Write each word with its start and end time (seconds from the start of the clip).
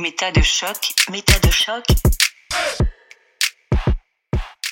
Méta 0.00 0.30
de 0.30 0.42
choc, 0.42 0.94
méta 1.10 1.40
de 1.40 1.50
choc. 1.50 1.84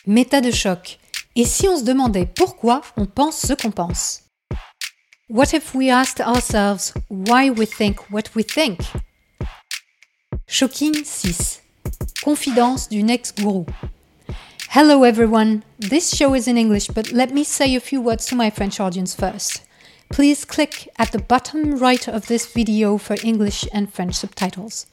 Méta 0.07 0.41
de 0.41 0.53
choc. 0.53 1.01
Et 1.35 1.45
si 1.45 1.67
on 1.67 1.77
se 1.77 1.83
demandait 1.83 2.27
pourquoi 2.27 2.81
on 2.97 3.07
pense 3.07 3.45
ce 3.45 3.53
qu'on 3.53 3.73
pense? 3.73 4.23
What 5.29 5.53
if 5.53 5.75
we 5.75 5.91
asked 5.91 6.21
ourselves 6.21 6.95
why 7.11 7.51
we 7.51 7.67
think 7.67 8.09
what 8.09 8.37
we 8.37 8.45
think? 8.45 8.79
Shocking 10.47 10.95
6. 11.05 11.61
Confidence 12.23 12.89
d'une 12.89 13.11
ex-gourou. 13.11 13.67
Hello 14.77 15.03
everyone. 15.05 15.63
This 15.81 16.15
show 16.15 16.37
is 16.37 16.47
in 16.47 16.57
English, 16.57 16.87
but 16.95 17.11
let 17.11 17.33
me 17.35 17.43
say 17.43 17.75
a 17.75 17.81
few 17.81 18.01
words 18.01 18.27
to 18.27 18.37
my 18.37 18.49
French 18.49 18.79
audience 18.79 19.17
first. 19.17 19.63
Please 20.09 20.45
click 20.45 20.89
at 21.01 21.11
the 21.11 21.19
bottom 21.19 21.79
right 21.81 22.07
of 22.07 22.29
this 22.29 22.47
video 22.47 22.97
for 22.97 23.17
English 23.25 23.67
and 23.73 23.93
French 23.93 24.15
subtitles. 24.15 24.87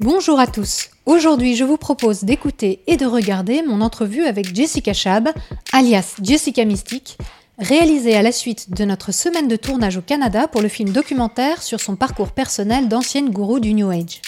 Bonjour 0.00 0.40
à 0.40 0.46
tous. 0.46 0.88
Aujourd'hui, 1.04 1.56
je 1.56 1.64
vous 1.64 1.76
propose 1.76 2.24
d'écouter 2.24 2.80
et 2.86 2.96
de 2.96 3.04
regarder 3.04 3.60
mon 3.60 3.82
entrevue 3.82 4.24
avec 4.24 4.56
Jessica 4.56 4.94
Chab, 4.94 5.28
alias 5.72 6.14
Jessica 6.22 6.64
Mystique, 6.64 7.18
réalisée 7.58 8.16
à 8.16 8.22
la 8.22 8.32
suite 8.32 8.70
de 8.70 8.86
notre 8.86 9.12
semaine 9.12 9.46
de 9.46 9.56
tournage 9.56 9.98
au 9.98 10.00
Canada 10.00 10.48
pour 10.48 10.62
le 10.62 10.68
film 10.68 10.88
documentaire 10.88 11.62
sur 11.62 11.80
son 11.80 11.96
parcours 11.96 12.32
personnel 12.32 12.88
d'ancienne 12.88 13.28
gourou 13.28 13.60
du 13.60 13.74
New 13.74 13.90
Age. 13.90 14.22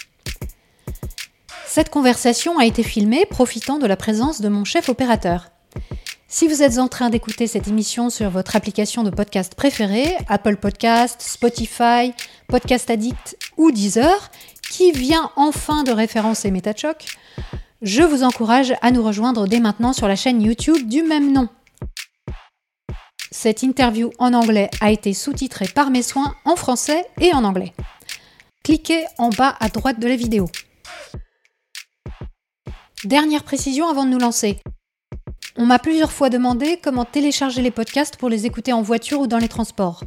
Cette 1.66 1.88
conversation 1.88 2.58
a 2.58 2.66
été 2.66 2.82
filmée 2.82 3.24
profitant 3.24 3.78
de 3.78 3.86
la 3.86 3.96
présence 3.96 4.42
de 4.42 4.50
mon 4.50 4.64
chef 4.64 4.90
opérateur. 4.90 5.52
Si 6.34 6.48
vous 6.48 6.62
êtes 6.62 6.78
en 6.78 6.88
train 6.88 7.10
d'écouter 7.10 7.46
cette 7.46 7.68
émission 7.68 8.08
sur 8.08 8.30
votre 8.30 8.56
application 8.56 9.02
de 9.02 9.10
podcast 9.10 9.54
préférée, 9.54 10.16
Apple 10.28 10.56
Podcast, 10.56 11.20
Spotify, 11.20 12.14
Podcast 12.46 12.88
Addict 12.88 13.36
ou 13.58 13.70
Deezer, 13.70 14.30
qui 14.72 14.90
vient 14.90 15.30
enfin 15.36 15.82
de 15.82 15.92
référencer 15.92 16.50
MetaChoc, 16.50 17.04
je 17.82 18.02
vous 18.02 18.22
encourage 18.22 18.72
à 18.80 18.90
nous 18.90 19.02
rejoindre 19.02 19.46
dès 19.46 19.60
maintenant 19.60 19.92
sur 19.92 20.08
la 20.08 20.16
chaîne 20.16 20.40
YouTube 20.40 20.88
du 20.88 21.02
même 21.02 21.30
nom. 21.30 21.50
Cette 23.30 23.62
interview 23.62 24.10
en 24.18 24.32
anglais 24.32 24.70
a 24.80 24.90
été 24.90 25.12
sous-titrée 25.12 25.68
par 25.68 25.90
mes 25.90 26.00
soins 26.00 26.34
en 26.46 26.56
français 26.56 27.04
et 27.20 27.34
en 27.34 27.44
anglais. 27.44 27.74
Cliquez 28.64 29.04
en 29.18 29.28
bas 29.28 29.54
à 29.60 29.68
droite 29.68 30.00
de 30.00 30.08
la 30.08 30.16
vidéo. 30.16 30.48
Dernière 33.04 33.44
précision 33.44 33.90
avant 33.90 34.06
de 34.06 34.10
nous 34.10 34.18
lancer. 34.18 34.58
On 35.56 35.66
m'a 35.66 35.80
plusieurs 35.80 36.12
fois 36.12 36.30
demandé 36.30 36.80
comment 36.82 37.04
télécharger 37.04 37.60
les 37.60 37.70
podcasts 37.70 38.16
pour 38.16 38.30
les 38.30 38.46
écouter 38.46 38.72
en 38.72 38.80
voiture 38.80 39.20
ou 39.20 39.26
dans 39.26 39.38
les 39.38 39.48
transports. 39.48 40.04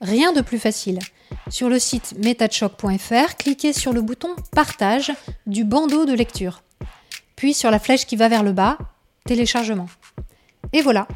Rien 0.00 0.32
de 0.32 0.40
plus 0.40 0.58
facile. 0.58 0.98
Sur 1.50 1.68
le 1.68 1.78
site 1.78 2.14
metachoc.fr, 2.18 3.36
cliquez 3.36 3.72
sur 3.72 3.92
le 3.92 4.02
bouton 4.02 4.34
Partage 4.52 5.12
du 5.46 5.64
bandeau 5.64 6.04
de 6.04 6.12
lecture. 6.12 6.62
Puis 7.36 7.54
sur 7.54 7.70
la 7.70 7.78
flèche 7.78 8.06
qui 8.06 8.16
va 8.16 8.28
vers 8.28 8.42
le 8.42 8.52
bas, 8.52 8.78
Téléchargement. 9.24 9.88
Et 10.72 10.80
voilà. 10.80 11.06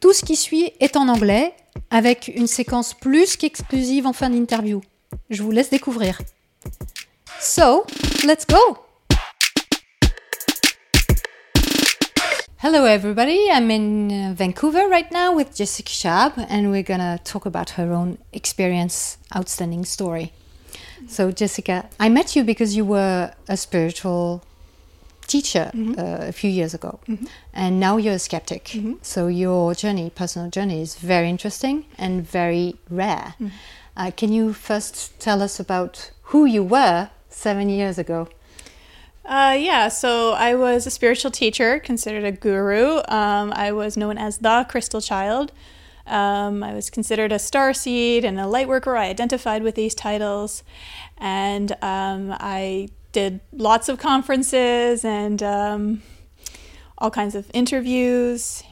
Tout 0.00 0.12
ce 0.12 0.24
qui 0.24 0.36
suit 0.36 0.72
est 0.80 0.96
en 0.96 1.08
anglais, 1.08 1.54
avec 1.90 2.32
une 2.34 2.46
séquence 2.46 2.94
plus 2.94 3.36
qu'exclusive 3.36 4.06
en 4.06 4.12
fin 4.12 4.30
d'interview. 4.30 4.80
Je 5.30 5.42
vous 5.42 5.50
laisse 5.50 5.70
découvrir. 5.70 6.20
So, 7.40 7.84
let's 8.24 8.46
go! 8.46 8.87
Hello, 12.60 12.86
everybody. 12.86 13.48
I'm 13.52 13.70
in 13.70 14.10
uh, 14.10 14.34
Vancouver 14.36 14.88
right 14.88 15.08
now 15.12 15.32
with 15.32 15.54
Jessica 15.54 15.92
Schab, 15.92 16.32
and 16.48 16.72
we're 16.72 16.82
gonna 16.82 17.20
talk 17.22 17.46
about 17.46 17.70
her 17.70 17.92
own 17.92 18.18
experience, 18.32 19.16
outstanding 19.36 19.84
story. 19.84 20.32
So, 21.06 21.30
Jessica, 21.30 21.88
I 22.00 22.08
met 22.08 22.34
you 22.34 22.42
because 22.42 22.74
you 22.74 22.84
were 22.84 23.32
a 23.46 23.56
spiritual 23.56 24.42
teacher 25.28 25.70
uh, 25.96 26.26
a 26.26 26.32
few 26.32 26.50
years 26.50 26.74
ago, 26.74 26.98
and 27.54 27.78
now 27.78 27.96
you're 27.96 28.14
a 28.14 28.18
skeptic. 28.18 28.76
So, 29.02 29.28
your 29.28 29.72
journey, 29.76 30.10
personal 30.10 30.50
journey, 30.50 30.82
is 30.82 30.96
very 30.96 31.28
interesting 31.30 31.84
and 31.96 32.26
very 32.26 32.74
rare. 32.90 33.34
Uh, 33.96 34.10
can 34.16 34.32
you 34.32 34.52
first 34.52 35.18
tell 35.20 35.42
us 35.42 35.60
about 35.60 36.10
who 36.22 36.44
you 36.44 36.64
were 36.64 37.10
seven 37.28 37.68
years 37.68 37.98
ago? 37.98 38.28
Uh, 39.28 39.54
yeah, 39.60 39.88
so 39.88 40.32
I 40.32 40.54
was 40.54 40.86
a 40.86 40.90
spiritual 40.90 41.30
teacher, 41.30 41.78
considered 41.80 42.24
a 42.24 42.32
guru. 42.32 43.02
Um, 43.08 43.52
I 43.54 43.72
was 43.72 43.94
known 43.94 44.16
as 44.16 44.38
the 44.38 44.64
Crystal 44.70 45.02
Child. 45.02 45.52
Um, 46.06 46.62
I 46.62 46.72
was 46.72 46.88
considered 46.88 47.30
a 47.30 47.38
star 47.38 47.74
seed 47.74 48.24
and 48.24 48.40
a 48.40 48.46
light 48.46 48.68
worker. 48.68 48.96
I 48.96 49.08
identified 49.08 49.62
with 49.62 49.74
these 49.74 49.94
titles. 49.94 50.64
And 51.18 51.72
um, 51.82 52.34
I 52.40 52.88
did 53.12 53.40
lots 53.52 53.90
of 53.90 53.98
conferences 53.98 55.04
and 55.04 55.42
um, 55.42 56.02
all 56.96 57.10
kinds 57.10 57.34
of 57.34 57.50
interviews. 57.52 58.62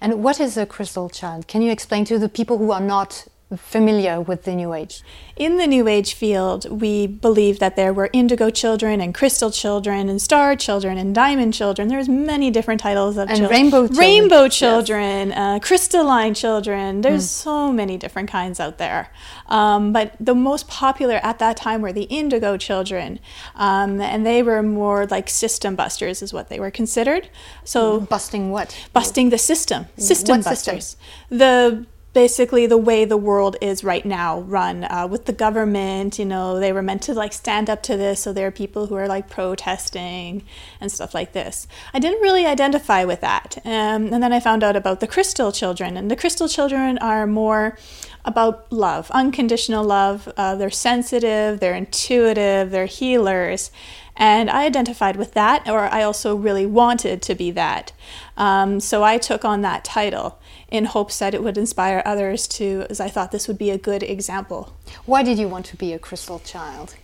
And 0.00 0.24
what 0.24 0.40
is 0.40 0.56
a 0.56 0.66
crystal 0.66 1.08
child? 1.08 1.46
Can 1.46 1.62
you 1.62 1.70
explain 1.70 2.04
to 2.06 2.18
the 2.18 2.28
people 2.28 2.58
who 2.58 2.72
are 2.72 2.80
not 2.80 3.28
familiar 3.56 4.20
with 4.20 4.44
the 4.44 4.54
New 4.54 4.72
Age? 4.74 5.02
In 5.36 5.56
the 5.58 5.66
New 5.66 5.86
Age 5.88 6.14
field, 6.14 6.68
we 6.80 7.06
believe 7.06 7.58
that 7.58 7.76
there 7.76 7.92
were 7.92 8.08
indigo 8.12 8.50
children 8.50 9.00
and 9.00 9.14
crystal 9.14 9.50
children 9.50 10.08
and 10.08 10.20
star 10.22 10.56
children 10.56 10.96
and 10.98 11.14
diamond 11.14 11.54
children. 11.54 11.88
There's 11.88 12.08
many 12.08 12.50
different 12.50 12.80
titles 12.80 13.16
of 13.16 13.28
And 13.28 13.38
chil- 13.38 13.48
rainbow 13.48 13.88
children. 13.88 13.98
rainbow 13.98 14.44
Yes. 14.44 15.32
uh, 15.36 15.58
crystalline 15.60 16.34
children. 16.34 17.00
There's 17.02 17.22
Hmm. 17.22 17.44
so 17.50 17.72
many 17.72 17.96
different 17.96 18.30
kinds 18.30 18.60
out 18.60 18.78
there. 18.78 19.08
Um, 19.48 19.92
but 19.92 20.12
the 20.20 20.34
most 20.34 20.68
popular 20.68 21.20
at 21.22 21.38
that 21.38 21.56
time 21.56 21.82
were 21.82 21.92
the 21.92 22.04
indigo 22.04 22.56
children, 22.56 23.18
um, 23.56 24.00
and 24.00 24.24
they 24.26 24.42
were 24.42 24.62
more 24.62 25.06
like 25.06 25.28
system 25.28 25.74
busters, 25.76 26.22
is 26.22 26.32
what 26.32 26.48
they 26.48 26.58
were 26.60 26.70
considered. 26.70 27.28
So 27.64 28.00
Busting 28.00 28.50
what? 28.50 28.74
busting 28.92 29.30
the 29.30 29.38
system 29.38 29.86
system 29.98 30.38
What 30.38 30.44
system? 30.44 30.74
busters 30.76 30.96
the 31.30 31.84
basically 32.14 32.64
the 32.66 32.78
way 32.78 33.04
the 33.04 33.16
world 33.16 33.56
is 33.60 33.84
right 33.84 34.06
now 34.06 34.40
run 34.40 34.84
uh, 34.84 35.06
with 35.10 35.26
the 35.26 35.32
government 35.32 36.18
you 36.18 36.24
know 36.24 36.60
they 36.60 36.72
were 36.72 36.80
meant 36.80 37.02
to 37.02 37.12
like 37.12 37.32
stand 37.32 37.68
up 37.68 37.82
to 37.82 37.96
this 37.96 38.22
so 38.22 38.32
there 38.32 38.46
are 38.46 38.52
people 38.52 38.86
who 38.86 38.94
are 38.94 39.08
like 39.08 39.28
protesting 39.28 40.42
and 40.80 40.90
stuff 40.90 41.12
like 41.12 41.32
this. 41.32 41.66
I 41.92 41.98
didn't 41.98 42.22
really 42.22 42.46
identify 42.46 43.04
with 43.04 43.20
that 43.20 43.58
um, 43.64 44.12
and 44.12 44.22
then 44.22 44.32
i 44.32 44.40
found 44.40 44.62
out 44.62 44.76
about 44.76 45.00
the 45.00 45.06
crystal 45.06 45.52
children 45.52 45.96
and 45.96 46.10
the 46.10 46.16
crystal 46.16 46.48
children 46.48 46.96
are 46.98 47.26
more 47.26 47.76
about 48.24 48.72
love 48.72 49.10
unconditional 49.10 49.84
love. 49.84 50.32
Uh, 50.36 50.54
they're 50.54 50.70
sensitive 50.70 51.60
they're 51.60 51.74
intuitive 51.74 52.70
they're 52.70 52.86
healers 52.86 53.70
and 54.16 54.48
I 54.48 54.64
identified 54.64 55.16
with 55.16 55.34
that, 55.34 55.68
or 55.68 55.80
I 55.80 56.02
also 56.02 56.36
really 56.36 56.66
wanted 56.66 57.20
to 57.22 57.34
be 57.34 57.50
that. 57.52 57.92
Um, 58.36 58.78
so 58.78 59.02
I 59.02 59.18
took 59.18 59.44
on 59.44 59.62
that 59.62 59.84
title 59.84 60.38
in 60.68 60.86
hopes 60.86 61.18
that 61.18 61.34
it 61.34 61.42
would 61.42 61.58
inspire 61.58 62.02
others 62.04 62.48
to, 62.48 62.86
as 62.90 63.00
I 63.00 63.08
thought 63.08 63.30
this 63.32 63.48
would 63.48 63.58
be 63.58 63.70
a 63.70 63.78
good 63.78 64.02
example. 64.02 64.76
Why 65.06 65.22
did 65.22 65.38
you 65.38 65.48
want 65.48 65.66
to 65.66 65.76
be 65.76 65.92
a 65.92 65.98
crystal 65.98 66.38
child? 66.38 66.96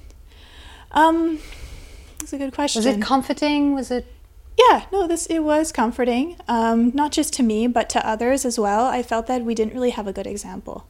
Um, 0.93 1.38
that's 2.19 2.33
a 2.33 2.38
good 2.38 2.53
question. 2.53 2.81
Was 2.81 2.87
it 2.87 3.03
comforting? 3.03 3.75
Was 3.75 3.91
it 3.91 4.06
yeah, 4.69 4.84
no, 4.93 5.06
this 5.06 5.27
it 5.27 5.41
was 5.41 5.72
comforting, 5.72 6.37
um, 6.49 6.91
not 6.94 7.12
just 7.12 7.33
to 7.34 7.43
me, 7.43 7.66
but 7.66 7.88
to 7.91 8.06
others 8.06 8.44
as 8.44 8.59
well. 8.59 8.87
I 8.87 9.03
felt 9.03 9.27
that 9.27 9.43
we 9.43 9.55
didn't 9.55 9.75
really 9.75 9.91
have 9.91 10.06
a 10.06 10.12
good 10.12 10.27
example, 10.27 10.87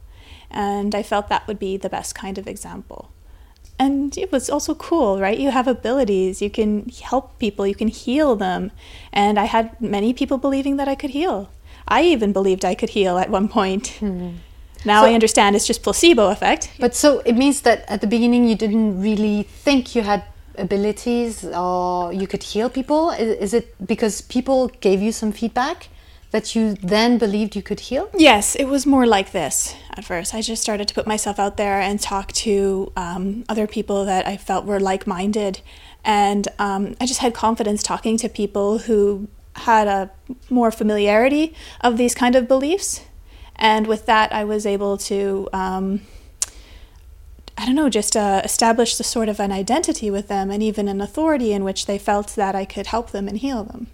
and 0.49 0.93
I 0.93 1.03
felt 1.03 1.29
that 1.29 1.47
would 1.47 1.59
be 1.59 1.77
the 1.77 1.89
best 1.89 2.13
kind 2.15 2.37
of 2.37 2.47
example. 2.47 3.11
And 3.79 4.15
it 4.17 4.31
was 4.31 4.49
also 4.49 4.75
cool, 4.75 5.19
right? 5.19 5.39
You 5.39 5.51
have 5.51 5.67
abilities, 5.67 6.41
you 6.41 6.49
can 6.49 6.89
help 6.89 7.39
people, 7.39 7.65
you 7.65 7.75
can 7.75 7.87
heal 7.87 8.35
them, 8.35 8.71
and 9.13 9.39
I 9.39 9.45
had 9.45 9.79
many 9.79 10.13
people 10.13 10.37
believing 10.37 10.75
that 10.77 10.87
I 10.87 10.95
could 10.95 11.11
heal. 11.11 11.49
I 11.87 12.03
even 12.03 12.33
believed 12.33 12.63
I 12.65 12.75
could 12.75 12.89
heal 12.89 13.17
at 13.17 13.29
one 13.29 13.47
point. 13.47 14.01
Now 14.83 15.05
I 15.05 15.13
understand 15.13 15.55
it's 15.55 15.67
just 15.67 15.83
placebo 15.83 16.29
effect. 16.29 16.71
But 16.79 16.95
so 16.95 17.19
it 17.19 17.33
means 17.33 17.61
that 17.61 17.85
at 17.87 18.01
the 18.01 18.07
beginning 18.07 18.47
you 18.47 18.55
didn't 18.55 18.99
really 19.01 19.43
think 19.43 19.95
you 19.95 20.01
had 20.01 20.23
abilities 20.57 21.45
or 21.45 22.13
you 22.13 22.27
could 22.27 22.43
heal 22.43 22.69
people? 22.69 23.11
Is, 23.11 23.37
is 23.37 23.53
it 23.53 23.75
because 23.85 24.21
people 24.21 24.67
gave 24.79 25.01
you 25.01 25.11
some 25.11 25.31
feedback 25.31 25.89
that 26.31 26.55
you 26.55 26.75
then 26.75 27.17
believed 27.17 27.55
you 27.55 27.61
could 27.61 27.81
heal? 27.81 28.09
Yes, 28.17 28.55
it 28.55 28.65
was 28.65 28.85
more 28.85 29.05
like 29.05 29.31
this 29.31 29.75
at 29.91 30.05
first. 30.05 30.33
I 30.33 30.41
just 30.41 30.61
started 30.61 30.87
to 30.87 30.93
put 30.93 31.05
myself 31.05 31.39
out 31.39 31.57
there 31.57 31.79
and 31.81 31.99
talk 31.99 32.31
to 32.33 32.91
um, 32.95 33.43
other 33.49 33.67
people 33.67 34.05
that 34.05 34.25
I 34.27 34.37
felt 34.37 34.65
were 34.65 34.79
like 34.79 35.05
minded. 35.05 35.61
And 36.03 36.47
um, 36.57 36.95
I 36.99 37.05
just 37.05 37.19
had 37.19 37.33
confidence 37.33 37.83
talking 37.83 38.17
to 38.17 38.29
people 38.29 38.79
who 38.79 39.27
had 39.55 39.87
a 39.87 40.11
more 40.49 40.71
familiarity 40.71 41.53
of 41.81 41.97
these 41.97 42.15
kind 42.15 42.35
of 42.35 42.47
beliefs. 42.47 43.01
And 43.55 43.87
with 43.87 44.05
that, 44.05 44.33
I 44.33 44.43
was 44.43 44.65
able 44.65 44.97
to, 44.97 45.47
um, 45.53 46.01
I 47.57 47.65
don't 47.65 47.75
know, 47.75 47.89
just 47.89 48.15
uh, 48.15 48.41
establish 48.43 48.95
the 48.95 49.03
sort 49.03 49.29
of 49.29 49.39
an 49.39 49.51
identity 49.51 50.09
with 50.09 50.27
them 50.27 50.49
and 50.49 50.63
even 50.63 50.87
an 50.87 51.01
authority 51.01 51.53
in 51.53 51.63
which 51.63 51.85
they 51.85 51.99
felt 51.99 52.35
that 52.35 52.55
I 52.55 52.65
could 52.65 52.87
help 52.87 53.11
them 53.11 53.27
and 53.27 53.37
heal 53.37 53.63
them. 53.63 53.87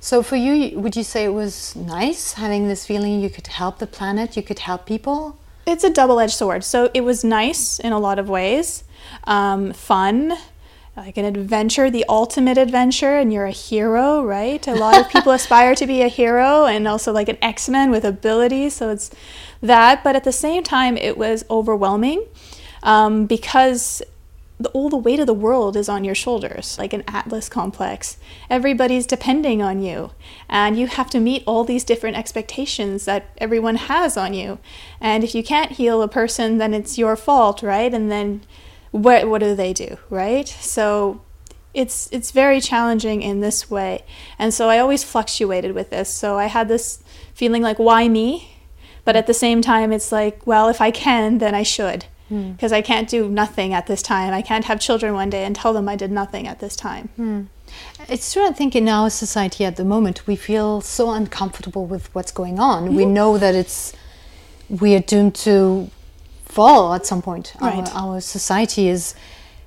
So 0.00 0.22
for 0.22 0.36
you, 0.36 0.78
would 0.80 0.96
you 0.96 1.04
say 1.04 1.24
it 1.24 1.34
was 1.34 1.76
nice 1.76 2.32
having 2.32 2.66
this 2.66 2.84
feeling 2.84 3.20
you 3.20 3.30
could 3.30 3.46
help 3.46 3.78
the 3.78 3.86
planet, 3.86 4.36
you 4.36 4.42
could 4.42 4.60
help 4.60 4.86
people? 4.86 5.38
it's 5.66 5.84
a 5.84 5.90
double-edged 5.90 6.32
sword. 6.32 6.64
So 6.64 6.90
it 6.94 7.02
was 7.02 7.24
nice 7.24 7.78
in 7.78 7.92
a 7.92 7.98
lot 7.98 8.18
of 8.18 8.28
ways, 8.28 8.84
um, 9.24 9.72
fun, 9.72 10.36
like 10.96 11.16
an 11.16 11.24
adventure, 11.24 11.90
the 11.90 12.04
ultimate 12.08 12.58
adventure, 12.58 13.16
and 13.16 13.32
you're 13.32 13.46
a 13.46 13.50
hero, 13.50 14.22
right? 14.22 14.66
A 14.68 14.74
lot 14.74 15.00
of 15.00 15.08
people 15.08 15.32
aspire 15.32 15.74
to 15.74 15.86
be 15.86 16.02
a 16.02 16.08
hero, 16.08 16.66
and 16.66 16.86
also 16.86 17.12
like 17.12 17.28
an 17.28 17.38
X-Men 17.40 17.90
with 17.90 18.04
abilities. 18.04 18.74
So 18.74 18.90
it's 18.90 19.10
that, 19.62 20.04
but 20.04 20.16
at 20.16 20.24
the 20.24 20.32
same 20.32 20.62
time, 20.62 20.96
it 20.96 21.16
was 21.16 21.44
overwhelming 21.48 22.26
um, 22.82 23.26
because 23.26 24.02
the, 24.60 24.68
all 24.70 24.90
the 24.90 24.96
weight 24.96 25.18
of 25.18 25.26
the 25.26 25.34
world 25.34 25.76
is 25.76 25.88
on 25.88 26.04
your 26.04 26.14
shoulders, 26.14 26.76
like 26.78 26.92
an 26.92 27.04
Atlas 27.08 27.48
complex. 27.48 28.18
Everybody's 28.50 29.06
depending 29.06 29.62
on 29.62 29.80
you, 29.80 30.10
and 30.48 30.78
you 30.78 30.88
have 30.88 31.08
to 31.10 31.20
meet 31.20 31.42
all 31.46 31.64
these 31.64 31.84
different 31.84 32.18
expectations 32.18 33.06
that 33.06 33.30
everyone 33.38 33.76
has 33.76 34.18
on 34.18 34.34
you. 34.34 34.58
And 35.00 35.24
if 35.24 35.34
you 35.34 35.42
can't 35.42 35.72
heal 35.72 36.02
a 36.02 36.08
person, 36.08 36.58
then 36.58 36.74
it's 36.74 36.98
your 36.98 37.16
fault, 37.16 37.62
right? 37.62 37.92
And 37.94 38.10
then 38.10 38.42
what 38.92 39.28
what 39.28 39.40
do 39.40 39.54
they 39.54 39.72
do, 39.72 39.98
right? 40.08 40.46
So 40.46 41.20
it's 41.74 42.08
it's 42.12 42.30
very 42.30 42.60
challenging 42.60 43.22
in 43.22 43.40
this 43.40 43.70
way. 43.70 44.04
And 44.38 44.54
so 44.54 44.68
I 44.68 44.78
always 44.78 45.02
fluctuated 45.02 45.72
with 45.72 45.90
this. 45.90 46.08
So 46.08 46.38
I 46.38 46.46
had 46.46 46.68
this 46.68 47.02
feeling 47.34 47.62
like 47.62 47.78
why 47.78 48.08
me? 48.08 48.56
But 49.04 49.16
at 49.16 49.26
the 49.26 49.34
same 49.34 49.62
time 49.62 49.92
it's 49.92 50.12
like, 50.12 50.46
well, 50.46 50.68
if 50.68 50.80
I 50.80 50.90
can, 50.90 51.38
then 51.38 51.54
I 51.54 51.64
should 51.64 52.06
because 52.28 52.70
hmm. 52.70 52.76
I 52.76 52.82
can't 52.82 53.08
do 53.08 53.28
nothing 53.28 53.74
at 53.74 53.86
this 53.86 54.02
time. 54.02 54.32
I 54.32 54.42
can't 54.42 54.64
have 54.64 54.80
children 54.80 55.14
one 55.14 55.28
day 55.28 55.44
and 55.44 55.54
tell 55.54 55.72
them 55.72 55.88
I 55.88 55.96
did 55.96 56.10
nothing 56.10 56.46
at 56.46 56.60
this 56.60 56.76
time. 56.76 57.08
Hmm. 57.16 57.42
It's 58.08 58.32
true, 58.32 58.46
I 58.46 58.52
think, 58.52 58.74
in 58.74 58.88
our 58.88 59.10
society 59.10 59.64
at 59.64 59.76
the 59.76 59.84
moment, 59.84 60.26
we 60.26 60.36
feel 60.36 60.80
so 60.80 61.10
uncomfortable 61.10 61.86
with 61.86 62.14
what's 62.14 62.32
going 62.32 62.58
on. 62.58 62.84
Mm-hmm. 62.84 62.96
We 62.96 63.06
know 63.06 63.38
that 63.38 63.54
it's 63.54 63.94
we 64.68 64.94
are 64.94 65.00
doomed 65.00 65.34
to 65.36 65.90
fall 66.56 66.94
at 66.94 67.06
some 67.06 67.22
point. 67.22 67.54
Right. 67.60 67.88
Our, 67.94 68.14
our 68.14 68.20
society 68.20 68.88
is 68.88 69.14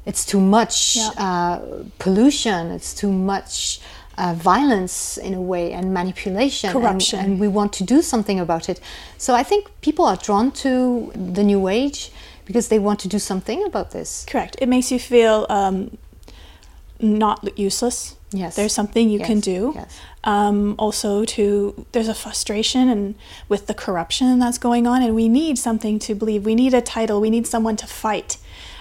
it's 0.05 0.23
too 0.25 0.39
much 0.39 0.97
yeah. 0.97 1.09
uh, 1.17 1.83
pollution. 1.97 2.71
It's 2.71 2.93
too 2.93 3.11
much 3.11 3.79
uh, 4.17 4.33
violence 4.33 5.17
in 5.17 5.33
a 5.33 5.41
way 5.41 5.73
and 5.73 5.93
manipulation 5.93 6.71
corruption 6.71 7.19
and, 7.19 7.31
and, 7.31 7.39
we 7.39 7.49
want 7.49 7.73
to 7.73 7.83
do 7.83 8.01
something 8.01 8.39
about 8.39 8.69
it 8.69 8.79
so 9.17 9.35
i 9.35 9.43
think 9.43 9.69
people 9.81 10.05
are 10.05 10.15
drawn 10.15 10.49
to 10.53 11.11
the 11.35 11.43
new 11.43 11.67
age 11.67 12.11
because 12.45 12.67
they 12.69 12.79
want 12.79 12.99
to 12.99 13.07
do 13.07 13.19
something 13.19 13.63
about 13.65 13.91
this. 13.91 14.23
Correct. 14.27 14.55
It 14.61 14.69
makes 14.69 14.91
you 14.91 14.99
feel 14.99 15.45
um, 15.49 15.97
not 16.99 17.57
useless. 17.57 18.14
Yes. 18.31 18.55
There's 18.55 18.73
something 18.73 19.09
you 19.09 19.19
yes. 19.19 19.27
can 19.27 19.39
do. 19.39 19.73
Yes. 19.75 19.99
Um, 20.23 20.75
also, 20.79 21.25
to 21.25 21.85
there's 21.91 22.07
a 22.07 22.15
frustration 22.15 22.89
and 22.89 23.15
with 23.47 23.67
the 23.67 23.73
corruption 23.73 24.39
that's 24.39 24.57
going 24.57 24.87
on, 24.87 25.03
and 25.03 25.15
we 25.15 25.29
need 25.29 25.57
something 25.57 25.99
to 25.99 26.15
believe. 26.15 26.45
We 26.45 26.55
need 26.55 26.73
a 26.73 26.81
title. 26.81 27.21
We 27.21 27.29
need 27.29 27.45
someone 27.45 27.75
to 27.77 27.87
fight 27.87 28.37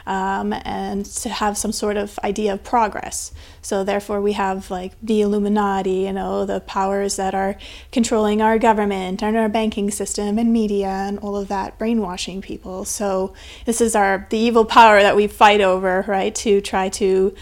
um, 0.07 0.53
and 0.65 1.05
to 1.07 1.29
have 1.29 1.57
some 1.57 1.73
sort 1.73 1.97
of 1.97 2.19
idea 2.23 2.53
of 2.53 2.63
progress. 2.63 3.33
So 3.63 3.85
therefore, 3.85 4.21
we 4.21 4.33
have 4.33 4.71
like 4.71 4.93
the 5.03 5.23
Illuminati, 5.23 5.91
you 5.91 6.13
know, 6.13 6.45
the 6.45 6.61
powers 6.61 7.17
that 7.17 7.35
are 7.35 7.57
controlling 7.93 8.43
our 8.43 8.59
government 8.59 9.23
and 9.23 9.37
our 9.37 9.49
banking 9.49 9.91
system 9.91 10.39
and 10.39 10.53
media 10.53 10.89
and 10.89 11.19
all 11.19 11.37
of 11.37 11.49
that, 11.49 11.79
brainwashing 11.79 12.43
people. 12.43 12.85
So 12.85 13.35
this 13.65 13.81
is 13.81 13.95
our 13.95 14.27
the 14.31 14.39
evil 14.39 14.65
power 14.65 15.01
that 15.01 15.17
we 15.17 15.27
fight 15.27 15.61
over, 15.61 16.05
right? 16.07 16.35
To 16.37 16.61
try 16.61 16.89
to 16.91 17.35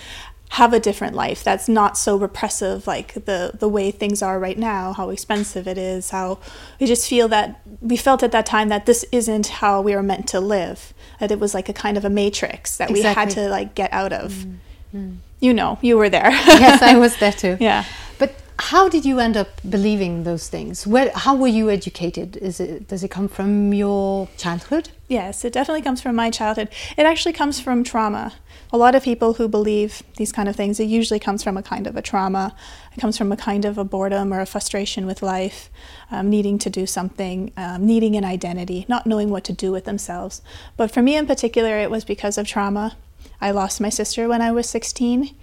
have 0.53 0.75
a 0.75 0.81
different 0.81 1.15
life 1.15 1.43
that's 1.43 1.67
not 1.67 1.97
so 1.97 2.15
repressive 2.15 2.87
like 2.87 3.15
the 3.15 3.53
the 3.59 3.69
way 3.69 3.91
things 3.91 4.21
are 4.21 4.39
right 4.39 4.59
now 4.59 4.93
how 4.93 5.09
expensive 5.09 5.67
it 5.67 5.79
is 5.79 6.11
how 6.11 6.39
we 6.79 6.87
just 6.87 7.09
feel 7.09 7.27
that 7.27 7.61
we 7.81 7.97
felt 7.97 8.23
at 8.23 8.33
that 8.33 8.45
time 8.45 8.69
that 8.69 8.85
this 8.85 9.03
isn't 9.13 9.47
how 9.47 9.81
we 9.81 9.95
were 9.95 10.03
meant 10.03 10.29
to 10.29 10.39
live 10.39 10.93
that 11.23 11.31
it 11.31 11.39
was 11.39 11.55
like 11.55 11.69
a 11.69 11.73
kind 11.73 11.97
of 11.97 12.05
a 12.05 12.11
matrix 12.11 12.77
that 12.77 12.91
exactly. 12.91 13.11
we 13.11 13.15
had 13.15 13.31
to 13.31 13.49
like 13.49 13.75
get 13.75 13.93
out 13.93 14.13
of. 14.13 14.33
Mm. 14.33 14.57
Mm. 14.95 15.17
you 15.41 15.55
know 15.55 15.79
you 15.81 15.97
were 15.97 16.11
there. 16.11 16.31
Yes 16.31 16.83
i 16.83 16.99
was 16.99 17.17
there 17.17 17.33
too. 17.33 17.57
Yeah. 17.69 17.85
But 18.19 18.35
how 18.59 18.91
did 18.91 19.07
you 19.07 19.21
end 19.21 19.37
up 19.39 19.49
believing 19.77 20.25
those 20.25 20.49
things? 20.49 20.87
Where 20.87 21.11
how 21.15 21.35
were 21.35 21.55
you 21.59 21.71
educated? 21.71 22.37
Is 22.37 22.61
it 22.61 22.89
does 22.89 23.03
it 23.03 23.11
come 23.11 23.29
from 23.29 23.73
your 23.73 24.29
childhood 24.37 24.91
yes 25.13 25.45
it 25.45 25.53
definitely 25.53 25.83
comes 25.83 26.01
from 26.01 26.17
my 26.17 26.31
childhood 26.31 26.69
it 26.97 27.07
actually 27.07 27.33
comes 27.33 27.61
from 27.61 27.85
trauma 27.85 28.33
a 28.73 28.79
lot 28.79 28.95
of 28.95 29.03
people 29.03 29.35
who 29.35 29.49
believe 29.49 30.03
these 30.17 30.33
kind 30.33 30.49
of 30.49 30.57
things, 30.57 30.81
it 30.81 30.85
usually 30.85 31.21
comes 31.21 31.43
from 31.43 31.59
a 31.59 31.63
kind 31.63 31.87
of 31.87 31.95
a 31.95 32.01
trauma. 32.01 32.57
It 32.97 33.01
comes 33.01 33.19
from 33.19 33.31
a 33.31 33.37
kind 33.37 33.67
of 33.67 33.77
a 33.77 33.85
boredom 33.85 34.33
or 34.33 34.41
a 34.41 34.47
frustration 34.47 35.05
with 35.05 35.21
life, 35.21 35.69
um, 36.11 36.31
needing 36.31 36.59
to 36.61 36.71
do 36.71 36.87
something, 36.87 37.53
um, 37.59 37.85
needing 37.85 38.17
an 38.17 38.25
identity, 38.25 38.87
not 38.89 39.07
knowing 39.07 39.29
what 39.29 39.45
to 39.45 39.53
do 39.53 39.73
with 39.73 39.85
themselves. 39.85 40.41
But 40.79 40.91
for 40.91 41.03
me 41.03 41.17
in 41.17 41.27
particular, 41.27 41.79
it 41.79 41.91
was 41.91 42.05
because 42.05 42.39
of 42.39 42.47
trauma. 42.47 42.97
I 43.43 43.51
lost 43.51 43.79
my 43.79 43.91
sister 43.91 44.27
when 44.27 44.41
I 44.41 44.53
was 44.53 44.71
16, 44.71 45.35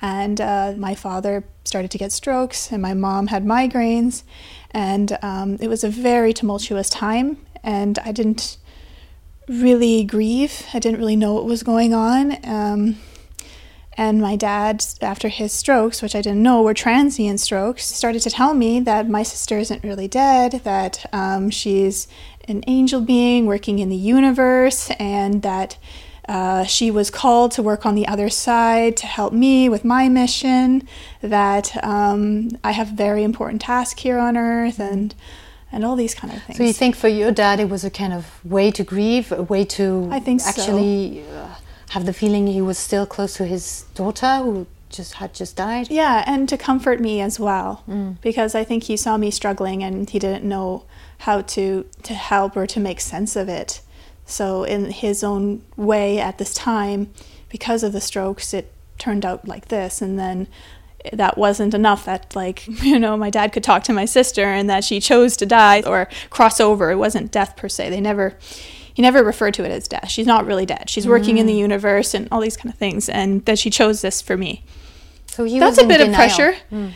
and 0.00 0.40
uh, 0.40 0.74
my 0.76 0.94
father 0.94 1.42
started 1.64 1.90
to 1.90 1.98
get 1.98 2.12
strokes, 2.12 2.70
and 2.70 2.80
my 2.80 2.94
mom 2.94 3.28
had 3.28 3.44
migraines, 3.44 4.22
and 4.70 5.18
um, 5.22 5.56
it 5.60 5.66
was 5.66 5.82
a 5.82 5.88
very 5.88 6.32
tumultuous 6.32 6.88
time, 6.88 7.44
and 7.64 7.98
I 8.04 8.12
didn't 8.12 8.58
really 9.48 10.04
grieve. 10.04 10.66
I 10.74 10.78
didn't 10.78 10.98
really 10.98 11.16
know 11.16 11.34
what 11.34 11.44
was 11.44 11.62
going 11.62 11.94
on. 11.94 12.38
Um, 12.44 12.96
and 13.98 14.20
my 14.20 14.36
dad, 14.36 14.84
after 15.00 15.28
his 15.28 15.52
strokes, 15.52 16.02
which 16.02 16.14
I 16.14 16.20
didn't 16.20 16.42
know 16.42 16.60
were 16.60 16.74
transient 16.74 17.40
strokes, 17.40 17.86
started 17.86 18.20
to 18.22 18.30
tell 18.30 18.52
me 18.52 18.80
that 18.80 19.08
my 19.08 19.22
sister 19.22 19.58
isn't 19.58 19.82
really 19.82 20.08
dead, 20.08 20.60
that 20.64 21.06
um, 21.14 21.48
she's 21.48 22.06
an 22.46 22.62
angel 22.66 23.00
being 23.00 23.46
working 23.46 23.78
in 23.78 23.88
the 23.88 23.96
universe, 23.96 24.90
and 24.98 25.40
that 25.42 25.78
uh, 26.28 26.64
she 26.64 26.90
was 26.90 27.10
called 27.10 27.52
to 27.52 27.62
work 27.62 27.86
on 27.86 27.94
the 27.94 28.06
other 28.06 28.28
side 28.28 28.96
to 28.98 29.06
help 29.06 29.32
me 29.32 29.68
with 29.68 29.84
my 29.84 30.08
mission, 30.08 30.86
that 31.22 31.82
um, 31.82 32.50
I 32.62 32.72
have 32.72 32.92
a 32.92 32.96
very 32.96 33.22
important 33.22 33.62
task 33.62 34.00
here 34.00 34.18
on 34.18 34.36
earth, 34.36 34.78
and 34.78 35.14
and 35.76 35.84
all 35.84 35.94
these 35.94 36.14
kind 36.14 36.32
of 36.32 36.42
things. 36.42 36.56
So 36.56 36.64
you 36.64 36.72
think 36.72 36.96
for 36.96 37.08
your 37.08 37.30
dad 37.30 37.60
it 37.60 37.68
was 37.68 37.84
a 37.84 37.90
kind 37.90 38.14
of 38.14 38.42
way 38.44 38.70
to 38.70 38.82
grieve, 38.82 39.30
a 39.30 39.42
way 39.42 39.62
to 39.76 40.08
I 40.10 40.20
think 40.20 40.40
actually 40.42 41.22
so. 41.22 41.36
uh, 41.36 41.54
have 41.90 42.06
the 42.06 42.14
feeling 42.14 42.46
he 42.46 42.62
was 42.62 42.78
still 42.78 43.04
close 43.04 43.34
to 43.34 43.44
his 43.44 43.84
daughter 43.94 44.38
who 44.38 44.66
just 44.88 45.14
had 45.14 45.34
just 45.34 45.54
died? 45.54 45.90
Yeah, 45.90 46.24
and 46.26 46.48
to 46.48 46.56
comfort 46.56 46.98
me 46.98 47.20
as 47.20 47.38
well 47.38 47.84
mm. 47.86 48.18
because 48.22 48.54
I 48.54 48.64
think 48.64 48.84
he 48.84 48.96
saw 48.96 49.18
me 49.18 49.30
struggling 49.30 49.84
and 49.84 50.08
he 50.08 50.18
didn't 50.18 50.44
know 50.44 50.84
how 51.18 51.42
to 51.42 51.84
to 52.04 52.14
help 52.14 52.56
or 52.56 52.66
to 52.66 52.80
make 52.80 53.00
sense 53.00 53.36
of 53.36 53.46
it. 53.50 53.82
So 54.24 54.64
in 54.64 54.90
his 54.90 55.22
own 55.22 55.62
way 55.76 56.18
at 56.18 56.38
this 56.38 56.54
time 56.54 57.12
because 57.50 57.82
of 57.82 57.92
the 57.92 58.00
strokes 58.00 58.54
it 58.54 58.72
turned 58.96 59.26
out 59.26 59.46
like 59.46 59.68
this 59.68 60.00
and 60.00 60.18
then 60.18 60.48
that 61.12 61.36
wasn't 61.38 61.74
enough 61.74 62.04
that 62.04 62.34
like 62.34 62.66
you 62.82 62.98
know 62.98 63.16
my 63.16 63.30
dad 63.30 63.52
could 63.52 63.64
talk 63.64 63.82
to 63.84 63.92
my 63.92 64.04
sister 64.04 64.44
and 64.44 64.68
that 64.68 64.84
she 64.84 65.00
chose 65.00 65.36
to 65.36 65.46
die 65.46 65.82
or 65.82 66.08
cross 66.30 66.60
over 66.60 66.90
it 66.90 66.96
wasn't 66.96 67.30
death 67.30 67.56
per 67.56 67.68
se 67.68 67.90
they 67.90 68.00
never 68.00 68.36
he 68.94 69.02
never 69.02 69.22
referred 69.22 69.54
to 69.54 69.64
it 69.64 69.70
as 69.70 69.86
death 69.88 70.08
she's 70.08 70.26
not 70.26 70.46
really 70.46 70.66
dead 70.66 70.88
she's 70.88 71.06
working 71.06 71.36
mm. 71.36 71.40
in 71.40 71.46
the 71.46 71.54
mm. 71.54 71.58
universe 71.58 72.14
and 72.14 72.28
all 72.30 72.40
these 72.40 72.56
kind 72.56 72.72
of 72.72 72.78
things 72.78 73.08
and 73.08 73.44
that 73.44 73.58
she 73.58 73.70
chose 73.70 74.00
this 74.00 74.20
for 74.22 74.36
me 74.36 74.64
so 75.26 75.44
he 75.44 75.58
that's 75.58 75.78
a 75.78 75.86
bit 75.86 75.98
denial. 75.98 76.10
of 76.10 76.14
pressure 76.14 76.56
mm. 76.72 76.92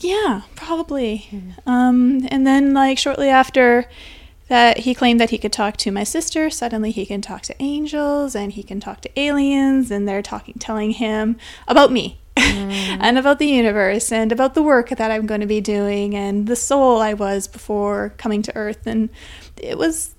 yeah 0.00 0.42
probably 0.54 1.26
mm. 1.30 1.54
um, 1.66 2.26
and 2.30 2.46
then 2.46 2.74
like 2.74 2.98
shortly 2.98 3.28
after 3.28 3.86
that 4.48 4.80
he 4.80 4.94
claimed 4.94 5.18
that 5.18 5.30
he 5.30 5.38
could 5.38 5.52
talk 5.52 5.78
to 5.78 5.90
my 5.90 6.04
sister 6.04 6.50
suddenly 6.50 6.90
he 6.90 7.06
can 7.06 7.22
talk 7.22 7.40
to 7.40 7.62
angels 7.62 8.34
and 8.34 8.52
he 8.52 8.62
can 8.62 8.80
talk 8.80 9.00
to 9.00 9.18
aliens 9.18 9.90
and 9.90 10.06
they're 10.06 10.20
talking 10.20 10.54
telling 10.58 10.90
him 10.90 11.36
about 11.66 11.90
me 11.90 12.18
mm. 12.36 12.72
and 13.00 13.18
about 13.18 13.38
the 13.38 13.46
universe 13.46 14.12
and 14.12 14.32
about 14.32 14.54
the 14.54 14.62
work 14.62 14.90
that 14.90 15.10
I'm 15.10 15.26
going 15.26 15.40
to 15.40 15.46
be 15.46 15.60
doing 15.60 16.14
and 16.14 16.46
the 16.46 16.56
soul 16.56 17.00
I 17.00 17.14
was 17.14 17.46
before 17.46 18.14
coming 18.16 18.42
to 18.42 18.56
Earth. 18.56 18.86
And 18.86 19.10
it 19.56 19.78
was 19.78 20.14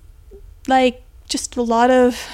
like 0.68 1.02
just 1.28 1.56
a 1.56 1.62
lot 1.62 1.90
of 1.90 2.28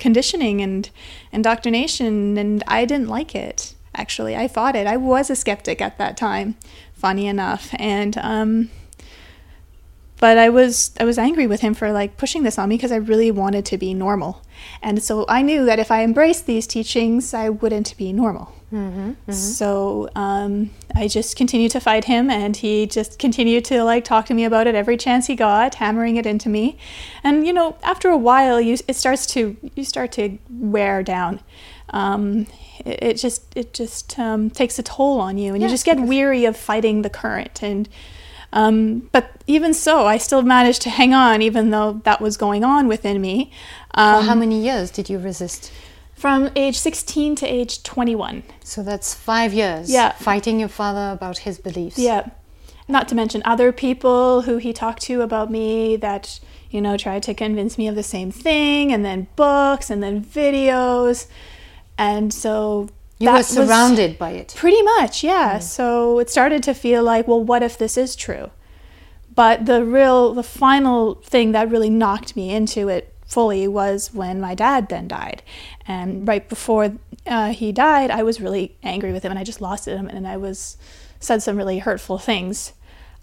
conditioning 0.00 0.60
and 0.60 0.90
indoctrination, 1.30 2.36
and 2.36 2.64
I 2.66 2.84
didn't 2.84 3.08
like 3.08 3.34
it. 3.34 3.74
Actually, 3.94 4.34
I 4.34 4.48
fought 4.48 4.74
it. 4.74 4.86
I 4.86 4.96
was 4.96 5.30
a 5.30 5.36
skeptic 5.36 5.80
at 5.80 5.98
that 5.98 6.16
time, 6.16 6.56
funny 6.94 7.26
enough, 7.26 7.70
and 7.74 8.16
um, 8.18 8.70
but 10.18 10.38
I 10.38 10.48
was 10.48 10.92
I 10.98 11.04
was 11.04 11.18
angry 11.18 11.46
with 11.46 11.60
him 11.60 11.74
for 11.74 11.92
like 11.92 12.16
pushing 12.16 12.42
this 12.42 12.58
on 12.58 12.68
me 12.68 12.76
because 12.76 12.92
I 12.92 12.96
really 12.96 13.30
wanted 13.30 13.64
to 13.66 13.78
be 13.78 13.94
normal, 13.94 14.42
and 14.82 15.02
so 15.02 15.24
I 15.28 15.42
knew 15.42 15.64
that 15.66 15.78
if 15.78 15.90
I 15.90 16.02
embraced 16.02 16.46
these 16.46 16.66
teachings, 16.66 17.34
I 17.34 17.48
wouldn't 17.50 17.96
be 17.96 18.12
normal. 18.12 18.54
Mm-hmm, 18.72 19.00
mm-hmm. 19.00 19.32
So 19.32 20.08
um, 20.14 20.70
I 20.94 21.08
just 21.08 21.36
continued 21.36 21.72
to 21.72 21.80
fight 21.80 22.04
him, 22.04 22.30
and 22.30 22.56
he 22.56 22.86
just 22.86 23.18
continued 23.18 23.64
to 23.66 23.82
like 23.82 24.04
talk 24.04 24.26
to 24.26 24.34
me 24.34 24.44
about 24.44 24.66
it 24.68 24.74
every 24.76 24.96
chance 24.96 25.26
he 25.26 25.34
got, 25.34 25.74
hammering 25.76 26.16
it 26.16 26.26
into 26.26 26.48
me. 26.48 26.76
And 27.24 27.46
you 27.46 27.52
know, 27.52 27.76
after 27.82 28.08
a 28.08 28.16
while, 28.16 28.60
you 28.60 28.76
it 28.86 28.94
starts 28.94 29.26
to 29.34 29.56
you 29.74 29.84
start 29.84 30.12
to 30.12 30.38
wear 30.48 31.02
down. 31.02 31.40
Um, 31.92 32.46
it, 32.84 33.02
it, 33.02 33.14
just 33.14 33.56
it 33.56 33.74
just 33.74 34.16
um, 34.18 34.50
takes 34.50 34.78
a 34.78 34.82
toll 34.84 35.18
on 35.20 35.36
you, 35.36 35.52
and 35.52 35.62
you 35.62 35.68
just 35.68 35.84
get 35.84 35.98
weary 35.98 36.44
of 36.44 36.56
fighting 36.56 37.02
the 37.02 37.10
current 37.10 37.62
and 37.62 37.88
Um, 38.52 39.08
but 39.12 39.30
even 39.46 39.74
so, 39.74 40.06
I 40.06 40.18
still 40.18 40.42
managed 40.42 40.82
to 40.82 40.90
hang 40.90 41.14
on, 41.14 41.40
even 41.42 41.70
though 41.70 42.00
that 42.04 42.20
was 42.20 42.36
going 42.36 42.64
on 42.64 42.88
within 42.88 43.20
me. 43.20 43.52
For 43.94 44.00
Um, 44.00 44.24
how 44.26 44.34
many 44.34 44.60
years 44.60 44.90
did 44.90 45.08
you 45.08 45.18
resist? 45.18 45.70
From 46.20 46.50
age 46.54 46.76
16 46.78 47.34
to 47.36 47.46
age 47.46 47.82
21. 47.82 48.42
So 48.62 48.82
that's 48.82 49.14
five 49.14 49.54
years. 49.54 49.90
Yeah. 49.90 50.12
Fighting 50.12 50.60
your 50.60 50.68
father 50.68 51.12
about 51.14 51.38
his 51.38 51.58
beliefs. 51.58 51.98
Yeah. 51.98 52.28
Not 52.88 53.08
to 53.08 53.14
mention 53.14 53.40
other 53.46 53.72
people 53.72 54.42
who 54.42 54.58
he 54.58 54.72
talked 54.74 55.00
to 55.04 55.22
about 55.22 55.50
me 55.50 55.96
that, 55.96 56.38
you 56.70 56.82
know, 56.82 56.98
tried 56.98 57.22
to 57.22 57.32
convince 57.34 57.78
me 57.78 57.88
of 57.88 57.94
the 57.94 58.02
same 58.02 58.30
thing, 58.30 58.92
and 58.92 59.02
then 59.02 59.28
books, 59.34 59.88
and 59.88 60.02
then 60.02 60.22
videos. 60.22 61.26
And 61.96 62.34
so 62.34 62.90
You 63.18 63.26
that 63.26 63.32
were 63.32 63.38
was- 63.38 63.46
surrounded 63.46 64.18
by 64.18 64.32
it. 64.32 64.52
Pretty 64.56 64.82
much, 64.82 65.24
yeah. 65.24 65.54
Hmm. 65.56 65.60
So 65.62 66.18
it 66.18 66.28
started 66.28 66.62
to 66.64 66.74
feel 66.74 67.02
like, 67.02 67.26
well, 67.28 67.42
what 67.42 67.62
if 67.62 67.78
this 67.78 67.96
is 67.96 68.14
true? 68.14 68.50
But 69.34 69.64
the 69.64 69.84
real, 69.84 70.34
the 70.34 70.42
final 70.42 71.14
thing 71.14 71.52
that 71.52 71.70
really 71.70 71.88
knocked 71.90 72.36
me 72.36 72.50
into 72.50 72.88
it 72.88 73.14
fully 73.30 73.68
was 73.68 74.12
when 74.12 74.40
my 74.40 74.54
dad 74.54 74.88
then 74.88 75.08
died. 75.08 75.42
And 75.86 76.26
right 76.26 76.46
before 76.48 76.92
uh, 77.26 77.52
he 77.52 77.72
died, 77.72 78.10
I 78.10 78.22
was 78.22 78.40
really 78.40 78.76
angry 78.82 79.12
with 79.12 79.22
him 79.22 79.30
and 79.30 79.38
I 79.38 79.44
just 79.44 79.60
lost 79.60 79.86
him 79.86 80.08
and 80.08 80.26
I 80.26 80.36
was, 80.36 80.76
said 81.20 81.42
some 81.42 81.56
really 81.56 81.78
hurtful 81.78 82.18
things. 82.18 82.72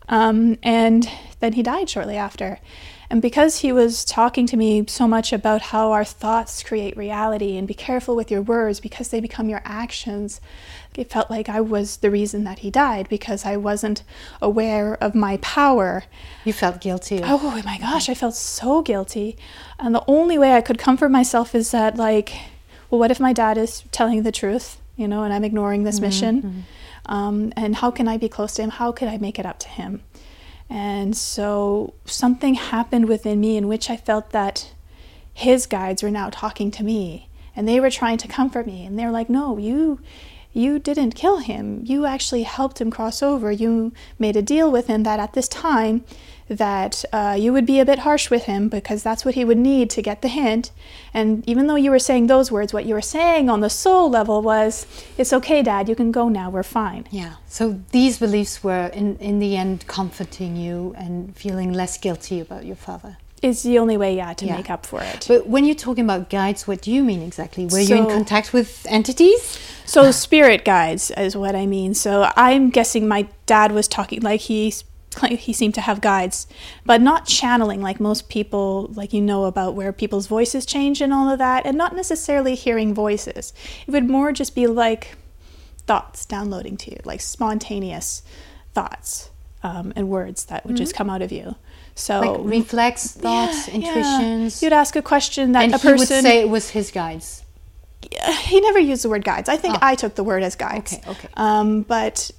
Um, 0.10 0.58
and 0.64 1.10
then 1.42 1.54
he 1.54 1.64
died 1.64 1.90
shortly 1.90 2.16
after. 2.16 2.60
And 3.10 3.22
because 3.22 3.60
he 3.60 3.72
was 3.72 4.04
talking 4.04 4.46
to 4.48 4.58
me 4.58 4.86
so 4.88 5.08
much 5.08 5.32
about 5.32 5.62
how 5.62 5.92
our 5.92 6.04
thoughts 6.04 6.62
create 6.62 6.98
reality 6.98 7.56
and 7.56 7.68
be 7.68 7.74
careful 7.74 8.18
with 8.18 8.30
your 8.30 8.42
words 8.42 8.82
because 8.82 9.10
they 9.10 9.22
become 9.22 9.48
your 9.48 9.62
actions, 9.64 10.42
it 10.96 11.10
felt 11.10 11.30
like 11.30 11.48
I 11.48 11.62
was 11.62 11.98
the 11.98 12.12
reason 12.12 12.44
that 12.44 12.60
he 12.60 12.72
died 12.72 13.08
because 13.08 13.46
I 13.46 13.56
wasn't 13.56 14.04
aware 14.42 14.96
of 15.02 15.16
my 15.16 15.38
power. 15.38 16.04
You 16.44 16.52
felt 16.52 16.82
guilty. 16.82 17.22
Oh 17.24 17.62
my 17.64 17.78
gosh, 17.78 18.10
I 18.10 18.14
felt 18.14 18.36
so 18.36 18.82
guilty. 18.82 19.38
And 19.80 19.94
the 19.94 20.04
only 20.08 20.38
way 20.38 20.54
I 20.54 20.62
could 20.62 20.80
comfort 20.80 21.10
myself 21.10 21.54
is 21.54 21.72
that, 21.72 21.98
like, 21.98 22.34
well, 22.90 23.00
what 23.00 23.12
if 23.12 23.20
my 23.20 23.34
dad 23.34 23.58
is 23.58 23.84
telling 23.92 24.24
the 24.24 24.32
truth, 24.32 24.80
you 24.96 25.08
know, 25.08 25.24
and 25.24 25.34
I'm 25.34 25.44
ignoring 25.44 25.84
this 25.84 26.00
mission? 26.00 26.66
Um, 27.06 27.54
and 27.56 27.76
how 27.76 27.92
can 27.92 28.08
I 28.08 28.18
be 28.18 28.28
close 28.30 28.56
to 28.56 28.64
him? 28.64 28.70
How 28.72 28.92
could 28.92 29.08
I 29.08 29.18
make 29.18 29.38
it 29.40 29.46
up 29.46 29.60
to 29.60 29.68
him? 29.70 30.02
And 30.70 31.16
so 31.16 31.94
something 32.06 32.56
happened 32.56 33.08
within 33.08 33.40
me 33.40 33.56
in 33.56 33.68
which 33.68 33.90
I 33.90 33.98
felt 33.98 34.32
that 34.32 34.74
his 35.34 35.68
guides 35.68 36.02
were 36.02 36.12
now 36.12 36.30
talking 36.32 36.72
to 36.72 36.84
me 36.84 37.30
and 37.56 37.68
they 37.68 37.80
were 37.80 37.92
trying 37.92 38.18
to 38.18 38.28
comfort 38.28 38.66
me 38.66 38.86
and 38.86 38.98
they 38.98 39.06
were 39.06 39.12
like 39.12 39.30
no 39.30 39.58
you 39.60 40.00
you 40.52 40.80
didn't 40.80 41.14
kill 41.14 41.38
him 41.38 41.82
you 41.86 42.08
actually 42.08 42.42
helped 42.42 42.82
him 42.82 42.90
cross 42.90 43.22
over 43.22 43.52
you 43.52 43.94
made 44.18 44.36
a 44.36 44.42
deal 44.42 44.72
with 44.72 44.88
him 44.88 45.04
that 45.04 45.20
at 45.20 45.34
this 45.34 45.48
time 45.48 46.04
that 46.50 47.04
uh, 47.12 47.36
you 47.38 47.52
would 47.54 47.66
be 47.66 47.80
a 47.80 47.86
bit 47.86 48.00
harsh 48.00 48.30
with 48.30 48.44
him 48.44 48.70
because 48.70 49.04
that's 49.04 49.26
what 49.26 49.36
he 49.36 49.44
would 49.44 49.58
need 49.58 49.90
to 49.90 50.02
get 50.02 50.22
the 50.22 50.28
hint 50.28 50.72
and 51.14 51.48
even 51.48 51.68
though 51.68 51.76
you 51.76 51.92
were 51.92 52.00
saying 52.00 52.28
those 52.28 52.52
words 52.52 52.74
what 52.74 52.86
you 52.86 52.94
were 52.94 53.02
saying 53.02 53.50
on 53.50 53.60
the 53.60 53.70
soul 53.70 54.10
level 54.10 54.42
was 54.42 54.86
it's 55.18 55.34
okay 55.34 55.62
dad 55.62 55.90
you 55.90 55.96
can 55.96 56.12
go 56.12 56.30
now 56.30 56.50
we're 56.50 56.64
fine 56.64 57.06
Yeah. 57.12 57.34
So 57.48 57.80
these 57.92 58.20
beliefs 58.20 58.64
were, 58.64 58.88
in, 58.94 59.18
in 59.18 59.40
the 59.40 59.56
end, 59.58 59.88
comforting 59.88 60.56
you 60.56 60.94
and 60.98 61.36
feeling 61.36 61.74
less 61.74 61.98
guilty 61.98 62.40
about 62.40 62.66
your 62.66 62.76
father. 62.76 63.18
is 63.42 63.62
the 63.64 63.78
only 63.80 63.98
way 63.98 64.16
yeah 64.16 64.34
to 64.34 64.46
Yeah. 64.46 64.56
make 64.58 64.70
up 64.70 64.86
for 64.86 65.02
it 65.02 65.26
But 65.28 65.48
when 65.48 65.64
you're 65.66 65.76
talking 65.88 66.04
about 66.04 66.30
guides, 66.30 66.68
what 66.68 66.82
do 66.82 66.92
you 66.92 67.04
mean 67.04 67.22
exactly? 67.22 67.66
Were 67.66 67.80
you 67.80 67.96
in 67.98 68.06
contact 68.06 68.54
with 68.54 68.86
entities? 68.90 69.60
So 69.86 70.12
spirit 70.12 70.66
guides 70.66 71.12
is 71.12 71.36
what 71.38 71.56
I 71.56 71.66
mean. 71.66 71.94
So 71.94 72.12
I'm 72.36 72.70
guessing 72.70 73.08
my 73.08 73.28
dad 73.46 73.72
was 73.72 73.88
talking 73.88 74.22
like 74.22 74.42
he 74.42 74.74
he 75.26 75.54
seemed 75.54 75.74
to 75.76 75.82
have 75.82 76.02
guides, 76.02 76.48
but 76.86 77.02
not 77.02 77.26
channeling 77.26 77.82
like 77.82 78.00
most 78.00 78.30
people 78.30 78.90
like 78.94 79.14
you 79.14 79.22
know 79.22 79.46
about 79.46 79.76
where 79.76 79.92
people's 79.94 80.28
voices 80.28 80.66
change 80.66 81.02
and 81.02 81.14
all 81.14 81.30
of 81.30 81.40
that, 81.40 81.66
and 81.66 81.78
not 81.78 81.96
necessarily 81.96 82.56
hearing 82.56 82.94
voices. 82.94 83.54
It 83.88 83.92
would 83.92 84.10
more 84.10 84.32
just 84.32 84.56
be 84.56 84.68
like 84.68 85.16
thoughts 85.86 86.26
downloading 86.26 86.78
to 86.78 86.92
you, 86.92 86.98
like 87.06 87.22
spontaneous 87.22 88.22
thoughts 88.74 89.30
um, 89.64 89.94
and 89.96 90.10
words 90.10 90.46
that 90.46 90.66
would 90.66 90.76
just 90.78 90.94
come 90.96 91.10
out 91.10 91.22
of 91.22 91.32
you. 91.32 91.56
So 91.96 92.20
Like 92.20 92.40
reflex 92.42 93.12
thoughts, 93.14 93.68
yeah, 93.68 93.74
intuitions? 93.76 94.62
You'd 94.62 94.74
ask 94.74 94.96
a 94.96 95.02
question 95.02 95.54
that 95.54 95.64
and 95.64 95.74
a 95.74 95.78
he 95.80 95.88
would 95.94 96.08
say 96.08 96.42
it 96.42 96.50
was 96.50 96.70
his 96.70 96.92
guides. 96.92 97.44
he 98.42 98.60
never 98.62 98.78
used 98.78 99.04
the 99.04 99.10
word 99.10 99.24
guides. 99.26 99.50
I 99.50 99.58
think 99.58 99.76
Oh. 99.76 99.80
I 99.82 99.96
took 99.96 100.14
the 100.16 100.24
word 100.24 100.44
as 100.44 100.56
guides. 100.56 100.94
Okay, 100.94 101.10
okay. 101.10 101.28
Um, 101.36 101.82
but 101.82 102.30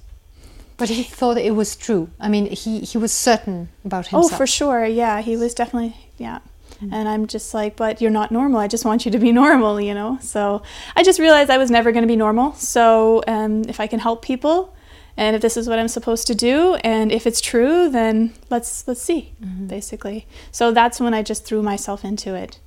But 0.79 0.89
he 0.89 1.03
thought 1.03 1.37
it 1.37 1.55
was 1.55 1.75
true. 1.75 2.09
I 2.19 2.29
mean, 2.29 2.47
he, 2.47 2.79
he 2.79 2.97
was 2.97 3.11
certain 3.11 3.69
about 3.85 4.07
himself. 4.07 4.33
oh, 4.33 4.37
for 4.37 4.47
sure, 4.47 4.85
yeah, 4.85 5.21
he 5.21 5.35
was 5.37 5.53
definitely 5.53 5.95
yeah. 6.17 6.39
And 6.81 7.09
I'm 7.09 7.27
just 7.27 7.53
like, 7.53 7.75
but 7.75 7.99
you're 7.99 8.09
not 8.09 8.31
normal. 8.31 8.61
I 8.61 8.69
just 8.69 8.85
want 8.85 9.05
you 9.05 9.11
to 9.11 9.19
be 9.19 9.31
normal, 9.43 9.81
you 9.81 9.93
know. 9.93 10.17
So 10.21 10.61
I 10.95 11.03
just 11.03 11.19
realized 11.19 11.49
I 11.49 11.57
was 11.57 11.69
never 11.69 11.91
going 11.91 12.03
to 12.03 12.07
be 12.07 12.15
normal. 12.15 12.53
So 12.53 13.21
um, 13.27 13.63
if 13.67 13.81
I 13.81 13.87
can 13.87 13.99
help 13.99 14.23
people, 14.23 14.73
and 15.17 15.35
if 15.35 15.41
this 15.41 15.57
is 15.57 15.67
what 15.67 15.77
I'm 15.77 15.89
supposed 15.89 16.25
to 16.27 16.35
do, 16.35 16.75
and 16.75 17.11
if 17.11 17.27
it's 17.27 17.41
true, 17.41 17.89
then 17.89 18.33
let's 18.49 18.87
let's 18.87 19.01
see, 19.01 19.33
basically. 19.67 20.25
So 20.51 20.71
that's 20.71 21.01
when 21.01 21.13
I 21.13 21.21
just 21.21 21.43
threw 21.43 21.61
myself 21.61 22.05
into 22.05 22.33
it. 22.33 22.59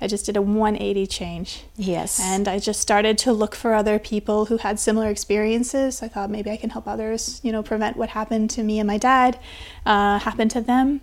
I 0.00 0.06
just 0.06 0.26
did 0.26 0.36
a 0.36 0.42
180 0.42 1.06
change. 1.06 1.64
Yes. 1.76 2.20
And 2.22 2.46
I 2.46 2.58
just 2.58 2.80
started 2.80 3.18
to 3.18 3.32
look 3.32 3.54
for 3.54 3.74
other 3.74 3.98
people 3.98 4.46
who 4.46 4.58
had 4.58 4.78
similar 4.78 5.08
experiences. 5.08 6.02
I 6.02 6.08
thought 6.08 6.30
maybe 6.30 6.50
I 6.50 6.56
can 6.56 6.70
help 6.70 6.86
others, 6.86 7.40
you 7.42 7.50
know, 7.50 7.62
prevent 7.62 7.96
what 7.96 8.10
happened 8.10 8.50
to 8.50 8.62
me 8.62 8.78
and 8.78 8.86
my 8.86 8.98
dad 8.98 9.38
uh, 9.84 10.20
happen 10.20 10.48
to 10.50 10.60
them. 10.60 11.00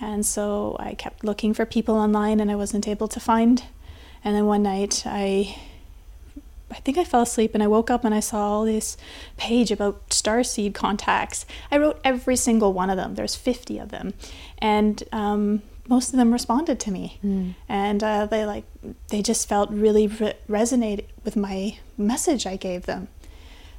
And 0.00 0.24
so 0.24 0.76
I 0.78 0.94
kept 0.94 1.24
looking 1.24 1.52
for 1.52 1.66
people 1.66 1.96
online 1.96 2.38
and 2.38 2.50
I 2.50 2.54
wasn't 2.54 2.86
able 2.86 3.08
to 3.08 3.18
find. 3.18 3.64
And 4.22 4.36
then 4.36 4.46
one 4.46 4.62
night 4.62 5.02
I 5.04 5.56
I 6.70 6.76
think 6.80 6.98
I 6.98 7.04
fell 7.04 7.22
asleep 7.22 7.52
and 7.54 7.62
I 7.62 7.66
woke 7.66 7.90
up 7.90 8.04
and 8.04 8.14
I 8.14 8.20
saw 8.20 8.40
all 8.40 8.64
this 8.64 8.96
page 9.36 9.70
about 9.70 10.08
starseed 10.10 10.74
contacts. 10.74 11.46
I 11.70 11.78
wrote 11.78 11.98
every 12.04 12.36
single 12.36 12.72
one 12.72 12.90
of 12.90 12.96
them. 12.96 13.14
There's 13.14 13.34
50 13.34 13.78
of 13.78 13.88
them, 13.88 14.12
and 14.58 15.02
um, 15.10 15.62
most 15.88 16.12
of 16.12 16.18
them 16.18 16.32
responded 16.32 16.78
to 16.80 16.90
me, 16.90 17.18
and 17.68 18.02
uh, 18.02 18.26
they 18.26 18.44
like 18.44 18.64
they 19.08 19.22
just 19.22 19.48
felt 19.48 19.70
really 19.70 20.06
re- 20.06 20.34
resonated 20.48 21.04
with 21.24 21.36
my 21.36 21.78
message 21.96 22.46
I 22.46 22.56
gave 22.56 22.86
them, 22.86 23.08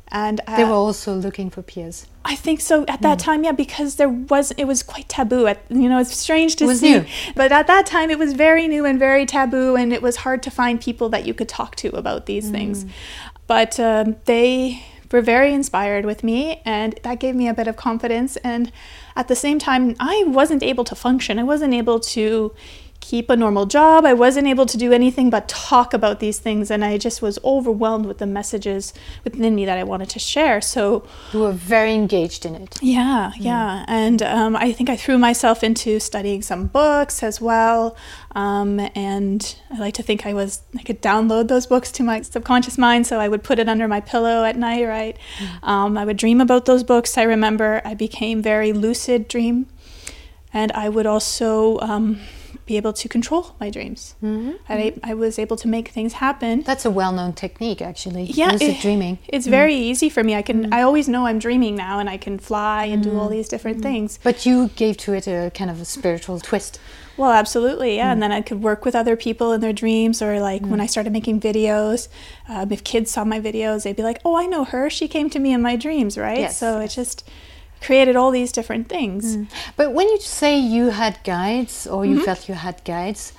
and 0.08 0.42
uh, 0.48 0.58
they 0.58 0.64
were 0.64 0.72
also 0.72 1.14
looking 1.16 1.50
for 1.50 1.62
peers. 1.62 2.08
I 2.26 2.36
think 2.36 2.60
so 2.62 2.84
at 2.88 3.02
that 3.02 3.18
time, 3.20 3.44
yeah, 3.44 3.54
because 3.54 3.96
there 3.96 4.10
was 4.10 4.52
it 4.52 4.66
was 4.66 4.84
quite 4.84 5.08
taboo. 5.08 5.48
At 5.48 5.60
you 5.70 5.88
know, 5.90 6.00
it's 6.00 6.16
strange 6.18 6.56
to 6.58 6.66
It 6.66 6.68
was 6.68 6.80
see, 6.80 6.92
new. 6.92 7.06
but 7.36 7.52
at 7.52 7.68
that 7.68 7.86
time 7.86 8.10
it 8.10 8.20
was 8.20 8.34
very 8.34 8.68
new 8.68 8.86
and 8.86 9.00
very 9.00 9.26
taboo, 9.26 9.76
and 9.76 9.94
it 9.94 10.02
was 10.02 10.18
hard 10.18 10.44
to 10.44 10.52
find 10.52 10.82
people 10.82 11.10
that 11.10 11.26
you 11.26 11.34
could 11.34 11.50
talk 11.50 11.76
to 11.78 11.90
about 11.96 12.26
these 12.26 12.50
things. 12.50 12.86
But 13.48 13.80
um, 13.80 14.16
they 14.26 14.84
were 15.12 15.22
very 15.22 15.54
inspired 15.54 16.06
with 16.06 16.24
me, 16.24 16.62
and 16.66 17.00
that 17.04 17.20
gave 17.20 17.36
me 17.36 17.48
a 17.48 17.54
bit 17.54 17.68
of 17.68 17.76
confidence. 17.76 18.38
And 18.38 18.72
at 19.16 19.28
the 19.28 19.36
same 19.36 19.60
time, 19.60 19.96
I 20.00 20.24
wasn't 20.28 20.64
able 20.64 20.84
to 20.86 20.96
function. 20.96 21.40
I 21.40 21.44
wasn't 21.44 21.74
able 21.74 22.00
to 22.00 22.54
keep 23.02 23.30
a 23.30 23.36
normal 23.36 23.66
job. 23.66 24.06
I 24.06 24.14
wasn't 24.14 24.48
able 24.48 24.66
to 24.66 24.78
do 24.78 24.92
anything 24.92 25.30
but 25.30 25.48
talk 25.48 25.94
about 25.94 26.20
these 26.20 26.38
things, 26.38 26.70
and 26.70 26.84
I 26.86 26.98
just 26.98 27.22
was 27.22 27.40
overwhelmed 27.44 28.06
with 28.06 28.18
the 28.20 28.26
messages 28.28 28.94
within 29.24 29.56
me 29.56 29.66
that 29.66 29.78
I 29.78 29.84
wanted 29.84 30.10
to 30.10 30.20
share. 30.20 30.62
So 30.62 31.06
You 31.34 31.40
were 31.40 31.52
very 31.52 31.94
engaged 31.94 32.46
in 32.46 32.56
it. 32.56 32.78
yeah, 32.82 33.32
yeah. 33.38 33.86
And 33.88 34.22
um, 34.22 34.56
I 34.56 34.72
think 34.74 34.90
I 34.90 34.96
threw 34.96 35.18
myself 35.18 35.64
into 35.64 36.00
studying 36.00 36.42
some 36.42 36.68
books 36.68 37.24
as 37.24 37.40
well. 37.42 37.96
Um, 38.36 38.80
and 38.96 39.56
I 39.72 39.80
like 39.80 39.96
to 39.96 40.04
think 40.04 40.26
I 40.26 40.34
was, 40.34 40.62
I 40.78 40.84
could 40.84 41.02
download 41.02 41.48
those 41.48 41.66
books 41.66 41.92
to 41.94 42.04
my 42.04 42.22
subconscious 42.22 42.78
mind. 42.78 43.08
So 43.08 43.20
I 43.20 43.28
would 43.28 43.44
put 43.44 43.60
it 43.60 43.68
under 43.68 43.88
my 43.88 44.02
pillow 44.02 44.44
at 44.44 44.56
night, 44.56 44.86
right? 44.86 45.18
Um, 45.64 45.98
I 45.98 46.06
would 46.06 46.18
dream 46.18 46.40
about 46.42 46.66
those 46.66 46.84
books. 46.84 47.18
I 47.18 47.24
remember 47.24 47.82
I 47.84 47.96
became 47.96 48.42
very 48.42 48.72
lucid 48.74 49.28
dream. 49.28 49.68
And 50.54 50.72
I 50.74 50.90
would 50.90 51.06
also 51.06 51.80
um, 51.80 52.20
be 52.70 52.78
able 52.78 52.94
to 52.94 53.10
control 53.10 53.56
my 53.60 53.72
dreams. 53.72 54.14
Mm-hmm. 54.24 54.52
I, 54.70 54.94
I 55.04 55.16
was 55.16 55.40
able 55.40 55.58
to 55.58 55.68
make 55.68 55.88
things 55.88 56.14
happen. 56.14 56.62
That's 56.62 56.86
a 56.86 56.92
well-known 56.92 57.34
technique, 57.34 57.82
actually. 57.82 58.26
Yeah, 58.26 58.52
lucid 58.52 58.70
it- 58.70 58.82
dreaming. 58.82 59.18
It's 59.28 59.46
mm-hmm. 59.46 59.52
very 59.62 59.74
easy 59.74 60.08
for 60.08 60.24
me. 60.24 60.36
I 60.36 60.44
can. 60.44 60.66
Mm-hmm. 60.66 60.74
I 60.74 60.84
always 60.84 61.10
know 61.10 61.26
I'm 61.26 61.40
dreaming 61.40 61.76
now, 61.76 61.98
and 61.98 62.08
I 62.08 62.18
can 62.18 62.38
fly 62.38 62.86
and 62.86 63.02
do 63.02 63.18
all 63.18 63.26
mm-hmm. 63.26 63.38
these 63.38 63.50
different 63.50 63.82
things. 63.82 64.20
But 64.24 64.46
you 64.46 64.70
gave 64.76 64.98
to 64.98 65.14
it 65.14 65.26
a 65.28 65.52
kind 65.56 65.72
of 65.72 65.82
a 65.82 65.86
spiritual 65.86 66.40
twist. 66.40 66.80
Well, 67.18 67.32
absolutely, 67.32 67.96
yeah. 67.96 68.12
And 68.12 68.20
mm. 68.20 68.22
then 68.22 68.32
I 68.32 68.42
could 68.42 68.62
work 68.62 68.86
with 68.86 68.96
other 68.96 69.16
people 69.18 69.52
in 69.52 69.62
their 69.62 69.74
dreams, 69.74 70.22
or 70.22 70.40
like 70.40 70.62
when 70.62 70.80
mm. 70.80 70.84
I 70.84 70.86
started 70.86 71.12
making 71.12 71.42
videos, 71.42 72.08
um, 72.48 72.72
if 72.72 72.84
kids 72.84 73.10
saw 73.10 73.26
my 73.26 73.42
videos, 73.42 73.84
they'd 73.84 73.96
be 73.96 74.04
like, 74.04 74.22
"Oh, 74.24 74.36
I 74.36 74.46
know 74.46 74.64
her. 74.64 74.90
She 74.92 75.08
came 75.08 75.30
to 75.32 75.40
me 75.40 75.52
in 75.52 75.62
my 75.62 75.76
dreams, 75.76 76.18
right?" 76.18 76.44
Yes, 76.46 76.60
So 76.60 76.80
it 76.80 76.90
just 76.90 77.28
created 77.82 78.16
all 78.16 78.32
these 78.32 78.52
different 78.52 78.90
things. 78.90 79.38
Mm. 79.38 79.48
But 79.76 79.94
when 79.94 80.08
you 80.10 80.20
say 80.20 80.58
you 80.58 80.90
had 80.90 81.20
guides 81.24 81.88
or 81.88 82.06
you 82.06 82.16
mm-hmm. 82.16 82.26
felt 82.26 82.50
you 82.50 82.56
had 82.56 82.84
guides, 82.84 83.34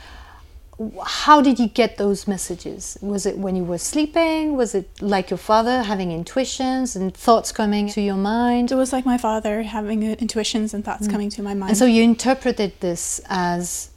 how 1.05 1.43
did 1.43 1.59
you 1.59 1.69
get 1.69 1.99
those 1.99 2.27
messages? 2.27 2.97
Was 3.03 3.27
it 3.27 3.37
when 3.37 3.55
you 3.55 3.65
were 3.65 3.79
sleeping? 3.79 4.57
Was 4.57 4.75
it 4.75 4.89
like 5.03 5.29
your 5.29 5.37
father 5.39 5.83
having 5.83 6.11
intuitions 6.11 6.97
and 6.97 7.15
thoughts 7.15 7.53
coming 7.53 7.89
to 7.91 8.01
your 8.01 8.17
mind? 8.17 8.73
It 8.73 8.77
was 8.77 8.93
like 8.93 9.05
my 9.05 9.19
father 9.19 9.63
having 9.63 10.03
uh, 10.03 10.17
intuitions 10.19 10.73
and 10.73 10.83
thoughts 10.83 11.07
mm. 11.07 11.11
coming 11.11 11.29
to 11.31 11.43
my 11.43 11.53
mind. 11.53 11.71
And 11.71 11.79
so 11.79 11.85
you 11.85 12.03
interpreted 12.03 12.73
this 12.81 13.21
as 13.29 13.90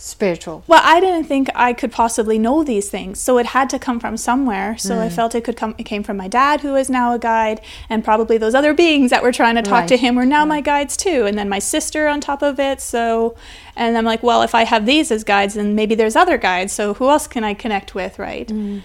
spiritual. 0.00 0.64
Well, 0.66 0.80
I 0.82 0.98
didn't 1.00 1.24
think 1.24 1.48
I 1.54 1.72
could 1.72 1.92
possibly 1.92 2.38
know 2.38 2.64
these 2.64 2.88
things, 2.88 3.20
so 3.20 3.38
it 3.38 3.46
had 3.46 3.68
to 3.70 3.78
come 3.78 4.00
from 4.00 4.16
somewhere. 4.16 4.76
So 4.78 4.96
Mm. 4.96 5.00
I 5.02 5.08
felt 5.10 5.34
it 5.34 5.44
could 5.44 5.56
come. 5.56 5.74
It 5.78 5.84
came 5.84 6.02
from 6.02 6.16
my 6.16 6.28
dad, 6.28 6.62
who 6.62 6.74
is 6.76 6.88
now 6.90 7.12
a 7.14 7.18
guide, 7.18 7.60
and 7.88 8.02
probably 8.02 8.38
those 8.38 8.54
other 8.54 8.72
beings 8.74 9.10
that 9.10 9.22
were 9.22 9.32
trying 9.32 9.56
to 9.56 9.62
talk 9.62 9.86
to 9.88 9.96
him 9.96 10.14
were 10.16 10.26
now 10.26 10.44
my 10.44 10.60
guides 10.60 10.96
too. 10.96 11.26
And 11.26 11.36
then 11.38 11.48
my 11.48 11.58
sister 11.58 12.08
on 12.08 12.20
top 12.20 12.42
of 12.42 12.58
it. 12.58 12.80
So, 12.80 13.36
and 13.76 13.96
I'm 13.96 14.04
like, 14.04 14.22
well, 14.22 14.42
if 14.42 14.54
I 14.54 14.64
have 14.64 14.86
these 14.86 15.10
as 15.10 15.22
guides, 15.24 15.54
then 15.54 15.74
maybe 15.74 15.94
there's 15.94 16.16
other 16.16 16.38
guides. 16.38 16.72
So 16.72 16.94
who 16.94 17.08
else 17.08 17.26
can 17.26 17.44
I 17.44 17.54
connect 17.54 17.94
with, 17.94 18.18
right? 18.18 18.50
Um, 18.50 18.80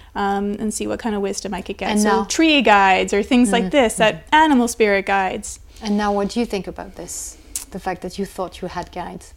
and 0.60 0.72
see 0.72 0.86
what 0.86 0.98
kind 1.00 1.14
of 1.14 1.22
wisdom 1.22 1.54
I 1.54 1.62
could 1.62 1.78
get. 1.78 1.88
Mm. 1.88 1.92
And 1.92 2.00
so 2.00 2.08
now- 2.08 2.24
tree 2.24 2.62
guides 2.62 3.12
or 3.12 3.22
things 3.22 3.52
like 3.52 3.70
this, 3.70 3.94
that 3.94 4.24
animal 4.32 4.68
spirit 4.68 5.06
guides. 5.06 5.60
And 5.82 5.96
now, 5.96 6.12
what 6.12 6.28
do 6.30 6.40
you 6.40 6.46
think 6.46 6.66
about 6.66 6.94
this? 6.96 7.36
The 7.70 7.78
fact 7.78 8.00
that 8.02 8.18
you 8.18 8.24
thought 8.24 8.62
you 8.62 8.68
had 8.68 8.90
guides. 8.92 9.34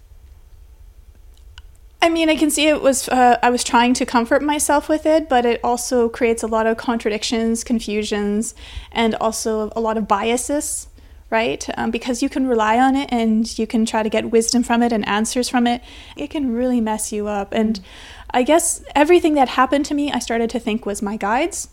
I 2.02 2.08
mean, 2.08 2.30
I 2.30 2.36
can 2.38 2.50
see 2.50 2.68
it 2.68 2.82
was, 2.82 3.10
uh, 3.10 3.38
I 3.44 3.50
was 3.50 3.64
trying 3.64 3.94
to 3.96 4.06
comfort 4.06 4.42
myself 4.42 4.88
with 4.88 5.06
it, 5.06 5.28
but 5.28 5.46
it 5.46 5.60
also 5.64 6.08
creates 6.08 6.44
a 6.44 6.48
lot 6.48 6.66
of 6.66 6.78
contradictions, 6.78 7.64
confusions, 7.64 8.56
and 8.92 9.16
also 9.16 9.70
a 9.76 9.82
lot 9.82 9.98
of 9.98 10.08
biases, 10.08 10.88
right? 11.30 11.68
Um, 11.78 11.92
because 11.92 12.24
you 12.24 12.30
can 12.30 12.48
rely 12.48 12.80
on 12.80 12.96
it 12.96 13.10
and 13.12 13.60
you 13.60 13.68
can 13.68 13.86
try 13.86 14.02
to 14.02 14.10
get 14.10 14.32
wisdom 14.32 14.64
from 14.64 14.82
it 14.82 14.94
and 14.94 15.06
answers 15.10 15.50
from 15.50 15.68
it. 15.68 15.82
It 16.16 16.30
can 16.30 16.54
really 16.54 16.80
mess 16.80 17.12
you 17.12 17.28
up. 17.28 17.54
And 17.54 17.82
I 18.32 18.44
guess 18.44 18.82
everything 18.96 19.34
that 19.34 19.50
happened 19.50 19.86
to 19.88 19.94
me, 19.94 20.10
I 20.10 20.20
started 20.20 20.50
to 20.52 20.60
think 20.60 20.86
was 20.86 21.02
my 21.02 21.18
guides. 21.18 21.68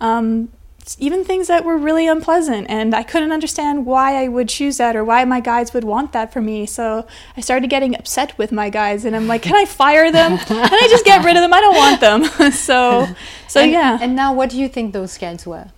Um, 0.00 0.50
even 0.98 1.24
things 1.24 1.48
that 1.48 1.64
were 1.64 1.76
really 1.76 2.06
unpleasant 2.06 2.66
and 2.68 2.94
i 2.94 3.02
couldn't 3.02 3.32
understand 3.32 3.86
why 3.86 4.22
i 4.22 4.28
would 4.28 4.48
choose 4.48 4.76
that 4.78 4.96
or 4.96 5.04
why 5.04 5.24
my 5.24 5.40
guides 5.40 5.72
would 5.72 5.84
want 5.84 6.12
that 6.12 6.32
for 6.32 6.40
me. 6.40 6.66
So 6.66 7.06
i 7.36 7.40
started 7.40 7.70
getting 7.70 7.94
upset 7.94 8.36
with 8.38 8.50
my 8.52 8.68
guides 8.70 9.04
and 9.04 9.14
i'm 9.14 9.28
like 9.28 9.42
can 9.42 9.54
i 9.54 9.64
fire 9.64 10.10
them? 10.10 10.38
Can 10.38 10.74
i 10.84 10.86
just 10.88 11.04
get 11.04 11.24
rid 11.24 11.36
of 11.36 11.42
them? 11.42 11.52
I 11.52 11.60
don't 11.60 11.76
want 11.76 12.00
them. 12.00 12.52
So 12.52 13.06
so 13.48 13.60
and, 13.60 13.72
yeah. 13.72 13.98
And 14.00 14.16
now, 14.16 14.32
what 14.32 14.50
do 14.50 14.58
you 14.58 14.68
think 14.68 14.92
those 14.92 15.16
guides 15.18 15.46
were? 15.46 15.68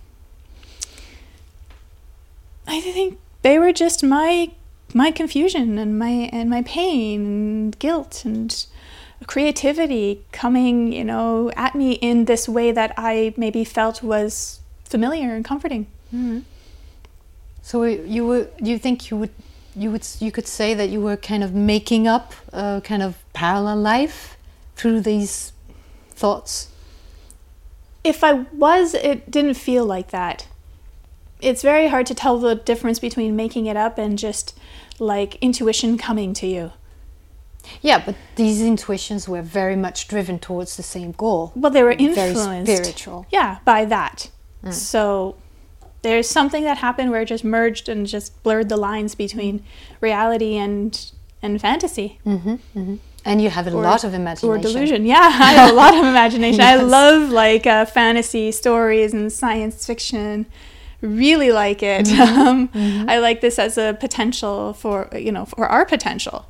i 2.67 2.81
think 2.81 3.19
they 3.41 3.59
were 3.59 3.71
just 3.71 4.03
my 4.03 4.51
my 4.93 5.11
confusion 5.11 5.77
and 5.77 5.99
my 5.99 6.29
and 6.31 6.49
my 6.49 6.61
pain 6.63 7.25
and 7.25 7.79
guilt 7.79 8.23
and 8.25 8.65
creativity 9.27 10.23
coming 10.31 10.91
you 10.91 11.03
know 11.03 11.51
at 11.55 11.75
me 11.75 11.93
in 11.93 12.25
this 12.25 12.49
way 12.49 12.71
that 12.71 12.93
i 12.97 13.33
maybe 13.37 13.63
felt 13.63 14.01
was 14.03 14.59
familiar 14.85 15.35
and 15.35 15.43
comforting 15.43 15.87
mm-hmm. 16.13 16.39
So 17.65 17.81
uh, 17.81 17.87
you 17.87 18.27
were. 18.27 18.47
You 18.61 18.77
think 18.77 19.09
you 19.09 19.17
would. 19.17 19.31
You 19.75 19.89
would. 19.89 20.07
You 20.19 20.31
could 20.31 20.45
say 20.45 20.75
that 20.75 20.89
you 20.89 21.01
were 21.01 21.17
kind 21.17 21.43
of 21.43 21.51
making 21.55 22.07
up 22.07 22.31
a 22.53 22.79
kind 22.83 23.01
of 23.01 23.17
parallel 23.33 23.77
life 23.77 24.37
through 24.75 25.01
these 25.01 25.51
thoughts. 26.11 26.69
if 28.03 28.23
I 28.23 28.33
was, 28.53 28.93
it 28.93 29.31
didn't 29.31 29.55
feel 29.55 29.83
like 29.83 30.11
that. 30.11 30.47
It's 31.41 31.63
very 31.63 31.87
hard 31.87 32.05
to 32.05 32.13
tell 32.13 32.37
the 32.37 32.53
difference 32.53 32.99
between 32.99 33.35
making 33.35 33.65
it 33.65 33.75
up 33.75 33.97
and 33.97 34.15
just 34.17 34.55
like 34.99 35.35
intuition 35.41 35.97
coming 35.97 36.35
to 36.35 36.45
you. 36.45 36.71
Yeah, 37.81 38.03
but 38.05 38.15
these 38.35 38.61
intuitions 38.61 39.27
were 39.27 39.41
very 39.41 39.75
much 39.75 40.07
driven 40.07 40.37
towards 40.37 40.77
the 40.77 40.83
same 40.83 41.13
goal. 41.13 41.51
Well, 41.55 41.71
they 41.71 41.81
were 41.81 41.91
influenced, 41.91 42.67
Very 42.67 42.83
spiritual. 42.83 43.25
Yeah, 43.31 43.57
by 43.65 43.85
that. 43.85 44.29
So 44.71 45.35
there's 46.01 46.29
something 46.29 46.63
that 46.63 46.77
happened 46.77 47.11
where 47.11 47.21
it 47.21 47.25
just 47.27 47.43
merged 47.43 47.89
and 47.89 48.05
just 48.07 48.41
blurred 48.43 48.69
the 48.69 48.77
lines 48.77 49.15
between 49.15 49.63
reality 50.01 50.55
and 50.57 51.11
and 51.41 51.59
fantasy 51.61 52.19
And 53.27 53.41
you 53.41 53.49
have 53.49 53.65
a 53.67 53.71
Or- 53.73 53.81
lot 53.81 54.03
of 54.03 54.13
imagination. 54.13 54.49
or 54.49 54.57
delusion. 54.59 55.05
Yeah, 55.05 55.19
I 55.49 55.51
have 55.53 55.71
a 55.71 55.73
lot 55.75 55.93
of 55.95 56.05
imagination. 56.13 56.61
I 56.61 56.75
love 56.75 57.31
like 57.31 57.65
uh, 57.67 57.85
fantasy 57.85 58.51
stories 58.51 59.13
and 59.13 59.31
science 59.31 59.85
fiction. 59.85 60.45
Really 61.01 61.51
like 61.51 61.81
it. 61.83 62.07
Um, 62.19 62.69
I 63.07 63.17
like 63.19 63.41
this 63.41 63.57
as 63.59 63.77
a 63.77 63.93
potential 63.99 64.73
for 64.73 65.09
you 65.13 65.31
know 65.31 65.45
for 65.45 65.65
our 65.67 65.85
potential. 65.85 66.45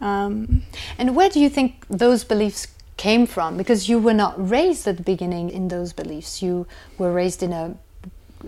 Um, 0.00 0.62
And 0.98 1.14
where 1.16 1.28
do 1.30 1.38
you 1.40 1.48
think 1.50 1.70
those 1.88 2.24
beliefs 2.24 2.66
came 2.96 3.26
from? 3.26 3.56
Because 3.56 3.88
you 3.88 3.98
were 3.98 4.14
not 4.14 4.34
raised 4.50 4.86
at 4.86 4.96
the 4.96 5.02
beginning 5.02 5.50
in 5.50 5.68
those 5.68 5.92
beliefs. 5.92 6.42
You 6.42 6.66
were 6.98 7.12
raised 7.12 7.42
in 7.42 7.52
a, 7.52 7.76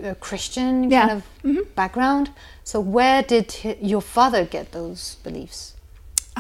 a 0.03 0.15
Christian 0.15 0.91
Yeah. 0.91 1.07
kind 1.07 1.19
of 1.19 1.25
mm-hmm. 1.45 1.71
background. 1.75 2.31
So 2.65 2.81
where 2.81 3.23
did 3.23 3.55
your 3.81 4.03
father 4.03 4.45
get 4.45 4.73
those 4.73 5.17
beliefs? 5.23 5.75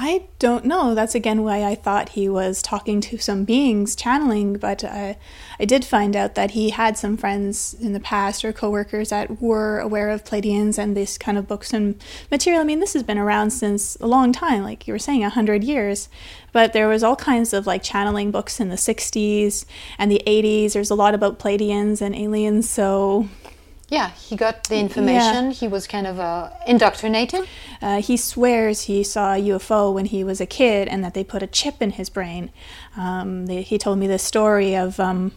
I 0.01 0.29
don't 0.39 0.65
know. 0.65 0.95
That's 0.95 1.17
again 1.17 1.43
why 1.43 1.65
I 1.65 1.75
thought 1.75 2.11
he 2.11 2.29
was 2.29 2.63
talking 2.63 3.01
to 3.01 3.19
some 3.19 3.45
beings, 3.45 3.97
channeling. 3.97 4.57
But 4.57 4.85
I, 4.85 5.19
I 5.59 5.65
did 5.65 5.85
find 5.85 6.15
out 6.15 6.37
that 6.37 6.53
he 6.53 6.71
had 6.71 6.97
some 6.97 7.17
friends 7.17 7.75
in 7.75 7.95
the 7.95 7.99
past 8.01 8.45
or 8.45 8.53
coworkers 8.53 9.11
that 9.11 9.43
were 9.43 9.81
aware 9.81 10.11
of 10.11 10.23
Pleiadians 10.23 10.79
and 10.79 10.97
this 10.97 11.19
kind 11.19 11.37
of 11.37 11.49
books 11.49 11.73
and 11.73 12.01
material. 12.31 12.61
I 12.61 12.65
mean, 12.65 12.79
this 12.79 12.93
has 12.93 13.03
been 13.03 13.19
around 13.19 13.51
since 13.51 13.97
a 13.97 14.07
long 14.07 14.33
time, 14.33 14.63
like 14.63 14.87
you 14.87 14.95
were 14.95 15.01
saying, 15.01 15.25
a 15.25 15.31
hundred 15.31 15.65
years. 15.65 16.09
But 16.53 16.73
there 16.73 16.87
was 16.87 17.03
all 17.03 17.17
kinds 17.17 17.53
of 17.53 17.67
like 17.67 17.83
channeling 17.83 18.31
books 18.31 18.61
in 18.61 18.69
the 18.69 18.77
'60s 18.77 19.65
and 19.99 20.13
the 20.13 20.23
'80s. 20.29 20.75
There's 20.75 20.91
a 20.91 20.95
lot 20.95 21.15
about 21.15 21.41
Pleiadians 21.41 22.01
and 22.01 22.15
aliens. 22.15 22.71
So 22.71 23.29
Yeah, 23.91 24.11
he 24.11 24.37
got 24.37 24.65
the 24.65 24.77
information. 24.77 25.51
He 25.51 25.67
was 25.67 25.87
kind 25.87 26.07
of 26.07 26.21
uh, 26.21 26.51
indoctrinated. 26.67 27.49
Uh, 27.81 28.03
he 28.03 28.19
swears 28.19 28.83
he 28.83 29.03
saw 29.03 29.35
a 29.35 29.39
UFO 29.39 29.95
when 29.95 30.07
he 30.07 30.23
was 30.23 30.43
a 30.43 30.47
kid 30.47 30.89
and 30.89 31.03
that 31.03 31.15
they 31.15 31.25
put 31.25 31.43
a 31.43 31.47
chip 31.47 31.81
in 31.81 31.93
his 31.93 32.11
brain. 32.11 32.51
Um, 32.99 33.47
they, 33.47 33.63
he 33.63 33.79
told 33.79 33.99
me 33.99 34.07
this 34.07 34.23
story 34.23 34.77
of 34.77 35.01
um, 35.01 35.33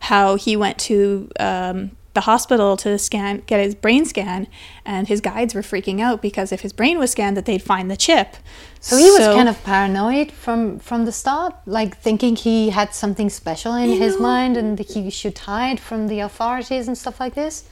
how 0.00 0.36
he 0.36 0.56
went 0.56 0.78
to 0.78 1.28
um, 1.40 1.90
the 2.14 2.20
hospital 2.20 2.76
to 2.76 2.98
scan, 2.98 3.42
get 3.46 3.60
his 3.60 3.74
brain 3.74 4.04
scan, 4.04 4.46
and 4.84 5.08
his 5.08 5.20
guides 5.20 5.52
were 5.52 5.62
freaking 5.62 6.00
out 6.00 6.22
because 6.22 6.52
if 6.52 6.60
his 6.60 6.72
brain 6.72 7.00
was 7.00 7.10
scanned, 7.10 7.36
that 7.36 7.46
they'd 7.46 7.62
find 7.62 7.90
the 7.90 7.96
chip. 7.96 8.36
So 8.80 8.96
he 8.96 9.10
was 9.10 9.18
kind 9.18 9.48
of 9.48 9.62
paranoid 9.64 10.30
from 10.30 10.78
from 10.78 11.04
the 11.04 11.12
start, 11.12 11.54
like 11.66 11.96
thinking 11.96 12.36
he 12.36 12.70
had 12.70 12.94
something 12.94 13.28
special 13.28 13.74
in 13.74 13.90
his 13.90 14.14
know- 14.14 14.22
mind 14.22 14.56
and 14.56 14.78
that 14.78 14.92
he 14.92 15.10
should 15.10 15.36
hide 15.36 15.80
from 15.80 16.06
the 16.06 16.20
authorities 16.20 16.86
and 16.86 16.96
stuff 16.96 17.18
like 17.18 17.34
this. 17.34 17.64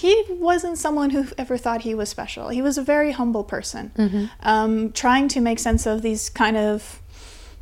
He 0.00 0.24
wasn't 0.30 0.78
someone 0.78 1.10
who 1.10 1.26
ever 1.36 1.56
thought 1.58 1.82
he 1.82 1.94
was 1.94 2.08
special. 2.08 2.48
He 2.48 2.62
was 2.62 2.78
a 2.78 2.82
very 2.82 3.12
humble 3.12 3.44
person, 3.44 3.92
um, 4.42 4.92
trying 4.92 5.28
to 5.28 5.40
make 5.40 5.58
sense 5.58 5.84
of 5.86 6.00
these 6.02 6.30
kind 6.30 6.56
of 6.56 7.00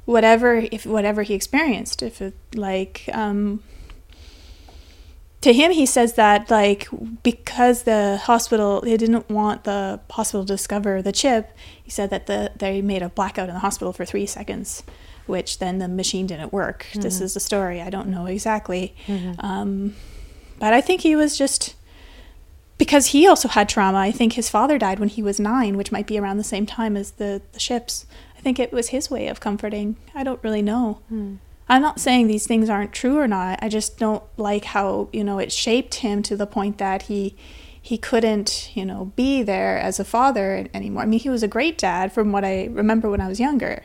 whatever 0.05 0.51
if 0.77 0.87
whatever 0.87 1.23
he 1.23 1.35
experienced. 1.35 2.03
If 2.03 2.23
it 2.23 2.35
like 2.55 3.09
um, 3.13 3.63
to 5.41 5.53
him, 5.53 5.71
he 5.73 5.87
says 5.87 6.15
that 6.15 6.51
like 6.51 6.89
because 7.23 7.83
the 7.83 8.19
hospital 8.31 8.81
they 8.83 8.97
didn't 8.97 9.29
want 9.31 9.65
the 9.65 10.01
hospital 10.11 10.45
to 10.45 10.53
discover 10.55 11.03
the 11.03 11.13
chip. 11.13 11.45
He 11.83 11.91
said 11.91 12.11
that 12.11 12.27
the 12.27 12.53
they 12.57 12.83
made 12.83 13.03
a 13.03 13.09
blackout 13.09 13.49
in 13.49 13.55
the 13.55 13.61
hospital 13.61 13.93
for 13.93 14.05
three 14.05 14.27
seconds. 14.27 14.83
Which 15.27 15.59
then 15.59 15.79
the 15.79 15.89
machine 15.89 16.27
didn't 16.27 16.53
work. 16.55 16.87
This 16.95 17.21
is 17.21 17.35
the 17.35 17.41
story. 17.41 17.83
I 17.83 17.91
don't 17.91 18.09
know 18.09 18.25
exactly, 18.27 18.95
um, 19.41 19.95
but 20.59 20.73
I 20.73 20.81
think 20.81 21.03
he 21.03 21.15
was 21.17 21.37
just 21.37 21.75
because 22.79 23.09
he 23.09 23.27
also 23.27 23.49
had 23.49 23.69
trauma. 23.69 23.99
I 23.99 24.13
think 24.13 24.35
his 24.35 24.49
father 24.49 24.79
died 24.79 24.99
when 24.99 25.09
he 25.09 25.23
was 25.23 25.39
nine, 25.41 25.77
which 25.77 25.93
might 25.93 26.07
be 26.07 26.19
around 26.19 26.39
the 26.39 26.45
same 26.45 26.65
time 26.65 26.97
as 26.97 27.13
the, 27.13 27.43
the 27.53 27.61
ships. 27.61 28.07
I 28.37 28.41
think 28.41 28.59
it 28.59 28.73
was 28.73 28.89
his 28.89 29.11
way 29.11 29.27
of 29.29 29.41
comforting. 29.41 29.97
I 30.15 30.23
don't 30.23 30.43
really 30.43 30.63
know. 30.63 31.01
Hmm. 31.09 31.37
I'm 31.69 31.83
not 31.83 32.01
saying 32.01 32.29
these 32.29 32.47
things 32.47 32.71
aren't 32.71 32.93
true 32.93 33.19
or 33.19 33.29
not. 33.29 33.59
I 33.61 33.69
just 33.69 33.99
don't 33.99 34.23
like 34.39 34.65
how, 34.65 35.09
you 35.13 35.23
know, 35.23 35.39
it 35.39 35.53
shaped 35.53 35.97
him 35.97 36.23
to 36.23 36.37
the 36.37 36.47
point 36.47 36.79
that 36.79 37.03
he 37.03 37.37
he 37.81 37.97
couldn't, 37.97 38.71
you 38.75 38.85
know, 38.85 39.13
be 39.17 39.43
there 39.43 39.79
as 39.79 39.99
a 39.99 40.05
father 40.05 40.67
anymore. 40.75 41.03
I 41.03 41.07
mean, 41.07 41.21
he 41.21 41.31
was 41.31 41.43
a 41.43 41.49
great 41.49 41.79
dad 41.79 42.13
from 42.13 42.33
what 42.33 42.45
I 42.45 42.67
remember 42.67 43.09
when 43.09 43.21
I 43.21 43.29
was 43.29 43.41
younger. 43.41 43.85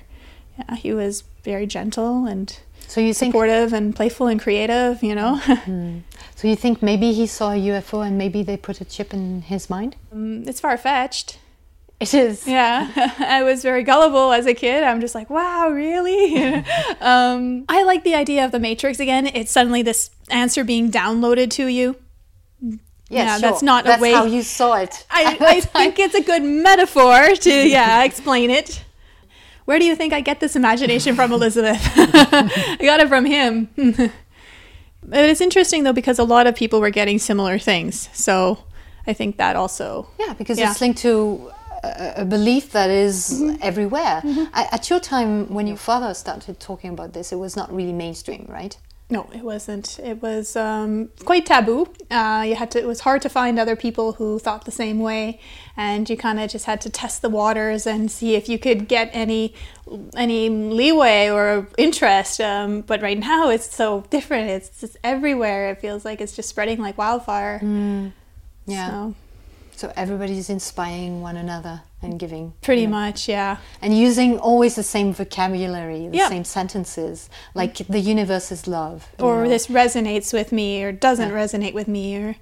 Yeah, 0.57 0.75
he 0.75 0.93
was 0.93 1.23
very 1.43 1.65
gentle 1.65 2.25
and 2.25 2.57
So 2.87 2.99
you 3.01 3.13
think 3.13 3.31
supportive 3.31 3.71
and 3.73 3.95
playful 3.95 4.27
and 4.27 4.41
creative, 4.41 5.03
you 5.03 5.15
know. 5.15 5.37
Hmm. 5.37 5.53
Hmm. 5.63 5.97
So 6.35 6.47
you 6.47 6.55
think 6.55 6.81
maybe 6.81 7.13
he 7.13 7.27
saw 7.27 7.51
a 7.51 7.55
UFO 7.55 8.05
and 8.05 8.17
maybe 8.17 8.43
they 8.43 8.57
put 8.57 8.81
a 8.81 8.85
chip 8.85 9.13
in 9.13 9.41
his 9.43 9.69
mind? 9.69 9.95
Um, 10.11 10.43
it's 10.47 10.59
far 10.59 10.77
fetched. 10.77 11.39
It 11.99 12.13
is. 12.13 12.45
Yeah, 12.47 12.91
I 13.19 13.43
was 13.43 13.61
very 13.61 13.83
gullible 13.83 14.33
as 14.33 14.45
a 14.45 14.53
kid. 14.53 14.83
I'm 14.83 14.99
just 14.99 15.15
like, 15.15 15.29
wow, 15.29 15.69
really? 15.69 16.35
um, 17.01 17.63
I 17.69 17.83
like 17.83 18.03
the 18.03 18.15
idea 18.15 18.43
of 18.43 18.51
the 18.51 18.59
Matrix 18.59 18.99
again. 18.99 19.27
It's 19.27 19.51
suddenly 19.51 19.83
this 19.83 20.09
answer 20.29 20.63
being 20.65 20.91
downloaded 20.91 21.49
to 21.51 21.67
you. 21.67 21.95
Yeah, 22.61 22.77
Yeah, 23.09 23.31
sure. 23.37 23.39
that's 23.41 23.61
not 23.61 23.85
a 23.85 23.87
That's 23.87 24.01
way- 24.01 24.11
how 24.13 24.25
you 24.25 24.41
saw 24.43 24.73
it. 24.75 25.05
I, 25.11 25.37
I 25.39 25.61
think 25.61 25.99
it's 25.99 26.15
a 26.15 26.21
good 26.23 26.43
metaphor 26.43 27.35
to, 27.35 27.67
yeah, 27.69 28.03
explain 28.03 28.49
it. 28.49 28.83
where 29.65 29.79
do 29.79 29.85
you 29.85 29.95
think 29.95 30.11
I 30.13 30.19
get 30.19 30.39
this 30.41 30.55
imagination 30.57 31.15
from, 31.15 31.31
Elizabeth? 31.31 31.79
I 31.95 32.77
got 32.81 32.99
it 32.99 33.07
from 33.07 33.23
him. 33.25 33.69
But 35.05 35.19
it's 35.29 35.41
interesting 35.41 35.83
though 35.83 35.93
because 35.93 36.19
a 36.19 36.23
lot 36.23 36.47
of 36.47 36.55
people 36.55 36.79
were 36.81 36.89
getting 36.91 37.19
similar 37.19 37.57
things. 37.59 38.09
So 38.13 38.59
I 39.07 39.13
think 39.13 39.37
that 39.37 39.55
also. 39.55 40.07
Yeah, 40.19 40.33
because 40.33 40.57
Yeah. 40.59 40.71
it's 40.71 40.81
linked 40.81 40.99
to 40.99 41.51
a, 41.83 42.13
a 42.23 42.25
belief 42.25 42.71
that 42.71 42.89
is 42.89 43.15
Mm-hmm. 43.41 43.61
everywhere. 43.61 44.21
A- 44.53 44.73
At 44.73 44.89
your 44.89 44.99
time, 44.99 45.53
when 45.53 45.67
your 45.67 45.77
father 45.77 46.13
started 46.13 46.59
talking 46.59 46.91
about 46.91 47.11
this, 47.13 47.31
it 47.31 47.37
was 47.39 47.55
not 47.55 47.73
really 47.73 47.93
mainstream, 47.93 48.45
right? 48.49 48.77
No, 49.13 49.29
it 49.31 49.43
wasn't. 49.43 49.99
It 49.99 50.23
was 50.23 50.55
um, 50.55 51.09
quite 51.23 51.45
taboo. 51.45 51.87
Uh, 52.09 52.43
you 52.47 52.55
had 52.55 52.71
to. 52.71 52.79
It 52.79 52.87
was 52.87 53.01
hard 53.01 53.21
to 53.21 53.29
find 53.29 53.59
other 53.59 53.75
people 53.75 54.13
who 54.13 54.39
thought 54.39 54.65
the 54.65 54.71
same 54.71 54.97
way, 54.97 55.39
and 55.77 56.09
you 56.09 56.17
kind 56.17 56.39
of 56.39 56.49
just 56.49 56.65
had 56.65 56.81
to 56.81 56.89
test 56.89 57.21
the 57.21 57.29
waters 57.29 57.85
and 57.85 58.09
see 58.09 58.33
if 58.33 58.49
you 58.49 58.57
could 58.57 58.87
get 58.87 59.11
any 59.13 59.53
any 60.15 60.49
leeway 60.49 61.29
or 61.29 61.67
interest. 61.77 62.41
Um, 62.41 62.81
but 62.81 63.03
right 63.03 63.19
now, 63.19 63.49
it's 63.49 63.71
so 63.71 64.01
different. 64.09 64.49
It's 64.49 64.81
just 64.81 64.97
everywhere. 65.03 65.69
It 65.69 65.79
feels 65.79 66.03
like 66.03 66.19
it's 66.19 66.35
just 66.35 66.49
spreading 66.49 66.79
like 66.79 66.97
wildfire. 66.97 67.59
Yeah. 68.65 68.89
So, 68.89 69.15
So 69.75 69.93
everybody's 69.95 70.49
inspiring 70.49 71.21
one 71.21 71.37
another 71.37 71.83
and 72.03 72.19
giving. 72.19 72.53
pretty 72.61 72.81
you 72.83 72.87
know, 72.87 72.97
much, 72.97 73.27
yeah. 73.29 73.57
And 73.81 73.97
using 73.97 74.37
always 74.39 74.75
the 74.75 74.83
same 74.83 75.13
vocabulary, 75.13 76.07
the 76.09 76.17
Yeah. 76.17 76.29
same 76.29 76.43
sentences, 76.43 77.29
like 77.53 77.77
the 77.87 77.99
universe 77.99 78.51
is 78.51 78.67
love. 78.67 79.07
Or 79.19 79.43
know. 79.43 79.49
this 79.49 79.67
resonates 79.67 80.33
with 80.33 80.51
me, 80.51 80.83
or 80.83 80.91
doesn't 80.91 81.29
Yeah. 81.29 81.35
resonate 81.35 81.73
with 81.73 81.87
me, 81.87 82.15
or 82.17 82.35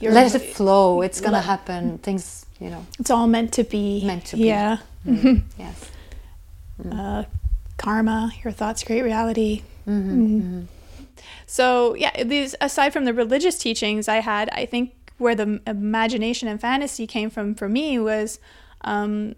you're, 0.00 0.12
Let 0.12 0.34
it 0.34 0.54
flow. 0.54 1.02
It's 1.02 1.20
gonna 1.20 1.40
happen. 1.42 1.98
Things, 1.98 2.46
you 2.60 2.70
know, 2.70 2.86
it's 3.00 3.10
all 3.10 3.26
meant 3.26 3.52
to 3.54 3.64
be. 3.64 4.04
meant 4.04 4.24
to 4.26 4.36
be. 4.36 4.44
Yeah. 4.44 4.78
Mm, 5.06 5.42
yes. 5.58 5.84
uh, 6.92 7.24
karma, 7.76 8.30
your 8.44 8.52
thoughts 8.52 8.82
create 8.84 9.02
reality. 9.02 9.62
Mm-hmm, 9.88 10.40
Mhm. 10.40 10.66
So 11.46 11.94
yeah, 11.94 12.22
these 12.24 12.54
aside 12.60 12.92
from 12.92 13.04
the 13.06 13.14
religious 13.14 13.58
teachings 13.58 14.06
I 14.08 14.20
had, 14.20 14.48
I 14.50 14.66
think 14.66 14.92
where 15.16 15.34
the 15.34 15.60
imagination 15.66 16.46
and 16.46 16.60
fantasy 16.60 17.06
came 17.06 17.30
from 17.30 17.54
for 17.54 17.68
me 17.68 17.98
was 17.98 18.38
um, 18.82 19.34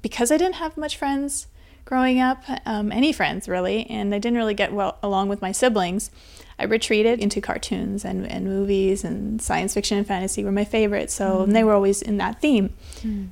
because 0.00 0.30
I 0.30 0.36
didn't 0.36 0.56
have 0.56 0.76
much 0.76 0.96
friends 0.96 1.46
growing 1.84 2.20
up, 2.20 2.42
um, 2.64 2.92
any 2.92 3.12
friends 3.12 3.48
really, 3.48 3.86
and 3.90 4.14
I 4.14 4.18
didn't 4.18 4.38
really 4.38 4.54
get 4.54 4.72
well 4.72 4.98
along 5.02 5.28
with 5.28 5.42
my 5.42 5.52
siblings. 5.52 6.10
I 6.58 6.64
retreated 6.64 7.18
into 7.18 7.40
cartoons 7.40 8.04
and, 8.04 8.24
and 8.26 8.44
movies 8.46 9.02
and 9.04 9.42
science 9.42 9.74
fiction 9.74 9.98
and 9.98 10.06
fantasy 10.06 10.44
were 10.44 10.52
my 10.52 10.64
favorites. 10.64 11.14
So 11.14 11.42
and 11.42 11.56
they 11.56 11.64
were 11.64 11.72
always 11.72 12.02
in 12.02 12.18
that 12.18 12.40
theme. 12.40 12.72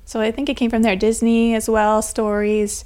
So 0.05 0.21
I 0.21 0.33
think 0.33 0.49
it 0.49 0.57
came 0.57 0.71
from 0.71 0.83
there. 0.83 0.97
Disney 0.97 1.55
as 1.55 1.71
well, 1.71 2.03
stories 2.03 2.85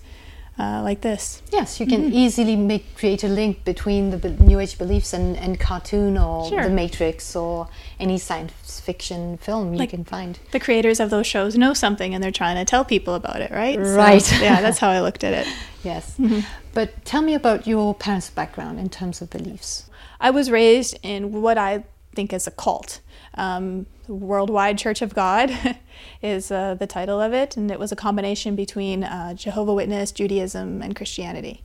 uh, 0.59 0.81
like 0.83 1.01
this. 1.01 1.43
Yes, 1.53 1.81
you 1.81 1.87
can 1.87 2.03
Mm-hmm. 2.05 2.15
easily 2.15 2.57
make 2.57 2.97
create 2.97 3.25
a 3.25 3.29
link 3.29 3.65
between 3.65 4.11
the 4.11 4.17
be- 4.19 4.45
New 4.45 4.61
Age 4.61 4.79
beliefs 4.79 5.13
and, 5.13 5.37
and 5.37 5.59
cartoon 5.59 6.17
or 6.17 6.49
Sure. 6.49 6.63
the 6.65 6.71
Matrix 6.71 7.35
or 7.35 7.69
any 7.99 8.19
science 8.19 8.81
fiction 8.81 9.37
film 9.39 9.73
you 9.73 9.79
Like- 9.81 9.91
can 9.91 10.05
find. 10.05 10.39
the 10.53 10.61
creators 10.61 11.01
of 11.01 11.11
those 11.11 11.27
shows 11.27 11.57
know 11.57 11.75
something 11.75 12.15
and 12.15 12.23
they're 12.23 12.31
trying 12.43 12.57
to 12.57 12.65
tell 12.65 12.85
people 12.85 13.15
about 13.15 13.41
it, 13.41 13.51
right? 13.51 13.75
So, 13.75 13.97
Right. 13.97 14.41
yeah, 14.41 14.61
that's 14.61 14.79
how 14.79 14.91
I 14.91 15.01
looked 15.01 15.25
at 15.25 15.33
it. 15.35 15.47
Yes. 15.85 16.15
Mm-hmm. 16.19 16.41
But 16.73 17.05
tell 17.05 17.21
me 17.21 17.35
about 17.35 17.67
your 17.67 17.95
parents' 17.95 18.31
background 18.31 18.79
in 18.81 18.89
terms 18.89 19.21
of 19.21 19.29
beliefs. 19.29 19.85
I 20.19 20.31
was 20.31 20.51
raised 20.51 20.99
in 21.03 21.43
what 21.43 21.59
I 21.59 21.85
think 22.15 22.33
is 22.33 22.47
a 22.47 22.51
cult. 22.51 23.01
Um, 23.37 23.87
Worldwide 24.09 24.79
Church 24.79 25.03
of 25.03 25.15
God 25.15 25.51
is 26.23 26.51
uh, 26.51 26.75
the 26.75 26.87
title 26.87 27.21
of 27.21 27.33
it, 27.33 27.57
and 27.57 27.71
it 27.71 27.79
was 27.79 27.93
a 27.93 27.97
combination 27.97 28.55
between 28.55 29.05
uh, 29.05 29.35
Jehovah 29.35 29.75
Witness, 29.75 30.13
Judaism, 30.13 30.83
and 30.83 30.95
Christianity. 30.95 31.63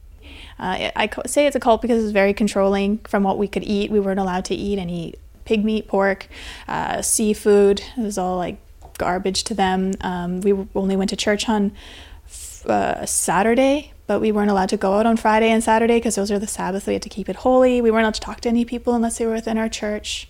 Uh, 0.57 0.91
I 0.95 1.09
say 1.25 1.47
it's 1.47 1.55
a 1.55 1.59
cult 1.59 1.81
because 1.81 2.03
it's 2.03 2.11
very 2.11 2.33
controlling 2.33 2.99
from 2.99 3.23
what 3.23 3.37
we 3.37 3.47
could 3.47 3.63
eat. 3.63 3.91
We 3.91 3.99
weren't 3.99 4.19
allowed 4.19 4.45
to 4.45 4.55
eat 4.55 4.79
any 4.79 5.15
pig 5.45 5.65
meat, 5.65 5.87
pork, 5.87 6.27
uh, 6.67 7.01
seafood. 7.01 7.81
It 7.97 8.01
was 8.01 8.17
all 8.17 8.37
like 8.37 8.57
garbage 8.97 9.43
to 9.45 9.53
them. 9.53 9.93
Um, 10.01 10.41
we 10.41 10.53
only 10.75 10.95
went 10.95 11.09
to 11.09 11.15
church 11.15 11.49
on 11.49 11.71
uh, 12.65 13.05
Saturday, 13.05 13.93
but 14.05 14.19
we 14.19 14.31
weren't 14.31 14.51
allowed 14.51 14.69
to 14.69 14.77
go 14.77 14.93
out 14.93 15.05
on 15.05 15.17
Friday 15.17 15.49
and 15.49 15.63
Saturday 15.63 15.97
because 15.97 16.15
those 16.15 16.31
are 16.31 16.39
the 16.39 16.47
Sabbath. 16.47 16.85
We 16.85 16.93
had 16.93 17.01
to 17.03 17.09
keep 17.09 17.29
it 17.29 17.37
holy. 17.37 17.81
We 17.81 17.89
weren't 17.89 18.03
allowed 18.03 18.15
to 18.15 18.21
talk 18.21 18.41
to 18.41 18.49
any 18.49 18.65
people 18.65 18.93
unless 18.93 19.17
they 19.17 19.25
were 19.25 19.33
within 19.33 19.57
our 19.57 19.69
church 19.69 20.27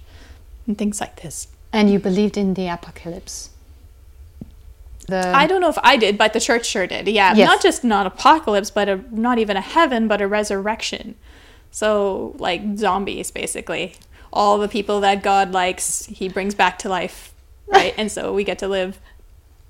and 0.69 0.77
things 0.77 1.01
like 1.01 1.21
this. 1.21 1.47
And 1.73 1.91
you 1.91 1.99
believed 1.99 2.37
in 2.37 2.53
the 2.53 2.67
apocalypse. 2.67 3.49
The, 5.07 5.27
I 5.35 5.47
don't 5.47 5.59
know 5.59 5.69
if 5.69 5.77
I 5.83 5.97
did, 5.97 6.17
but 6.17 6.33
the 6.33 6.39
church 6.39 6.65
sure 6.67 6.85
did. 6.87 7.07
Yeah, 7.07 7.33
Yes. 7.33 7.45
not 7.47 7.61
just 7.61 7.83
not 7.83 8.05
apocalypse, 8.05 8.69
but 8.69 8.87
a, 8.87 9.01
not 9.11 9.39
even 9.39 9.57
a 9.57 9.61
heaven, 9.61 10.07
but 10.07 10.21
a 10.21 10.27
resurrection. 10.27 11.15
So 11.71 12.35
like 12.37 12.61
zombies, 12.77 13.31
basically. 13.31 13.95
All 14.31 14.59
the 14.59 14.67
people 14.67 14.99
that 15.01 15.23
God 15.23 15.51
likes, 15.51 16.05
He 16.05 16.29
brings 16.29 16.53
back 16.53 16.77
to 16.79 16.89
life, 16.89 17.33
right? 17.67 17.93
and 17.97 18.11
so 18.11 18.31
we 18.33 18.43
get 18.43 18.59
to 18.59 18.67
live 18.67 18.99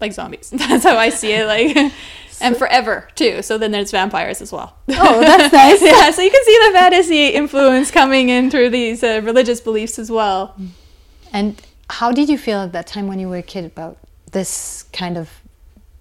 like 0.01 0.11
zombies. 0.11 0.49
That's 0.53 0.83
how 0.83 0.97
I 0.97 1.09
see 1.09 1.31
it. 1.31 1.45
Like, 1.45 1.93
and 2.41 2.57
forever 2.57 3.07
too. 3.15 3.41
So 3.41 3.57
then 3.57 3.71
there's 3.71 3.91
vampires 3.91 4.41
as 4.41 4.51
well. 4.51 4.75
Oh, 4.89 5.19
that's 5.21 5.51
nice. 5.61 5.81
yeah, 5.81 6.09
so 6.11 6.21
you 6.21 6.31
can 6.31 6.43
see 6.45 6.57
the 6.67 6.73
fantasy 6.73 7.27
influence 7.29 7.91
coming 7.91 8.27
in 8.29 8.49
through 8.49 8.69
these 8.69 9.03
uh, 9.03 9.21
religious 9.23 9.59
beliefs 9.61 9.99
as 9.99 10.09
well. 10.09 10.55
And 11.31 11.61
how 11.89 12.11
did 12.11 12.29
you 12.29 12.37
feel 12.37 12.59
at 12.59 12.71
that 12.73 12.87
time 12.87 13.07
when 13.07 13.19
you 13.19 13.29
were 13.29 13.37
a 13.37 13.41
kid 13.43 13.65
about 13.65 13.97
this 14.31 14.83
kind 14.93 15.17
of 15.17 15.29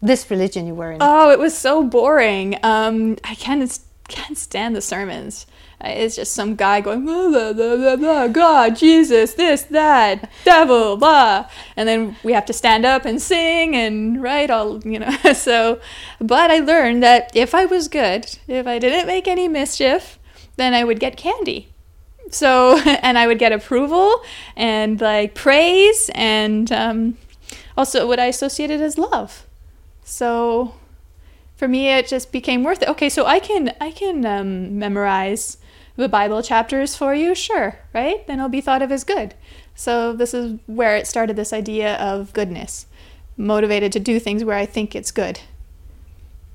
this 0.01 0.31
religion 0.31 0.67
you 0.67 0.75
were 0.75 0.93
in? 0.93 0.99
Oh, 1.01 1.31
it 1.31 1.39
was 1.39 1.57
so 1.57 1.83
boring. 1.83 2.59
Um, 2.63 3.17
I 3.25 3.35
can't 3.35 3.79
can't 4.09 4.39
stand 4.39 4.75
the 4.75 4.81
sermons. 4.81 5.47
Uh, 5.85 5.89
It's 5.91 6.17
just 6.17 6.33
some 6.33 6.57
guy 6.57 6.81
going 6.81 7.05
blah, 7.05 7.29
blah, 7.29 7.53
blah, 7.53 7.77
blah, 7.77 7.97
blah, 7.97 8.29
God, 8.29 8.75
Jesus, 8.75 9.35
this, 9.35 9.63
that, 9.65 10.31
devil, 10.45 10.97
blah, 10.97 11.47
and 11.77 11.87
then 11.89 12.17
we 12.25 12.33
have 12.33 12.47
to 12.47 12.53
stand 12.53 12.85
up 12.87 13.05
and 13.05 13.21
sing 13.21 13.77
and 13.77 14.23
write 14.23 14.51
all 14.51 14.81
you 14.85 14.99
know. 14.99 15.11
so, 15.35 15.79
but 16.21 16.51
I 16.51 16.59
learned 16.61 17.03
that 17.03 17.31
if 17.37 17.55
I 17.55 17.67
was 17.67 17.89
good, 17.89 18.39
if 18.49 18.67
I 18.67 18.79
didn't 18.79 19.07
make 19.07 19.29
any 19.29 19.47
mischief, 19.47 20.19
then 20.57 20.75
I 20.75 20.85
would 20.85 21.01
get 21.01 21.17
candy. 21.17 21.69
So, 22.31 22.79
and 23.03 23.19
I 23.19 23.27
would 23.27 23.39
get 23.39 23.53
approval 23.53 24.23
and 24.57 25.01
like 25.01 25.35
praise 25.35 26.11
and 26.15 26.71
um, 26.73 27.19
also 27.77 28.07
what 28.07 28.19
I 28.19 28.27
associated 28.27 28.81
as 28.81 28.99
love. 28.99 29.47
So 30.05 30.75
for 31.57 31.69
me 31.69 31.89
it 31.89 32.09
just 32.09 32.33
became 32.33 32.65
worth 32.65 32.83
it. 32.83 32.89
Okay, 32.89 33.09
so 33.09 33.27
I 33.27 33.39
can 33.39 33.75
I 33.81 33.91
can 33.91 34.25
um, 34.25 34.79
memorize 34.79 35.59
the 35.97 36.09
Bible 36.09 36.43
chapters 36.43 36.97
for 36.97 37.15
you, 37.15 37.35
sure, 37.35 37.81
right? 37.93 38.27
Then 38.27 38.41
I'll 38.41 38.49
be 38.49 38.61
thought 38.61 38.83
of 38.83 38.93
as 38.93 39.03
good. 39.05 39.35
So 39.75 40.13
this 40.13 40.33
is 40.33 40.59
where 40.67 40.97
it 40.97 41.07
started 41.07 41.37
this 41.37 41.53
idea 41.53 41.97
of 41.97 42.33
goodness, 42.33 42.87
motivated 43.37 43.93
to 43.93 44.01
do 44.01 44.21
things 44.21 44.45
where 44.45 44.57
I 44.57 44.67
think 44.67 44.95
it's 44.95 45.11
good. 45.11 45.41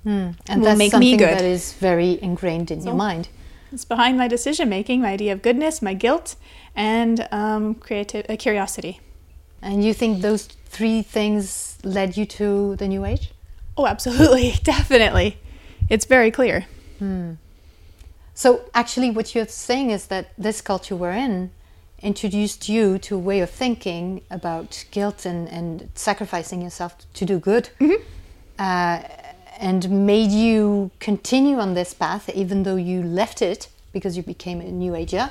Hmm. 0.04 0.32
And 0.48 0.62
will 0.62 0.66
that's 0.66 0.78
make 0.78 0.94
me 0.94 1.12
something 1.12 1.18
good. 1.18 1.40
that 1.40 1.46
is 1.46 1.74
very 1.74 2.22
ingrained 2.22 2.72
in 2.72 2.84
your 2.84 2.96
mind. 2.96 3.30
It's 3.74 3.86
behind 3.86 4.20
my 4.20 4.28
decision 4.28 4.70
making, 4.70 5.02
my 5.02 5.10
idea 5.10 5.34
of 5.34 5.42
goodness, 5.42 5.82
my 5.82 5.96
guilt, 5.96 6.36
and 6.76 7.28
um, 7.32 7.74
creative 7.74 8.24
uh, 8.30 8.36
curiosity. 8.38 9.00
And 9.64 9.84
you 9.84 9.96
think 9.96 10.22
those 10.22 10.46
three 10.68 11.02
things 11.02 11.80
led 11.84 12.16
you 12.16 12.28
to 12.28 12.76
the 12.76 12.88
New 12.88 13.04
Age? 13.04 13.32
Oh, 13.76 13.88
absolutely, 13.88 14.54
definitely. 14.64 15.40
It's 15.90 16.06
very 16.06 16.30
clear. 16.30 16.68
Hmm. 17.00 17.34
So 18.36 18.62
actually, 18.76 19.10
what 19.10 19.34
you're 19.34 19.48
saying 19.48 19.90
is 19.90 20.08
that 20.08 20.34
this 20.38 20.62
culture 20.62 20.96
we're 20.96 21.12
in 21.12 21.50
introduced 22.04 22.70
you 22.70 23.00
to 23.00 23.16
a 23.16 23.20
way 23.20 23.40
of 23.40 23.50
thinking 23.50 24.22
about 24.30 24.86
guilt 24.92 25.26
and, 25.26 25.48
and 25.48 25.90
sacrificing 25.96 26.62
yourself 26.62 26.96
to 27.14 27.26
do 27.26 27.40
good, 27.40 27.70
uh, 28.60 29.00
and 29.68 29.82
made 30.14 30.32
you 30.32 30.92
continue 31.00 31.58
on 31.66 31.74
this 31.74 31.92
path, 31.94 32.26
even 32.44 32.58
though 32.64 32.76
you 32.92 32.98
left 33.22 33.40
it 33.42 33.62
because 33.94 34.18
you 34.18 34.24
became 34.24 34.60
a 34.60 34.72
New 34.84 34.94
Ager. 34.96 35.26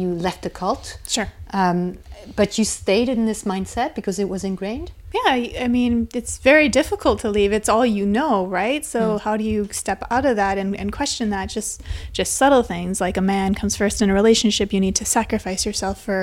You 0.00 0.08
left 0.26 0.40
the 0.46 0.50
cult, 0.60 0.98
Sure. 1.08 1.28
um, 1.52 1.98
but 2.36 2.48
you 2.58 2.64
stayed 2.64 3.08
in 3.08 3.26
this 3.26 3.42
mindset 3.52 3.90
because 3.98 4.16
it 4.24 4.28
was 4.34 4.42
ingrained. 4.44 4.92
Yeah, 5.16 5.20
I 5.38 5.38
I 5.64 5.68
mean, 5.68 5.92
it's 6.20 6.34
very 6.52 6.68
difficult 6.68 7.16
to 7.24 7.28
leave. 7.30 7.50
It's 7.58 7.68
all 7.74 7.86
you 7.98 8.06
know, 8.18 8.34
right? 8.60 8.84
So 8.94 9.00
Mm. 9.00 9.20
how 9.24 9.34
do 9.40 9.44
you 9.52 9.60
step 9.72 10.00
out 10.14 10.24
of 10.30 10.36
that 10.36 10.58
and, 10.58 10.76
and 10.80 10.88
question 11.00 11.30
that? 11.30 11.46
Just 11.58 11.82
just 12.18 12.30
subtle 12.40 12.62
things 12.74 13.00
like 13.00 13.16
a 13.16 13.26
man 13.34 13.54
comes 13.60 13.74
first 13.82 14.00
in 14.02 14.10
a 14.10 14.14
relationship. 14.22 14.66
You 14.72 14.80
need 14.86 14.96
to 15.02 15.04
sacrifice 15.18 15.62
yourself 15.68 15.96
for 16.08 16.20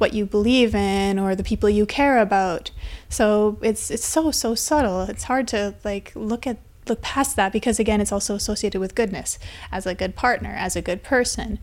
what 0.00 0.10
you 0.16 0.24
believe 0.36 0.72
in 0.74 1.18
or 1.18 1.34
the 1.34 1.44
people 1.50 1.68
you 1.68 1.84
care 1.86 2.16
about. 2.26 2.70
So 3.08 3.58
it's 3.60 3.90
it's 3.94 4.06
so 4.06 4.30
so 4.30 4.54
subtle. 4.54 5.02
It's 5.12 5.24
hard 5.24 5.46
to 5.54 5.60
like 5.84 6.12
look 6.14 6.46
at 6.46 6.56
look 6.88 7.02
past 7.02 7.36
that 7.36 7.52
because 7.52 7.78
again, 7.78 8.00
it's 8.00 8.12
also 8.12 8.34
associated 8.34 8.80
with 8.80 8.94
goodness 8.94 9.38
as 9.72 9.86
a 9.86 9.94
good 9.94 10.14
partner, 10.16 10.50
as 10.58 10.76
a 10.76 10.82
good 10.82 11.02
person. 11.02 11.58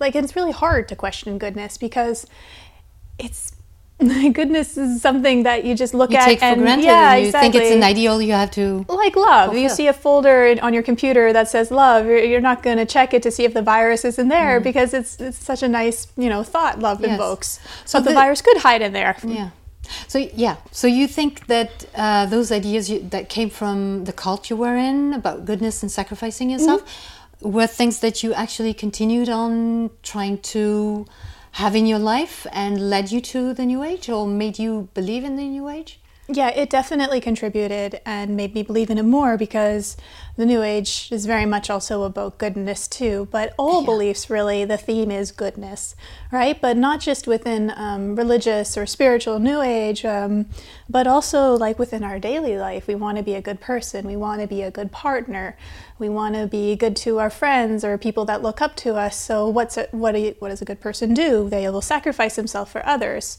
Like 0.00 0.14
it's 0.14 0.36
really 0.36 0.52
hard 0.52 0.88
to 0.88 0.96
question 0.96 1.38
goodness 1.38 1.76
because 1.78 2.26
it's 3.18 3.52
goodness 3.98 4.76
is 4.78 5.02
something 5.02 5.42
that 5.42 5.64
you 5.64 5.74
just 5.74 5.92
look 5.92 6.12
You 6.12 6.18
at 6.18 6.24
take 6.24 6.38
for 6.38 6.44
and 6.44 6.60
granted 6.60 6.84
yeah, 6.84 7.14
and 7.14 7.26
you 7.26 7.32
think 7.32 7.56
it's 7.56 7.72
an 7.74 7.82
ideal 7.82 8.22
you 8.22 8.32
have 8.32 8.52
to. 8.52 8.86
like 8.88 9.16
love. 9.16 9.56
You 9.56 9.68
see 9.68 9.88
a 9.88 9.92
folder 9.92 10.54
on 10.62 10.72
your 10.72 10.84
computer 10.84 11.32
that 11.32 11.48
says 11.48 11.72
love, 11.72 12.06
you're, 12.06 12.18
you're 12.22 12.40
not 12.40 12.62
going 12.62 12.76
to 12.76 12.86
check 12.86 13.12
it 13.12 13.24
to 13.24 13.32
see 13.32 13.44
if 13.44 13.54
the 13.54 13.62
virus 13.62 14.04
is 14.04 14.16
in 14.16 14.28
there 14.28 14.60
because 14.60 14.94
it's 14.94 15.18
it's 15.20 15.36
such 15.38 15.64
a 15.64 15.68
nice 15.68 16.06
you 16.16 16.28
know 16.28 16.44
thought 16.44 16.78
love 16.78 16.98
Mm. 16.98 17.02
Yes. 17.02 17.10
invokes. 17.10 17.48
So 17.84 17.98
So 17.98 18.00
the, 18.04 18.10
the- 18.10 18.14
virus 18.14 18.40
could 18.40 18.58
hide 18.58 18.82
in 18.82 18.92
there. 18.92 19.16
Yeah. 19.24 19.50
So 20.06 20.18
yeah, 20.34 20.56
so 20.70 20.86
you 20.86 21.06
think 21.06 21.46
that 21.46 21.86
uh, 21.94 22.26
those 22.26 22.52
ideas 22.52 22.90
you, 22.90 23.00
that 23.10 23.28
came 23.28 23.50
from 23.50 24.04
the 24.04 24.12
cult 24.12 24.50
you 24.50 24.56
were 24.56 24.76
in 24.76 25.12
about 25.12 25.44
goodness 25.44 25.82
and 25.82 25.90
sacrificing 25.90 26.50
yourself 26.50 26.82
were 27.40 27.66
things 27.66 28.00
that 28.00 28.22
you 28.22 28.34
actually 28.34 28.74
continued 28.74 29.28
on 29.28 29.90
trying 30.02 30.38
to 30.38 31.06
have 31.52 31.74
in 31.74 31.86
your 31.86 31.98
life 31.98 32.46
and 32.52 32.90
led 32.90 33.10
you 33.10 33.20
to 33.20 33.54
the 33.54 33.64
new 33.64 33.82
age 33.82 34.08
or 34.08 34.26
made 34.26 34.58
you 34.58 34.88
believe 34.94 35.24
in 35.24 35.36
the 35.36 35.48
new 35.48 35.68
age? 35.68 36.00
Yeah, 36.30 36.50
it 36.50 36.68
definitely 36.68 37.20
contributed 37.20 38.00
and 38.04 38.36
made 38.36 38.54
me 38.54 38.62
believe 38.62 38.90
in 38.90 38.98
it 38.98 39.04
more 39.04 39.38
because 39.38 39.96
the 40.38 40.46
New 40.46 40.62
Age 40.62 41.08
is 41.10 41.26
very 41.26 41.44
much 41.46 41.68
also 41.68 42.04
about 42.04 42.38
goodness 42.38 42.86
too. 42.86 43.26
But 43.32 43.54
all 43.58 43.80
Yeah. 43.80 43.86
beliefs 43.86 44.30
really, 44.30 44.64
the 44.64 44.76
theme 44.76 45.10
is 45.10 45.32
goodness, 45.32 45.96
right? 46.30 46.58
But 46.60 46.76
not 46.76 47.00
just 47.00 47.26
within 47.26 47.72
um, 47.76 48.14
religious 48.14 48.78
or 48.78 48.86
spiritual 48.86 49.40
New 49.40 49.60
Age, 49.60 50.04
um, 50.04 50.46
but 50.88 51.08
also 51.08 51.54
like 51.56 51.76
within 51.76 52.04
our 52.04 52.20
daily 52.20 52.56
life. 52.56 52.86
We 52.86 52.94
want 52.94 53.16
to 53.18 53.24
be 53.24 53.34
a 53.34 53.42
good 53.42 53.60
person, 53.60 54.06
we 54.06 54.14
want 54.14 54.40
to 54.40 54.46
be 54.46 54.62
a 54.62 54.70
good 54.70 54.92
partner, 54.92 55.56
we 55.98 56.08
want 56.08 56.36
to 56.36 56.46
be 56.46 56.76
good 56.76 56.94
to 56.98 57.18
our 57.18 57.30
friends 57.30 57.82
or 57.82 57.98
people 57.98 58.24
that 58.26 58.40
look 58.40 58.62
up 58.62 58.76
to 58.76 58.94
us. 58.94 59.18
So, 59.18 59.48
what's 59.48 59.76
a, 59.76 59.88
what, 59.90 60.12
do 60.12 60.20
you, 60.20 60.36
what 60.38 60.50
does 60.50 60.62
a 60.62 60.64
good 60.64 60.80
person 60.80 61.14
do? 61.14 61.48
They 61.50 61.68
will 61.68 61.82
sacrifice 61.82 62.36
himself 62.36 62.70
for 62.70 62.86
others. 62.86 63.38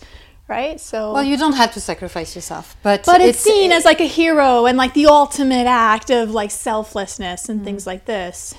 Right, 0.49 0.81
so 0.81 1.13
Well, 1.13 1.23
you 1.23 1.37
don't 1.37 1.53
have 1.53 1.73
to 1.73 1.79
sacrifice 1.79 2.35
yourself, 2.35 2.75
but 2.81 3.05
but 3.05 3.21
it's, 3.21 3.39
seen 3.39 3.71
as 3.71 3.85
like 3.85 4.01
a 4.01 4.07
hero 4.07 4.65
and 4.65 4.79
like 4.79 4.95
the 4.95 5.05
ultimate 5.05 5.67
act 5.67 6.09
of 6.09 6.31
like 6.31 6.49
selflessness 6.49 7.49
and 7.49 7.63
things 7.63 7.85
like 7.85 8.05
this. 8.05 8.55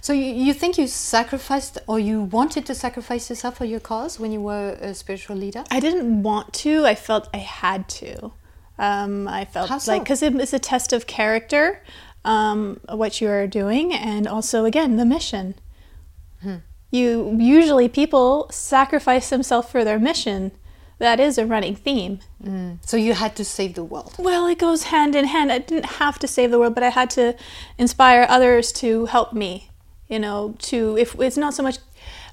So 0.00 0.12
you, 0.12 0.24
you 0.24 0.52
think 0.52 0.78
you 0.78 0.88
sacrificed 0.88 1.78
or 1.86 2.00
you 2.00 2.22
wanted 2.22 2.66
to 2.66 2.74
sacrifice 2.74 3.30
yourself 3.30 3.58
for 3.58 3.66
your 3.66 3.78
cause 3.78 4.18
when 4.18 4.32
you 4.32 4.40
were 4.40 4.76
a 4.80 4.94
spiritual 4.94 5.36
leader? 5.36 5.62
I 5.70 5.78
didn't 5.78 6.24
want 6.24 6.52
to. 6.54 6.84
I 6.84 6.96
felt 6.96 7.28
I 7.32 7.38
had 7.38 7.88
to. 8.00 8.32
Um, 8.76 9.28
I 9.28 9.44
felt 9.44 9.68
How 9.68 9.78
so? 9.78 9.92
like 9.92 10.02
because 10.02 10.22
it's 10.22 10.52
a 10.52 10.58
test 10.58 10.92
of 10.92 11.06
character, 11.06 11.84
um, 12.24 12.80
what 12.88 13.20
you 13.20 13.28
are 13.28 13.46
doing, 13.46 13.92
and 13.94 14.26
also 14.26 14.64
again 14.64 14.96
the 14.96 15.04
mission. 15.04 15.54
Hmm. 16.42 16.56
You 16.90 17.36
usually 17.38 17.88
people 17.88 18.48
sacrifice 18.50 19.30
themselves 19.30 19.70
for 19.70 19.84
their 19.84 20.00
mission. 20.00 20.50
That 20.98 21.20
is 21.20 21.38
a 21.38 21.46
running 21.46 21.76
theme. 21.76 22.18
So 22.82 22.96
you 22.96 23.14
had 23.14 23.36
to 23.36 23.44
save 23.44 23.74
the 23.74 23.84
world. 23.84 24.14
Well, 24.18 24.46
it 24.46 24.58
goes 24.58 24.84
hand 24.84 25.14
in 25.14 25.26
hand. 25.26 25.52
I 25.52 25.58
didn't 25.58 25.86
have 26.02 26.18
to 26.20 26.26
save 26.26 26.50
the 26.50 26.58
world, 26.58 26.74
but 26.74 26.82
I 26.82 26.90
had 26.90 27.10
to 27.10 27.36
inspire 27.78 28.26
others 28.28 28.72
to 28.72 29.06
help 29.06 29.32
me. 29.32 29.70
You 30.08 30.18
know, 30.18 30.54
to 30.60 30.96
if 30.98 31.14
it's 31.20 31.36
not 31.36 31.54
so 31.54 31.62
much 31.62 31.78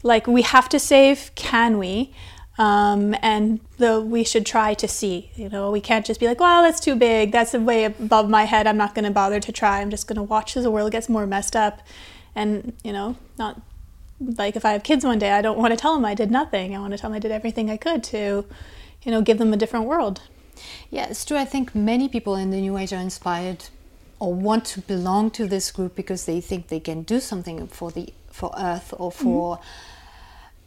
like 0.02 0.28
we 0.28 0.42
have 0.44 0.70
to 0.70 0.80
save, 0.80 1.32
can 1.36 1.78
we? 1.78 2.14
Um, 2.58 3.16
and 3.22 3.60
the 3.78 4.00
we 4.00 4.24
should 4.24 4.46
try 4.46 4.74
to 4.76 4.88
see. 4.88 5.30
You 5.36 5.50
know, 5.50 5.72
we 5.72 5.82
can't 5.82 6.06
just 6.06 6.20
be 6.22 6.28
like, 6.28 6.40
well, 6.40 6.64
that's 6.64 6.80
too 6.80 6.96
big. 6.96 7.34
That's 7.34 7.54
way 7.54 7.84
above 7.84 8.30
my 8.30 8.46
head. 8.46 8.66
I'm 8.66 8.78
not 8.78 8.96
going 8.96 9.04
to 9.04 9.12
bother 9.12 9.42
to 9.42 9.52
try. 9.52 9.82
I'm 9.82 9.90
just 9.90 10.08
going 10.08 10.16
to 10.16 10.24
watch 10.24 10.56
as 10.56 10.64
the 10.64 10.72
world 10.72 10.92
gets 10.94 11.10
more 11.10 11.28
messed 11.28 11.56
up, 11.56 11.82
and 12.34 12.74
you 12.84 12.94
know, 12.94 13.18
not 13.38 13.62
like 14.20 14.56
if 14.56 14.66
I 14.66 14.72
have 14.72 14.84
kids 14.84 15.06
one 15.06 15.20
day, 15.20 15.32
I 15.32 15.42
don't 15.42 15.58
want 15.58 15.72
to 15.72 15.78
tell 15.78 15.96
them 15.96 16.06
I 16.06 16.14
did 16.14 16.32
nothing. 16.32 16.76
I 16.76 16.80
want 16.80 16.92
to 16.94 16.98
tell 16.98 17.10
them 17.10 17.18
I 17.18 17.20
did 17.20 17.32
everything 17.32 17.70
I 17.70 17.78
could 17.78 18.04
to, 18.06 18.46
you 19.04 19.12
know, 19.12 19.22
give 19.22 19.38
them 19.38 19.54
a 19.54 19.58
different 19.58 19.86
world. 19.86 20.22
Yeah, 20.90 21.08
it's 21.10 21.26
true. 21.26 21.38
I 21.38 21.46
think 21.46 21.76
many 21.76 22.08
people 22.08 22.36
in 22.36 22.52
the 22.52 22.62
New 22.62 22.78
Age 22.78 22.94
are 22.94 23.02
inspired 23.02 23.66
or 24.20 24.34
want 24.34 24.66
to 24.66 24.82
belong 24.82 25.30
to 25.32 25.48
this 25.48 25.72
group 25.72 25.96
because 25.96 26.26
they 26.26 26.40
think 26.40 26.68
they 26.70 26.80
can 26.80 27.04
do 27.04 27.20
something 27.20 27.68
for 27.68 27.92
the 27.92 28.14
for 28.32 28.54
Earth 28.58 28.94
or 28.98 29.12
for 29.12 29.60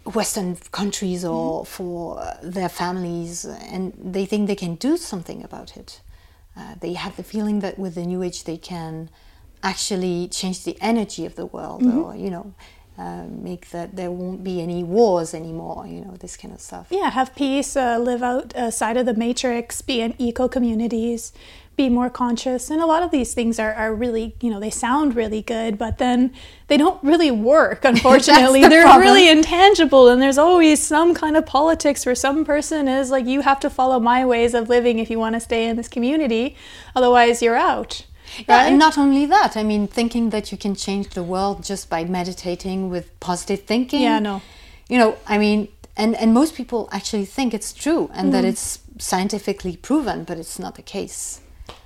Western 0.05 0.57
countries 0.71 1.25
or 1.25 1.67
for 1.67 2.19
uh, 2.21 2.37
their 2.43 2.69
families, 2.69 3.45
and 3.45 3.93
they 3.99 4.27
think 4.27 4.47
they 4.47 4.55
can 4.55 4.75
do 4.75 4.97
something 4.97 5.43
about 5.43 5.77
it. 5.77 6.01
Uh, 6.57 6.75
they 6.81 6.95
have 6.95 7.17
the 7.17 7.23
feeling 7.23 7.61
that 7.61 7.79
with 7.79 7.95
the 7.95 8.05
New 8.05 8.23
Age 8.23 8.45
they 8.45 8.57
can 8.57 9.09
actually 9.63 10.29
change 10.29 10.65
the 10.65 10.77
energy 10.81 11.25
of 11.25 11.35
the 11.35 11.47
world, 11.47 11.83
or 11.83 12.15
you 12.15 12.31
know. 12.31 12.55
Uh, 12.99 13.27
make 13.31 13.71
that 13.71 13.95
there 13.95 14.11
won't 14.11 14.43
be 14.43 14.61
any 14.61 14.83
wars 14.83 15.33
anymore, 15.33 15.87
you 15.87 16.01
know, 16.01 16.17
this 16.17 16.37
kind 16.37 16.53
of 16.53 16.61
stuff. 16.61 16.89
yeah, 16.91 17.09
have 17.11 17.33
peace, 17.37 17.77
uh, 17.77 17.97
live 17.97 18.25
out 18.25 18.53
uh, 18.57 18.73
side 18.73 18.97
of 18.97 19.07
the 19.07 19.15
matrix, 19.15 19.81
be 19.83 20.01
in 20.01 20.15
eco 20.19 20.49
communities, 20.49 21.33
be 21.77 21.89
more 21.89 22.11
conscious. 22.11 22.71
And 22.71 22.83
a 22.83 22.87
lot 22.87 23.05
of 23.05 23.13
these 23.13 23.33
things 23.35 23.61
are, 23.61 23.73
are 23.73 23.95
really, 23.95 24.35
you 24.41 24.51
know, 24.51 24.59
they 24.59 24.69
sound 24.71 25.15
really 25.15 25.43
good, 25.43 25.79
but 25.79 25.99
then 25.99 26.33
they 26.67 26.77
don't 26.77 27.01
really 27.05 27.31
work, 27.31 27.85
unfortunately. 27.93 28.63
the 28.63 28.69
They're 28.69 28.83
problem. 28.83 29.03
really 29.07 29.31
intangible, 29.31 30.09
and 30.09 30.21
there's 30.21 30.37
always 30.39 30.83
some 30.83 31.15
kind 31.15 31.37
of 31.37 31.47
politics 31.47 32.05
where 32.05 32.17
some 32.17 32.45
person 32.45 32.89
is 32.89 33.13
like, 33.13 33.25
you 33.27 33.43
have 33.43 33.61
to 33.61 33.71
follow 33.71 34.01
my 34.01 34.27
ways 34.27 34.55
of 34.55 34.69
living 34.69 34.99
if 34.99 35.09
you 35.09 35.21
want 35.21 35.37
to 35.37 35.41
stay 35.41 35.69
in 35.69 35.77
this 35.77 35.89
community, 35.89 36.57
otherwise, 36.97 37.41
you're 37.43 37.57
out. 37.57 38.05
Yeah, 38.47 38.59
right? 38.59 38.67
and 38.69 38.79
not 38.79 38.97
only 38.99 39.27
that, 39.27 39.57
I 39.57 39.63
mean, 39.63 39.87
thinking 39.89 40.31
that 40.31 40.51
you 40.53 40.59
can 40.59 40.75
change 40.75 41.11
the 41.11 41.23
world 41.23 41.65
just 41.65 41.89
by 41.91 42.05
meditating 42.05 42.91
with 42.91 43.19
positive 43.21 43.63
thinking. 43.63 44.03
Yeah, 44.03 44.19
no. 44.19 44.43
You 44.89 44.99
know, 44.99 45.17
I 45.27 45.39
mean, 45.39 45.69
and, 45.97 46.15
and 46.17 46.33
most 46.33 46.55
people 46.55 46.89
actually 46.93 47.25
think 47.27 47.53
it's 47.55 47.73
true 47.73 48.11
and 48.15 48.29
Mm. 48.29 48.33
that 48.33 48.45
it's 48.45 48.81
scientifically 48.99 49.77
proven, 49.77 50.25
but 50.25 50.39
it's 50.39 50.59
not 50.59 50.75
the 50.77 50.83
case. 50.83 51.41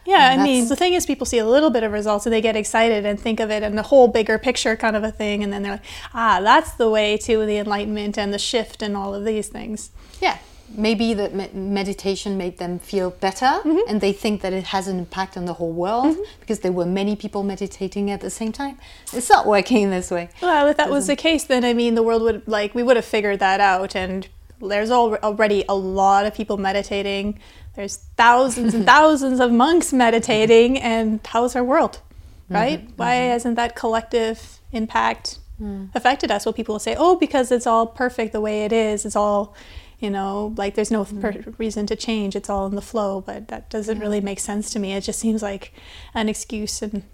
Yeah, 0.05 0.33
And 0.33 0.41
I 0.41 0.45
mean, 0.45 0.69
the 0.69 0.77
thing 0.77 0.95
is, 0.95 1.07
people 1.07 1.27
see 1.27 1.39
a 1.39 1.47
little 1.47 1.71
bit 1.71 1.83
of 1.85 1.93
results 1.93 2.27
and 2.27 2.33
they 2.33 2.41
get 2.41 2.57
excited 2.57 3.07
and 3.07 3.19
think 3.21 3.39
of 3.41 3.51
it 3.51 3.63
in 3.63 3.77
the 3.77 3.83
whole 3.83 4.09
bigger 4.09 4.37
picture 4.39 4.77
kind 4.77 4.97
of 4.97 5.05
a 5.05 5.13
thing. 5.13 5.43
And 5.45 5.53
then 5.53 5.63
they're 5.63 5.73
like, 5.73 5.85
ah, 6.13 6.41
that's 6.43 6.73
the 6.73 6.91
way 6.91 7.17
to 7.19 7.47
the 7.47 7.57
enlightenment 7.59 8.19
and 8.19 8.33
the 8.35 8.39
shift 8.39 8.83
and 8.83 8.97
all 8.97 9.15
of 9.15 9.25
these 9.25 9.49
things. 9.49 9.91
Yeah. 10.21 10.39
Maybe 10.77 11.15
that 11.15 11.35
me- 11.35 11.51
meditation 11.53 12.37
made 12.37 12.59
them 12.59 12.79
feel 12.79 13.11
better 13.11 13.61
Mm-hmm. 13.65 13.89
and 13.89 14.01
they 14.01 14.13
think 14.13 14.41
that 14.43 14.53
it 14.53 14.65
has 14.65 14.89
an 14.89 14.99
impact 14.99 15.37
on 15.37 15.45
the 15.45 15.55
whole 15.55 15.73
world 15.73 16.17
mm-hmm. 16.17 16.23
because 16.41 16.61
there 16.61 16.73
were 16.73 16.87
many 16.87 17.17
people 17.17 17.43
meditating 17.43 18.11
at 18.11 18.21
the 18.21 18.31
same 18.31 18.53
time. 18.53 18.79
It's 19.13 19.29
not 19.29 19.47
working 19.47 19.91
this 19.91 20.11
way. 20.11 20.31
Well, 20.41 20.69
if 20.69 20.77
that 20.77 20.91
was 20.91 21.07
the 21.07 21.17
case, 21.17 21.45
then 21.45 21.65
I 21.65 21.73
mean, 21.75 21.95
the 21.95 22.03
world 22.03 22.23
would, 22.23 22.47
like, 22.47 22.75
we 22.75 22.83
would 22.83 22.97
have 22.97 23.05
figured 23.05 23.39
that 23.41 23.61
out. 23.61 23.95
And 23.95 24.29
there's 24.61 24.91
al- 24.91 25.17
already 25.17 25.65
a 25.69 25.75
lot 25.75 26.27
of 26.27 26.35
people 26.35 26.57
meditating. 26.57 27.39
There's 27.77 27.97
thousands 28.17 28.75
and 28.75 28.85
thousands 28.95 29.41
of 29.41 29.53
monks 29.53 29.93
meditating. 29.93 30.77
Mm-hmm. 30.77 30.87
And 30.87 31.21
how's 31.27 31.57
our 31.57 31.65
world? 31.65 32.01
Mm-hmm. 32.45 32.55
Right? 32.55 32.89
Why 32.97 33.15
hasn't 33.15 33.57
that 33.57 33.77
collective 33.77 34.61
impact 34.73 35.39
mm. 35.61 35.89
affected 35.95 36.31
us? 36.31 36.45
Well, 36.47 36.53
people 36.53 36.75
will 36.75 36.81
say, 36.81 36.95
oh, 36.99 37.17
because 37.17 37.51
it's 37.53 37.67
all 37.67 37.87
perfect 37.87 38.33
the 38.33 38.41
way 38.41 38.65
it 38.65 38.73
is. 38.73 39.05
It's 39.05 39.17
all, 39.17 39.55
you 40.03 40.11
know, 40.11 40.55
like 40.57 40.75
there's 40.75 40.91
no 40.91 41.05
per- 41.05 41.45
reason 41.59 41.87
to 41.87 41.97
change. 41.97 42.37
It's 42.37 42.51
all 42.51 42.67
in 42.67 42.75
the 42.75 42.83
flow. 42.83 43.21
But 43.21 43.49
that 43.49 43.71
doesn't 43.71 43.99
really 43.99 44.21
make 44.21 44.41
sense 44.41 44.71
to 44.71 44.79
me. 44.79 44.93
It 44.93 45.03
just 45.03 45.19
seems 45.19 45.43
like 45.43 45.73
an 46.15 46.29
excuse 46.29 46.83
and 46.83 47.05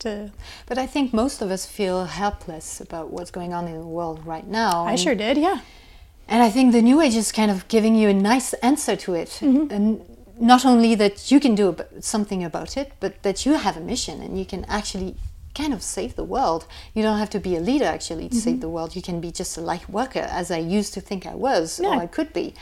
to. 0.00 0.32
But 0.66 0.78
I 0.78 0.86
think 0.86 1.12
most 1.12 1.42
of 1.42 1.50
us 1.50 1.66
feel 1.66 2.04
helpless 2.04 2.80
about 2.80 3.10
what's 3.10 3.30
going 3.30 3.52
on 3.52 3.66
in 3.66 3.78
the 3.78 3.86
world 3.86 4.24
right 4.26 4.46
now. 4.46 4.84
I 4.84 4.96
sure 4.96 5.14
did, 5.14 5.36
yeah. 5.38 5.60
And 6.28 6.42
I 6.42 6.50
think 6.50 6.72
the 6.72 6.82
New 6.82 7.00
Age 7.00 7.16
is 7.16 7.32
kind 7.32 7.50
of 7.50 7.66
giving 7.68 7.94
you 7.94 8.08
a 8.08 8.14
nice 8.14 8.52
answer 8.54 8.96
to 8.96 9.14
it. 9.14 9.28
Mm-hmm. 9.40 9.72
And 9.72 10.02
not 10.38 10.64
only 10.64 10.94
that 10.94 11.30
you 11.30 11.40
can 11.40 11.54
do 11.54 11.76
something 12.00 12.44
about 12.44 12.76
it, 12.76 12.92
but 13.00 13.22
that 13.22 13.44
you 13.46 13.54
have 13.54 13.76
a 13.76 13.80
mission 13.80 14.22
and 14.22 14.38
you 14.38 14.44
can 14.44 14.64
actually 14.66 15.16
kind 15.54 15.72
of 15.72 15.82
save 15.82 16.16
the 16.16 16.24
world. 16.24 16.66
You 16.94 17.02
don't 17.02 17.18
have 17.18 17.30
to 17.30 17.40
be 17.40 17.56
a 17.56 17.60
leader 17.60 17.84
actually 17.84 18.28
to 18.28 18.34
Mm-hmm. 18.34 18.38
save 18.48 18.60
the 18.60 18.68
world. 18.68 18.96
You 18.96 19.02
can 19.02 19.20
be 19.20 19.30
just 19.30 19.56
a 19.58 19.60
light 19.60 19.88
worker, 19.88 20.26
as 20.40 20.50
I 20.50 20.58
used 20.58 20.94
to 20.94 21.00
think 21.00 21.26
I 21.26 21.34
was 21.34 21.78
Yeah. 21.80 21.88
or 21.88 21.94
I 22.02 22.06
could 22.06 22.32
be. 22.32 22.54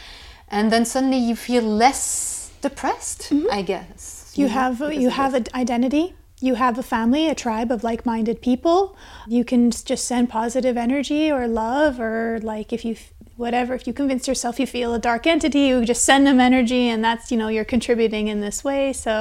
And 0.48 0.72
then 0.72 0.84
suddenly 0.84 1.18
you 1.18 1.36
feel 1.36 1.62
less 1.62 2.50
depressed, 2.60 3.32
I 3.50 3.62
guess. 3.62 4.32
Mm-hmm. 4.32 4.40
you 4.40 4.46
know, 4.48 4.52
have 4.54 4.78
because 4.78 5.02
you 5.02 5.10
have 5.10 5.34
an 5.34 5.44
identity 5.54 6.14
you 6.42 6.54
have 6.54 6.78
a 6.78 6.82
family 6.82 7.28
a 7.28 7.34
tribe 7.34 7.70
of 7.74 7.84
like-minded 7.84 8.40
people 8.40 8.96
you 9.36 9.44
can 9.44 9.70
just 9.70 10.04
send 10.06 10.30
positive 10.30 10.76
energy 10.86 11.30
or 11.30 11.46
love 11.46 12.00
or 12.00 12.38
like 12.42 12.72
if 12.72 12.82
you 12.84 12.94
whatever 13.40 13.74
if 13.74 13.86
you 13.86 13.92
convince 13.92 14.28
yourself 14.28 14.60
you 14.60 14.66
feel 14.66 14.94
a 14.94 14.98
dark 14.98 15.26
entity 15.26 15.62
you 15.70 15.84
just 15.84 16.04
send 16.04 16.26
them 16.26 16.38
energy 16.38 16.88
and 16.92 17.02
that's 17.02 17.32
you 17.32 17.38
know 17.40 17.48
you're 17.48 17.70
contributing 17.76 18.28
in 18.28 18.40
this 18.40 18.62
way 18.62 18.92
so 18.92 19.12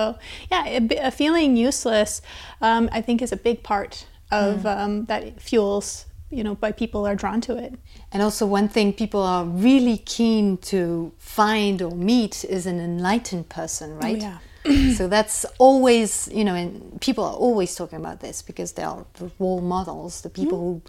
yeah 0.52 0.64
a, 0.66 1.08
a 1.08 1.12
feeling 1.12 1.56
useless 1.56 2.22
um, 2.62 2.90
i 2.92 3.02
think 3.02 3.22
is 3.22 3.32
a 3.32 3.38
big 3.50 3.64
part 3.64 4.06
of 4.32 4.66
um, 4.66 5.06
that 5.06 5.42
fuels 5.42 6.06
you 6.30 6.44
know 6.44 6.56
why 6.56 6.72
people 6.72 7.08
are 7.08 7.16
drawn 7.16 7.42
to 7.42 7.58
it 7.58 7.74
And 8.12 8.24
also, 8.24 8.46
one 8.46 8.68
thing 8.68 8.94
people 8.94 9.22
are 9.22 9.46
really 9.46 9.98
keen 9.98 10.58
to 10.74 11.12
find 11.18 11.82
or 11.82 11.92
meet 12.12 12.44
is 12.46 12.66
an 12.66 12.80
enlightened 12.80 13.50
person, 13.50 13.98
right? 13.98 14.22
yeah. 14.22 14.40
so 14.98 15.08
that's 15.08 15.46
always, 15.58 16.28
you 16.34 16.44
know, 16.44 16.56
and 16.56 17.00
people 17.02 17.24
are 17.24 17.36
always 17.48 17.76
talking 17.76 18.00
about 18.00 18.20
this 18.20 18.42
because 18.42 18.74
they 18.74 18.84
are 18.84 19.06
the 19.20 19.32
role 19.40 19.62
models, 19.62 20.22
the 20.22 20.30
people 20.30 20.60
who 20.60 20.82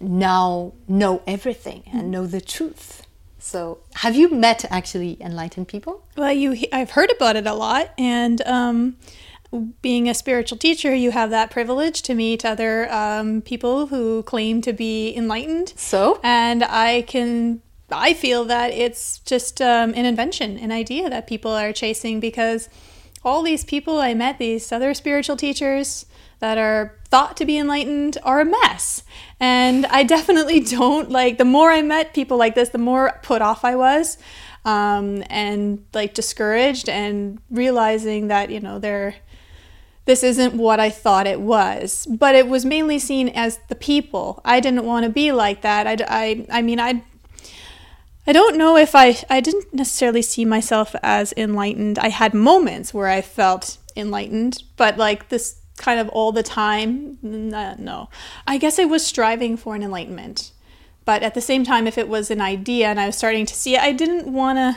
now 0.00 0.72
know 0.86 1.22
everything 1.26 1.82
and 1.92 2.10
know 2.10 2.26
the 2.26 2.40
truth. 2.40 3.06
So, 3.38 3.78
have 3.94 4.16
you 4.16 4.30
met 4.30 4.64
actually 4.70 5.16
enlightened 5.20 5.68
people? 5.68 6.04
Well, 6.16 6.32
you 6.32 6.66
I've 6.72 6.90
heard 6.90 7.10
about 7.10 7.36
it 7.36 7.46
a 7.46 7.54
lot, 7.54 7.94
and 7.96 8.42
um, 8.42 8.96
being 9.80 10.08
a 10.08 10.14
spiritual 10.14 10.58
teacher, 10.58 10.94
you 10.94 11.12
have 11.12 11.30
that 11.30 11.50
privilege 11.50 12.02
to 12.02 12.14
meet 12.14 12.44
other 12.44 12.92
um, 12.92 13.40
people 13.40 13.86
who 13.86 14.22
claim 14.24 14.60
to 14.62 14.72
be 14.72 15.14
enlightened. 15.16 15.72
So? 15.76 16.20
and 16.22 16.64
I 16.64 17.02
can. 17.02 17.62
I 17.90 18.12
feel 18.12 18.44
that 18.44 18.70
it's 18.72 19.20
just 19.20 19.62
um, 19.62 19.94
an 19.94 20.04
invention, 20.04 20.58
an 20.58 20.70
idea 20.70 21.08
that 21.08 21.26
people 21.26 21.52
are 21.52 21.72
chasing 21.72 22.20
because 22.20 22.68
all 23.24 23.42
these 23.42 23.64
people 23.64 23.98
I 23.98 24.12
met, 24.12 24.38
these 24.38 24.70
other 24.72 24.92
spiritual 24.92 25.36
teachers 25.36 26.04
that 26.40 26.58
are 26.58 26.97
thought 27.10 27.36
to 27.38 27.44
be 27.44 27.58
enlightened, 27.58 28.18
are 28.22 28.40
a 28.40 28.44
mess. 28.44 29.02
And 29.40 29.86
I 29.86 30.02
definitely 30.02 30.60
don't 30.78 31.10
like, 31.10 31.38
the 31.38 31.44
more 31.44 31.70
I 31.70 31.82
met 31.82 32.14
people 32.14 32.36
like 32.36 32.54
this, 32.54 32.70
the 32.70 32.78
more 32.78 33.18
put 33.22 33.42
off 33.42 33.64
I 33.64 33.76
was 33.76 34.18
um, 34.64 35.24
and 35.30 35.84
like 35.94 36.14
discouraged 36.14 36.88
and 36.88 37.40
realizing 37.50 38.28
that, 38.28 38.50
you 38.50 38.60
know, 38.60 38.78
they're 38.78 39.14
this 40.08 40.22
isn't 40.22 40.54
what 40.54 40.80
I 40.80 40.88
thought 40.88 41.26
it 41.26 41.38
was. 41.38 42.06
But 42.08 42.34
it 42.34 42.48
was 42.48 42.64
mainly 42.64 42.98
seen 42.98 43.28
as 43.28 43.60
the 43.68 43.74
people. 43.74 44.40
I 44.42 44.58
didn't 44.58 44.86
want 44.86 45.04
to 45.04 45.10
be 45.10 45.32
like 45.32 45.60
that. 45.60 45.86
I, 45.86 45.96
I, 46.08 46.46
I 46.50 46.62
mean, 46.62 46.80
I, 46.80 47.04
I 48.26 48.32
don't 48.32 48.56
know 48.56 48.78
if 48.78 48.94
I, 48.94 49.18
I 49.28 49.40
didn't 49.40 49.74
necessarily 49.74 50.22
see 50.22 50.46
myself 50.46 50.96
as 51.02 51.34
enlightened. 51.36 51.98
I 51.98 52.08
had 52.08 52.32
moments 52.32 52.94
where 52.94 53.08
I 53.08 53.20
felt 53.20 53.76
enlightened, 53.96 54.62
but 54.78 54.96
like 54.96 55.28
this 55.28 55.60
kind 55.78 56.00
of 56.00 56.08
all 56.10 56.32
the 56.32 56.42
time, 56.42 57.18
uh, 57.24 57.74
no. 57.78 58.08
I 58.46 58.58
guess 58.58 58.78
I 58.78 58.84
was 58.84 59.06
striving 59.06 59.56
for 59.56 59.74
an 59.74 59.82
enlightenment. 59.82 60.52
But 61.04 61.22
at 61.22 61.34
the 61.34 61.40
same 61.40 61.64
time, 61.64 61.86
if 61.86 61.96
it 61.96 62.08
was 62.08 62.30
an 62.30 62.40
idea 62.40 62.88
and 62.88 63.00
I 63.00 63.06
was 63.06 63.16
starting 63.16 63.46
to 63.46 63.54
see 63.54 63.74
it, 63.74 63.80
I 63.80 63.92
didn't 63.92 64.30
want 64.30 64.58
to 64.58 64.76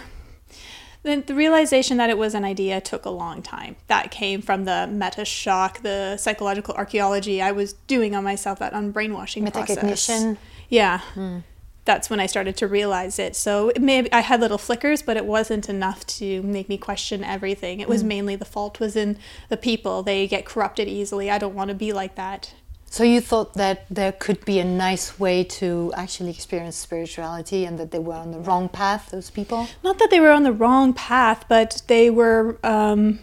the, 1.04 1.16
the 1.26 1.34
realization 1.34 1.98
that 1.98 2.10
it 2.10 2.18
was 2.18 2.36
an 2.36 2.46
idea 2.46 2.80
took 2.80 3.06
a 3.06 3.10
long 3.10 3.42
time. 3.42 3.76
That 3.88 4.12
came 4.12 4.42
from 4.42 4.66
the 4.66 4.88
meta 4.88 5.26
shock, 5.26 5.82
the 5.82 6.18
psychological 6.18 6.76
archaeology 6.76 7.42
I 7.42 7.52
was 7.52 7.74
doing 7.74 8.16
on 8.16 8.24
myself, 8.24 8.60
that 8.60 8.74
unbrainwashing 8.74 9.52
process. 9.52 9.78
Metacognition. 9.78 10.38
Yeah. 10.70 11.00
Hmm. 11.00 11.40
That's 11.84 12.10
when 12.10 12.20
I 12.20 12.28
started 12.28 12.56
to 12.58 12.67
realize 12.67 13.17
it. 13.17 13.36
So 13.36 13.72
maybe 13.80 14.12
I 14.13 14.20
had 14.20 14.39
little 14.39 14.60
flickers, 14.60 15.02
but 15.02 15.17
it 15.17 15.26
wasn't 15.26 15.67
enough 15.67 16.06
to 16.08 16.44
make 16.44 16.70
me 16.70 16.78
question 16.78 17.24
everything. 17.24 17.80
It 17.80 17.89
was 17.89 18.04
mainly 18.04 18.36
the 18.36 18.46
fault 18.46 18.80
was 18.80 18.96
in 18.96 19.17
the 19.50 19.58
people. 19.58 20.04
They 20.04 20.28
get 20.28 20.46
corrupted 20.46 20.88
easily. 20.88 21.32
I 21.32 21.39
don't 21.39 21.56
want 21.56 21.70
to 21.70 21.74
be 21.76 21.91
like 21.91 22.15
that. 22.15 22.54
So, 22.86 23.06
you 23.06 23.22
thought 23.22 23.54
that 23.54 23.86
there 23.89 24.12
could 24.12 24.44
be 24.44 24.60
a 24.60 24.65
nice 24.65 25.17
way 25.17 25.46
to 25.46 25.94
actually 25.96 26.30
experience 26.32 26.76
spirituality 26.76 27.63
and 27.63 27.80
that 27.80 27.91
they 27.91 28.00
were 28.00 28.15
on 28.15 28.32
the 28.32 28.39
wrong 28.39 28.67
path, 28.67 29.12
those 29.12 29.30
people? 29.30 29.65
Not 29.82 29.98
that 30.00 30.10
they 30.12 30.20
were 30.20 30.32
on 30.32 30.44
the 30.44 30.52
wrong 30.52 30.94
path, 30.94 31.46
but 31.48 31.82
they 31.88 32.10
were 32.10 32.58
um, 32.65 33.20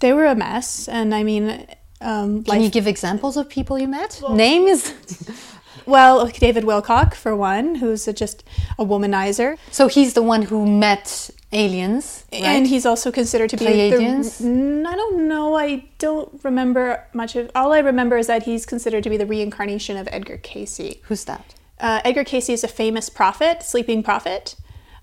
they 0.00 0.12
were 0.12 0.26
a 0.26 0.34
mess. 0.34 0.88
And 0.88 1.14
I 1.14 1.22
mean, 1.22 1.66
um, 2.02 2.44
Can 2.44 2.56
life- 2.56 2.62
you 2.62 2.68
give 2.68 2.86
examples 2.86 3.38
of 3.38 3.48
people 3.48 3.78
you 3.78 3.88
met? 3.88 4.20
Names? 4.30 4.92
Well, 5.86 6.26
David 6.26 6.64
Wilcock, 6.64 7.14
for 7.14 7.34
one, 7.36 7.76
who's 7.76 8.06
a, 8.08 8.12
just 8.12 8.44
a 8.78 8.84
womanizer. 8.84 9.56
so, 9.70 9.88
he's 9.88 10.14
the 10.14 10.22
one 10.22 10.42
who 10.42 10.66
met 10.66 11.30
aliens, 11.52 12.24
right? 12.32 12.42
And 12.42 12.66
he's 12.66 12.84
also 12.84 13.12
considered 13.12 13.50
to 13.50 13.56
be 13.56 13.66
Pleiadians? 13.66 14.38
the. 14.38 14.44
Mm, 14.44 14.86
I 14.86 14.96
don't 14.96 15.28
know. 15.28 15.56
I 15.56 15.84
don't 15.98 16.40
remember 16.42 17.04
much 17.12 17.36
of. 17.36 17.50
All 17.54 17.72
I 17.72 17.78
remember 17.78 18.18
is 18.18 18.26
that 18.26 18.42
he's 18.42 18.66
considered 18.66 19.04
to 19.04 19.10
be 19.10 19.16
the 19.16 19.26
reincarnation 19.26 19.96
of 19.96 20.08
Edgar 20.10 20.38
Cayce. 20.38 20.96
Who's 21.04 21.24
that? 21.24 21.54
Uh, 21.78 22.00
Edgar 22.04 22.24
Cayce 22.24 22.48
is 22.48 22.64
a 22.64 22.68
famous 22.68 23.08
prophet, 23.08 23.62
sleeping 23.62 24.02
prophet, 24.02 24.56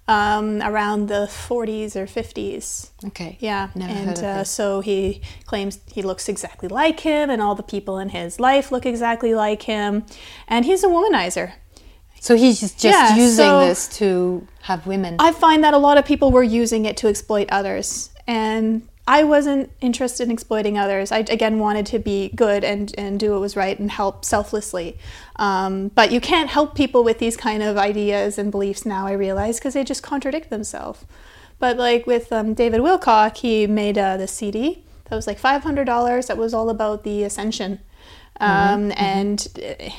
um, 0.08 0.62
around 0.62 1.08
the 1.08 1.28
40s 1.28 1.96
or 1.96 2.06
50s. 2.06 2.90
Okay. 3.08 3.38
Yeah, 3.40 3.70
Never 3.76 3.92
and 3.94 4.10
heard 4.10 4.18
of 4.20 4.24
uh, 4.24 4.38
him. 4.40 4.46
so 4.46 4.82
he 4.82 5.22
claims 5.46 5.80
he 5.92 6.02
looks 6.02 6.28
exactly 6.28 6.68
like 6.68 7.00
him, 7.02 7.30
and 7.30 7.42
all 7.42 7.56
the 7.56 7.64
people 7.64 7.98
in 8.00 8.10
his 8.10 8.40
life 8.40 8.72
look 8.72 8.86
exactly 8.86 9.34
like 9.34 9.64
him, 9.64 10.06
and 10.48 10.66
he's 10.66 10.84
a 10.84 10.88
womanizer. 10.88 11.54
So, 12.20 12.38
he's 12.38 12.62
just, 12.62 12.80
just 12.80 12.98
Yeah, 12.98 13.16
using 13.18 13.36
so- 13.36 13.60
this 13.68 13.88
to 13.98 14.48
have 14.62 14.88
women. 14.88 15.18
I 15.20 15.34
find 15.34 15.62
that 15.66 15.74
a 15.74 15.78
lot 15.78 15.98
of 15.98 16.06
people 16.06 16.32
were 16.32 16.44
using 16.44 16.86
it 16.86 16.96
to 16.98 17.08
exploit 17.10 17.48
others, 17.50 18.12
and 18.28 18.88
I 19.06 19.24
wasn't 19.24 19.70
interested 19.82 20.24
in 20.24 20.32
exploiting 20.32 20.78
others. 20.78 21.12
I 21.12 21.20
again 21.20 21.60
wanted 21.60 21.86
to 21.88 22.00
be 22.00 22.30
good 22.30 22.64
and 22.64 22.94
and 22.98 23.20
do 23.20 23.32
what 23.32 23.42
was 23.42 23.56
right 23.58 23.78
and 23.78 23.92
help 23.92 24.24
selflessly. 24.24 24.98
Um, 25.36 25.90
but 25.90 26.12
you 26.12 26.22
can't 26.22 26.50
help 26.50 26.74
people 26.74 27.04
with 27.04 27.20
these 27.20 27.36
kind 27.36 27.62
of 27.62 27.78
ideas 27.78 28.38
and 28.38 28.50
beliefs 28.50 28.86
now. 28.86 29.06
I 29.06 29.12
realize 29.12 29.60
because 29.60 29.74
they 29.74 29.84
just 29.84 30.04
contradict 30.04 30.50
themselves. 30.50 31.06
But 31.60 31.78
like 31.78 32.08
with 32.08 32.32
um, 32.32 32.54
David 32.54 32.82
Wilcock, 32.82 33.38
he 33.38 33.68
made 33.68 33.98
uh, 33.98 34.18
this 34.18 34.32
CD 34.32 34.84
that 35.10 35.16
was 35.16 35.28
like 35.28 35.38
five 35.38 35.64
hundred 35.64 35.86
dollars. 35.86 36.28
That 36.28 36.38
was 36.38 36.54
all 36.54 36.70
about 36.70 37.04
the 37.04 37.24
ascension. 37.24 37.80
Mm-hmm. 38.42 38.74
Um, 38.74 38.90
mm-hmm. 38.90 38.92
and 38.98 39.48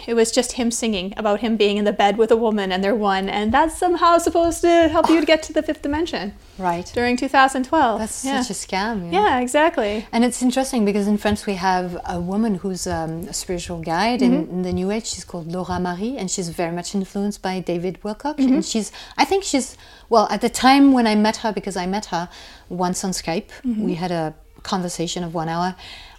it 0.09 0.14
was 0.14 0.33
just 0.33 0.53
him 0.53 0.70
singing 0.70 1.14
about 1.16 1.40
him 1.40 1.57
being 1.57 1.77
in 1.77 1.85
the 1.85 1.92
bed 1.92 2.18
with 2.18 2.31
a 2.31 2.37
woman 2.37 2.73
and 2.73 2.83
they're 2.83 2.94
one, 2.94 3.29
and 3.29 3.53
that's 3.53 3.79
somehow 3.79 4.18
supposed 4.18 4.61
to 4.62 4.88
help 4.88 5.09
you 5.09 5.20
to 5.20 5.27
get 5.27 5.42
to 5.44 5.53
the 5.53 5.62
fifth 5.62 5.83
dimension 5.83 6.35
right. 6.59 6.90
during 6.94 7.16
2012. 7.16 7.99
That's 7.99 8.25
yeah. 8.25 8.42
such 8.42 8.51
a 8.51 8.59
scam. 8.59 9.12
yeah, 9.12 9.40
exactly. 9.40 10.07
And 10.12 10.25
it's 10.25 10.42
interesting 10.42 10.85
because 10.85 11.07
in 11.07 11.16
France 11.16 11.47
we 11.47 11.55
have 11.55 12.01
a 12.07 12.20
woman 12.20 12.57
who's 12.57 12.87
um, 12.87 13.20
a 13.29 13.33
spiritual 13.33 13.81
guide 13.81 14.20
in, 14.20 14.33
mm-hmm. 14.33 14.53
in 14.53 14.62
the 14.62 14.73
New 14.73 14.90
Age. 14.90 15.07
She's 15.07 15.25
called 15.25 15.51
Laura 15.51 15.79
Marie, 15.79 16.16
and 16.16 16.31
she's 16.31 16.49
very 16.49 16.73
much 16.73 16.94
influenced 16.94 17.40
by 17.40 17.61
David 17.61 18.01
Wilcock. 18.03 18.38
And 18.38 18.64
she's, 18.64 18.90
I 19.16 19.25
think 19.25 19.44
she's, 19.44 19.77
well, 20.09 20.27
at 20.31 20.40
the 20.40 20.51
time 20.51 20.92
when 20.92 21.07
I 21.07 21.14
met 21.14 21.37
her, 21.38 21.53
because 21.53 21.77
I 21.77 21.87
met 21.87 22.07
her 22.07 22.29
once 22.68 23.05
on 23.05 23.12
Skype, 23.12 23.51
we 23.64 23.94
had 23.94 24.11
a 24.11 24.35
conversation 24.64 25.23
of 25.23 25.35
one 25.35 25.49
hour. 25.49 25.77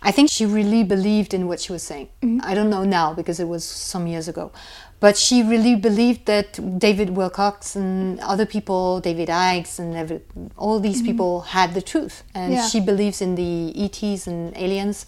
I 0.08 0.12
think 0.12 0.30
she 0.30 0.46
really 0.46 0.84
believed 0.84 1.34
in 1.34 1.48
what 1.50 1.60
she 1.60 1.72
was 1.72 1.84
saying. 1.91 2.08
I 2.50 2.54
don't 2.58 2.70
know 2.70 2.84
now 2.84 3.13
because 3.20 3.39
it 3.39 3.48
was 3.56 3.63
some 3.94 4.06
years 4.13 4.28
ago. 4.28 4.52
But 5.00 5.18
she 5.18 5.44
really 5.44 5.76
believed 5.76 6.26
that 6.28 6.48
David 6.80 7.10
Wilcock 7.18 7.76
and 7.76 8.20
other 8.34 8.46
people, 8.46 9.00
David 9.02 9.30
Icke 9.30 9.80
and 9.80 9.96
every, 9.96 10.20
all 10.58 10.80
these 10.80 11.02
people 11.02 11.32
had 11.58 11.74
the 11.74 11.82
truth. 11.82 12.24
And 12.34 12.54
Yeah. 12.54 12.68
she 12.72 12.80
believes 12.80 13.20
in 13.22 13.36
the 13.36 13.54
ETs 13.86 14.28
and 14.28 14.56
aliens, 14.56 15.06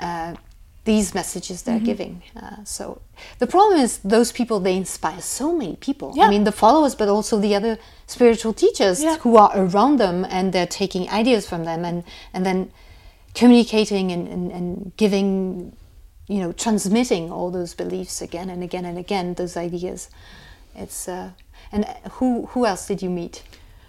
uh, 0.00 0.34
these 0.84 1.14
messages 1.14 1.62
they're 1.62 1.78
giving. 1.92 2.22
Uh, 2.42 2.56
so 2.64 2.84
the 3.38 3.46
problem 3.46 3.78
is 3.86 3.98
those 3.98 4.32
people 4.32 4.58
they 4.60 4.76
inspire 4.76 5.20
so 5.20 5.52
many 5.62 5.76
people. 5.76 6.08
Yeah. 6.16 6.26
I 6.26 6.30
mean 6.30 6.44
the 6.44 6.52
followers, 6.64 6.94
but 6.96 7.08
also 7.08 7.38
the 7.38 7.54
other 7.54 7.78
spiritual 8.06 8.52
teachers 8.52 9.02
Yeah. 9.02 9.16
who 9.24 9.36
are 9.36 9.52
around 9.54 9.98
them 9.98 10.24
and 10.36 10.52
they're 10.52 10.66
taking 10.82 11.08
ideas 11.10 11.46
from 11.46 11.64
them 11.64 11.84
and 11.84 12.02
and 12.34 12.44
then 12.44 12.72
communicating 13.34 14.12
and, 14.12 14.28
and, 14.28 14.52
and 14.52 14.92
giving, 14.96 15.76
you 16.28 16.40
know, 16.40 16.52
transmitting 16.52 17.30
all 17.30 17.50
those 17.50 17.74
beliefs 17.74 18.20
again 18.20 18.50
and 18.50 18.62
again 18.62 18.84
and 18.84 18.98
again 18.98 19.34
those 19.34 19.56
ideas. 19.56 20.10
It's 20.74 21.08
uh, 21.08 21.30
and 21.70 21.84
who 22.12 22.46
who 22.46 22.66
else 22.66 22.86
did 22.86 23.02
you 23.02 23.10
meet? 23.10 23.42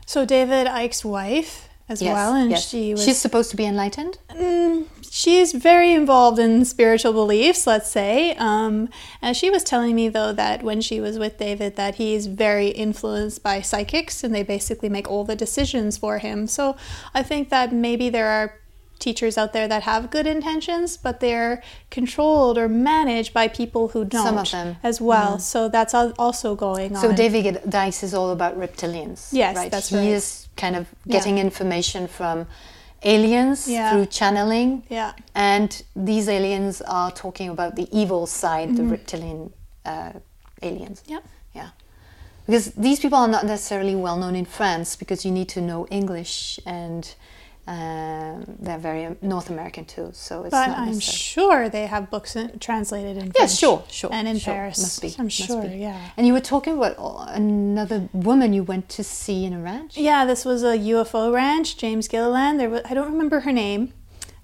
So 0.06 0.26
David 0.26 0.68
Icke's 0.68 1.06
wife 1.06 1.70
as 1.90 2.02
well, 2.02 2.34
and 2.34 2.52
yes. 2.52 2.68
she 2.68 2.94
was 2.94 3.04
she's 3.04 3.18
supposed 3.18 3.52
to 3.52 3.58
be 3.58 3.66
enlightened. 3.66 4.18
Mm, 4.30 4.88
she's 5.10 5.54
very 5.54 5.92
involved 5.92 6.40
in 6.40 6.66
spiritual 6.66 7.14
beliefs, 7.14 7.68
let's 7.68 7.90
say. 7.90 8.36
Um, 8.36 8.90
and 9.22 9.36
she 9.36 9.50
was 9.50 9.64
telling 9.64 9.96
me 9.96 10.10
though 10.10 10.34
that 10.34 10.64
when 10.64 10.82
she 10.82 11.00
was 11.00 11.20
with 11.20 11.38
David, 11.38 11.76
that 11.76 11.96
he's 11.96 12.28
very 12.28 12.68
influenced 12.68 13.44
by 13.44 13.62
psychics, 13.62 14.24
and 14.24 14.34
they 14.34 14.44
basically 14.44 14.90
make 14.90 15.10
all 15.10 15.24
the 15.24 15.36
decisions 15.36 15.98
for 15.98 16.20
him. 16.20 16.48
So 16.48 16.76
I 17.14 17.24
think 17.24 17.50
that 17.50 17.74
maybe 17.74 18.10
there 18.10 18.28
are 18.28 18.60
teachers 19.08 19.38
out 19.38 19.52
there 19.56 19.68
that 19.74 19.84
have 19.84 20.02
good 20.16 20.28
intentions, 20.38 20.98
but 21.06 21.16
they're 21.20 21.62
controlled 21.98 22.58
or 22.58 22.68
managed 22.70 23.32
by 23.40 23.46
people 23.62 23.84
who 23.94 24.02
don't 24.06 24.26
Some 24.30 24.38
of 24.38 24.50
them. 24.52 24.76
as 24.84 24.98
well. 25.10 25.40
So 25.40 25.60
that's 25.70 25.94
also 26.26 26.56
going 26.56 26.92
So 26.96 26.98
on. 26.98 27.04
So 27.04 27.16
David 27.24 27.44
Icke's 27.70 28.02
is 28.04 28.14
all 28.14 28.32
about 28.38 28.54
reptilians. 28.66 29.20
Yes, 29.32 29.56
right? 29.56 29.72
that's 29.72 29.90
he 29.90 29.98
right. 29.98 30.08
is 30.18 30.48
kind 30.64 30.76
of 30.80 30.84
Yeah. 31.06 31.18
getting 31.18 31.38
information 31.48 32.08
from 32.08 32.38
aliens 33.14 33.68
Yeah. 33.68 33.92
through 33.92 34.06
channeling. 34.20 34.70
Yeah. 34.90 35.12
And 35.52 35.70
these 36.12 36.28
aliens 36.38 36.82
are 37.00 37.12
talking 37.12 37.50
about 37.50 37.72
the 37.76 37.88
evil 38.02 38.26
side, 38.28 38.68
Mm-hmm. 38.70 38.78
the 38.78 38.86
reptilian 38.96 39.40
uh, 39.86 40.14
aliens. 40.62 41.04
Yep. 41.08 41.24
Yeah. 41.54 41.70
Because 42.46 42.66
these 42.88 43.00
people 43.04 43.18
are 43.26 43.28
not 43.38 43.44
necessarily 43.46 43.96
well 43.96 44.18
known 44.18 44.36
in 44.36 44.46
France 44.46 44.96
because 45.02 45.20
you 45.26 45.32
need 45.40 45.50
to 45.50 45.62
know 45.62 45.86
English 45.92 46.60
and 46.66 47.04
um, 47.66 48.44
they're 48.60 48.78
very 48.78 49.16
North 49.22 49.50
American 49.50 49.86
too. 49.86 50.10
So 50.14 50.42
it's 50.44 50.52
But 50.52 50.68
not 50.68 50.80
I'm 50.80 51.00
sure 51.00 51.70
they 51.70 51.86
have 51.88 52.10
books 52.12 52.36
in, 52.36 52.60
translated 52.60 53.16
in 53.18 53.28
Yes, 53.28 53.36
French. 53.36 53.52
sure, 53.60 53.84
sure. 53.90 54.10
And 54.14 54.28
in 54.28 54.38
sure. 54.38 54.54
Paris. 54.54 54.80
Must 54.80 55.02
be. 55.02 55.16
I'm 55.18 55.30
sure, 55.30 55.62
be. 55.64 55.78
yeah. 55.78 56.10
And 56.18 56.28
you 56.28 56.34
were 56.34 56.42
talking 56.42 56.78
about 56.78 56.96
another 57.30 58.10
woman 58.12 58.52
you 58.54 58.64
went 58.64 58.90
to 58.90 59.04
see 59.04 59.46
in 59.46 59.54
a 59.54 59.60
ranch? 59.62 59.96
Yeah, 59.98 60.26
this 60.26 60.44
was 60.44 60.64
a 60.64 60.78
UFO 60.78 61.34
ranch, 61.34 61.78
James 61.78 62.08
Gilliland. 62.10 62.60
There 62.60 62.70
was, 62.70 62.82
I 62.86 62.94
don't 62.94 63.10
remember 63.12 63.42
her 63.42 63.52
name. 63.54 63.94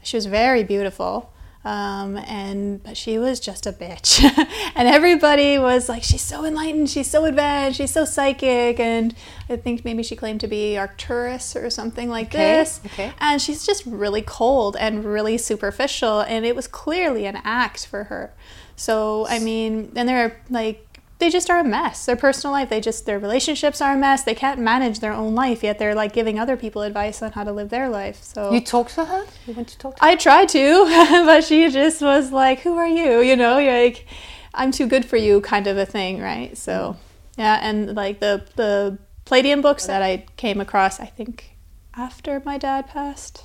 She 0.02 0.16
was 0.16 0.26
very 0.26 0.64
beautiful. 0.64 1.34
Um, 1.66 2.16
and 2.16 2.82
but 2.82 2.96
she 2.96 3.18
was 3.20 3.38
just 3.42 3.68
a 3.68 3.74
bitch, 3.74 4.24
and 4.76 4.88
everybody 4.88 5.60
was 5.60 5.90
like, 5.90 6.04
"She's 6.04 6.22
so 6.22 6.46
enlightened, 6.46 6.90
she's 6.90 7.10
so 7.12 7.26
advanced, 7.26 7.78
she's 7.78 7.92
so 7.92 8.06
psychic," 8.06 8.80
and 8.80 9.14
I 9.50 9.58
think 9.58 9.84
maybe 9.84 10.02
she 10.02 10.16
claimed 10.16 10.40
to 10.40 10.48
be 10.48 10.78
Arcturus 10.78 11.58
or 11.58 11.70
something 11.70 12.08
like 12.10 12.28
Okay, 12.28 12.60
this. 12.60 12.80
okay. 12.86 13.12
And 13.20 13.42
she's 13.42 13.66
just 13.66 13.86
really 13.86 14.22
cold 14.22 14.78
and 14.78 15.04
really 15.04 15.38
superficial, 15.38 16.22
and 16.22 16.46
it 16.46 16.56
was 16.56 16.66
clearly 16.66 17.26
an 17.26 17.40
act 17.44 17.86
for 17.88 18.06
her. 18.06 18.34
So 18.78 19.28
I 19.28 19.40
mean, 19.40 19.92
and 19.98 20.08
there 20.08 20.24
are 20.26 20.38
like 20.50 20.89
they 21.20 21.30
just 21.30 21.50
are 21.50 21.60
a 21.60 21.64
mess. 21.64 22.06
Their 22.06 22.16
personal 22.16 22.54
life, 22.54 22.70
they 22.70 22.80
just 22.82 23.06
their 23.06 23.20
relationships 23.20 23.82
are 23.82 23.94
a 23.94 23.98
mess. 23.98 24.24
They 24.24 24.34
can't 24.34 24.60
manage 24.60 25.02
their 25.02 25.12
own 25.12 25.36
life 25.36 25.64
yet. 25.64 25.78
They're 25.78 25.94
like 25.94 26.14
giving 26.14 26.40
other 26.40 26.56
people 26.58 26.82
advice 26.82 27.22
on 27.22 27.34
how 27.34 27.44
to 27.44 27.52
live 27.52 27.70
their 27.70 27.90
life. 27.90 28.24
So 28.24 28.52
You 28.52 28.62
talked 28.62 28.96
to 28.96 29.06
her? 29.06 29.26
You 29.46 29.54
went 29.54 29.68
to 29.68 29.78
talk 29.78 29.98
to 29.98 30.02
her? 30.02 30.10
I 30.10 30.16
tried 30.16 30.50
to, 30.50 30.86
but 31.26 31.44
she 31.44 31.70
just 31.70 32.02
was 32.02 32.32
like, 32.32 32.62
"Who 32.62 32.78
are 32.78 32.88
you?" 32.88 33.20
You 33.20 33.36
know, 33.36 33.58
you're 33.58 33.84
like, 33.84 34.08
"I'm 34.54 34.72
too 34.72 34.88
good 34.88 35.06
for 35.06 35.18
you," 35.18 35.42
kind 35.42 35.68
of 35.68 35.78
a 35.78 35.86
thing, 35.86 36.22
right? 36.22 36.58
So, 36.58 36.96
yeah, 37.38 37.60
and 37.62 37.96
like 37.96 38.20
the 38.20 38.46
the 38.56 38.98
Pleiadian 39.26 39.62
books 39.62 39.86
that 39.88 40.02
I 40.02 40.26
came 40.38 40.62
across, 40.62 41.00
I 41.00 41.06
think 41.06 41.58
after 41.96 42.42
my 42.46 42.58
dad 42.58 42.88
passed, 42.88 43.44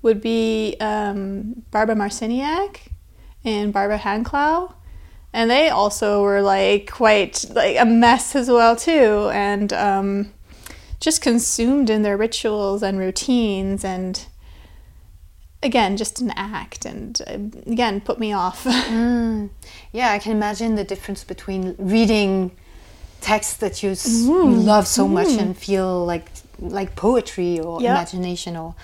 would 0.00 0.22
be 0.22 0.76
um, 0.80 1.62
Barbara 1.70 1.94
Marciniak 1.94 2.88
and 3.44 3.70
Barbara 3.72 3.98
Hand 3.98 4.24
Clow, 4.24 4.74
and 5.36 5.50
they 5.50 5.68
also 5.68 6.22
were 6.22 6.40
like 6.40 6.90
quite 6.90 7.44
like 7.50 7.76
a 7.78 7.84
mess 7.84 8.34
as 8.34 8.48
well 8.48 8.74
too, 8.74 9.28
and 9.34 9.70
um, 9.74 10.32
just 10.98 11.20
consumed 11.20 11.90
in 11.90 12.00
their 12.02 12.16
rituals 12.16 12.82
and 12.82 12.98
routines 12.98 13.84
and 13.84 14.24
again 15.62 15.96
just 15.96 16.20
an 16.20 16.30
act 16.36 16.84
and 16.86 17.20
uh, 17.26 17.32
again 17.70 18.00
put 18.00 18.18
me 18.18 18.32
off 18.32 18.64
Mm. 18.88 19.50
Yeah, 19.92 20.10
I 20.12 20.18
can 20.18 20.32
imagine 20.32 20.74
the 20.76 20.84
difference 20.84 21.22
between 21.24 21.74
reading 21.78 22.52
texts 23.20 23.56
that 23.58 23.82
you, 23.82 23.90
you 23.90 24.54
love 24.54 24.86
so 24.86 25.06
much 25.08 25.28
and 25.38 25.56
feel 25.56 26.04
like 26.06 26.30
like 26.58 26.96
poetry 26.96 27.60
or 27.60 27.82
Yeah. 27.82 27.90
imagination 27.90 28.56
or 28.56 28.74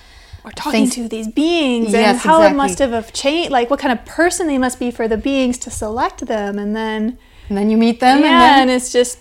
or 0.45 0.51
talking 0.53 0.87
things- 0.87 0.95
to 0.95 1.09
these 1.09 1.29
beings 1.29 1.87
and 1.95 2.03
Yes, 2.03 2.23
how 2.23 2.43
it 2.43 2.55
must 2.55 2.79
have 2.81 3.13
changed 3.13 3.51
like 3.51 3.71
what 3.71 3.79
kind 3.81 3.93
of 3.97 4.05
person 4.05 4.47
they 4.47 4.59
must 4.59 4.79
be 4.79 4.91
for 4.91 5.07
the 5.09 5.17
beings 5.17 5.57
to 5.59 5.71
select 5.71 6.27
them 6.27 6.59
and 6.59 6.75
then 6.75 7.19
and 7.49 7.57
then 7.59 7.71
you 7.71 7.77
meet 7.77 8.01
them 8.01 8.21
yeah 8.21 8.27
and 8.27 8.43
and 8.61 8.69
then 8.71 8.77
it's 8.77 8.91
just 8.93 9.19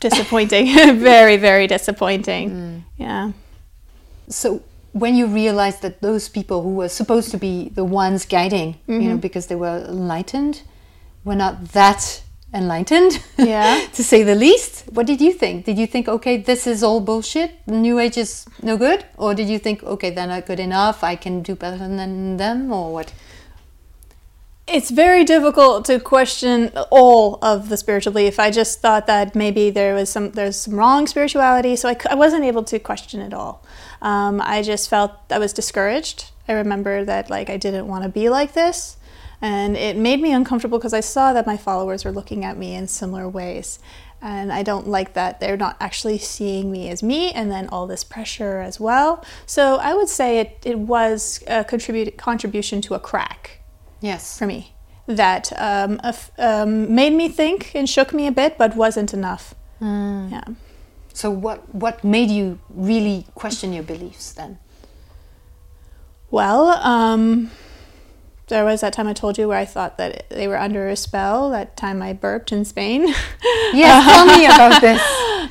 disappointing 0.00 0.66
very 1.12 1.36
very 1.36 1.66
disappointing 1.66 2.50
Mm. 2.50 2.82
yeah 2.96 3.32
so 4.28 4.62
when 4.92 5.14
you 5.16 5.26
realize 5.26 5.80
that 5.80 6.00
those 6.02 6.28
people 6.28 6.62
who 6.62 6.74
were 6.74 6.88
supposed 6.88 7.30
to 7.30 7.38
be 7.38 7.70
the 7.70 7.84
ones 7.84 8.26
guiding, 8.26 8.68
you 8.86 8.94
Mm-hmm. 8.94 9.08
know, 9.08 9.16
because 9.16 9.46
they 9.46 9.54
were 9.54 9.78
enlightened, 9.88 10.60
were 11.24 11.34
not 11.34 11.68
that 11.72 12.20
enlightened, 12.54 13.22
Yeah. 13.38 13.86
to 13.94 14.04
say 14.04 14.22
the 14.22 14.34
least. 14.34 14.84
What 14.92 15.06
did 15.06 15.20
you 15.20 15.32
think? 15.32 15.64
Did 15.64 15.78
you 15.78 15.86
think, 15.86 16.08
okay, 16.08 16.36
this 16.36 16.66
is 16.66 16.82
all 16.82 17.00
bullshit, 17.00 17.52
New 17.66 17.98
Age 17.98 18.18
is 18.18 18.46
no 18.62 18.76
good, 18.76 19.04
or 19.16 19.34
did 19.34 19.48
you 19.48 19.58
think, 19.58 19.82
okay, 19.82 20.10
they're 20.10 20.26
not 20.26 20.46
good 20.46 20.60
enough, 20.60 21.02
I 21.02 21.16
can 21.16 21.42
do 21.42 21.54
better 21.54 21.78
than 21.78 22.36
them, 22.36 22.72
or 22.72 22.92
what? 22.92 23.12
it's 24.68 24.90
very 24.90 25.24
difficult 25.24 25.84
to 25.84 25.98
question 25.98 26.70
all 26.90 27.38
of 27.42 27.68
the 27.68 27.76
spiritual 27.76 28.12
belief. 28.12 28.38
I 28.38 28.50
just 28.50 28.80
thought 28.80 29.06
that 29.06 29.34
maybe 29.34 29.70
there 29.70 29.94
was 29.94 30.08
some 30.08 30.30
there's 30.30 30.56
some 30.56 30.74
wrong 30.74 31.06
spirituality, 31.06 31.76
so 31.76 31.92
I 32.08 32.14
wasn't 32.14 32.44
able 32.44 32.62
to 32.64 32.78
question 32.78 33.20
it 33.20 33.34
all. 33.34 33.64
Um, 34.00 34.40
I 34.40 34.62
just 34.62 34.88
felt 34.88 35.12
I 35.30 35.38
was 35.38 35.52
discouraged. 35.52 36.30
I 36.48 36.52
remember 36.52 37.04
that 37.04 37.28
like 37.28 37.50
I 37.50 37.56
didn't 37.56 37.86
want 37.88 38.04
to 38.04 38.08
be 38.08 38.28
like 38.28 38.52
this, 38.54 38.96
and 39.42 39.76
it 39.76 39.96
made 39.96 40.20
me 40.22 40.32
uncomfortable 40.32 40.78
because 40.78 40.94
I 40.94 41.00
saw 41.00 41.32
that 41.34 41.46
my 41.46 41.56
followers 41.58 42.04
were 42.04 42.12
looking 42.12 42.44
at 42.44 42.56
me 42.56 42.74
in 42.74 42.88
similar 42.88 43.28
ways. 43.28 43.78
And 44.24 44.52
I 44.52 44.62
don't 44.62 44.86
like 44.86 45.14
that 45.14 45.40
they're 45.40 45.56
not 45.56 45.76
actually 45.80 46.18
seeing 46.18 46.70
me 46.70 46.88
as 46.88 47.02
me, 47.02 47.32
and 47.32 47.50
then 47.50 47.68
all 47.68 47.88
this 47.88 48.04
pressure 48.04 48.60
as 48.60 48.78
well. 48.78 49.24
So 49.46 49.76
I 49.78 49.94
would 49.94 50.08
say 50.08 50.38
it, 50.38 50.58
it 50.64 50.78
was 50.78 51.42
a 51.48 51.64
contribute, 51.64 52.16
contribution 52.16 52.80
to 52.82 52.94
a 52.94 53.00
crack 53.00 53.58
Yes. 54.00 54.38
for 54.38 54.46
me 54.46 54.74
that 55.08 55.52
um, 55.58 56.00
um, 56.38 56.94
made 56.94 57.12
me 57.12 57.28
think 57.28 57.74
and 57.74 57.88
shook 57.90 58.14
me 58.14 58.28
a 58.28 58.32
bit, 58.32 58.56
but 58.56 58.76
wasn't 58.76 59.12
enough. 59.12 59.56
Yeah. 59.80 60.44
So 61.12 61.28
what 61.30 61.74
what 61.74 62.04
made 62.04 62.30
you 62.30 62.60
really 62.70 63.26
question 63.34 63.72
your 63.72 63.82
beliefs 63.82 64.32
then? 64.32 64.58
Well, 66.30 66.68
um, 66.68 67.50
there 68.52 68.66
was 68.66 68.82
that 68.82 68.92
time 68.92 69.08
I 69.08 69.14
told 69.14 69.38
you 69.38 69.48
where 69.48 69.56
I 69.56 69.64
thought 69.64 69.96
that 69.96 70.28
they 70.28 70.46
were 70.46 70.58
under 70.58 70.86
a 70.86 70.94
spell. 70.94 71.48
That 71.50 71.74
time 71.74 72.02
I 72.02 72.12
burped 72.12 72.52
in 72.52 72.66
Spain. 72.66 73.06
Yes, 73.72 74.04
tell 74.12 74.26
me 74.26 74.44
about 74.44 74.80
this. 74.82 75.00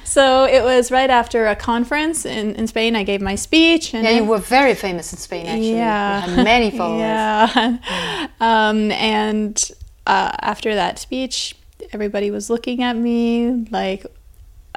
so 0.08 0.46
it 0.46 0.64
was 0.64 0.92
right 0.92 1.10
after 1.10 1.48
a 1.48 1.56
conference 1.56 2.26
in, 2.26 2.56
in 2.56 2.68
Spain. 2.68 2.96
I 2.96 3.04
gave 3.04 3.20
my 3.20 3.34
speech. 3.34 3.96
And 3.96 4.04
Yeah, 4.04 4.12
you 4.12 4.26
were 4.26 4.38
very 4.38 4.76
famous 4.76 5.12
in 5.12 5.18
Spain 5.18 5.48
actually. 5.48 5.74
Yeah. 5.74 6.26
You 6.28 6.36
had 6.36 6.44
many 6.44 6.70
followers. 6.78 7.00
Yeah. 7.00 8.28
um, 8.40 8.92
and 8.92 9.72
uh, 10.06 10.32
after 10.40 10.76
that 10.76 11.00
speech, 11.00 11.56
everybody 11.92 12.30
was 12.30 12.52
looking 12.52 12.84
at 12.84 12.96
me 12.96 13.66
like 13.72 14.06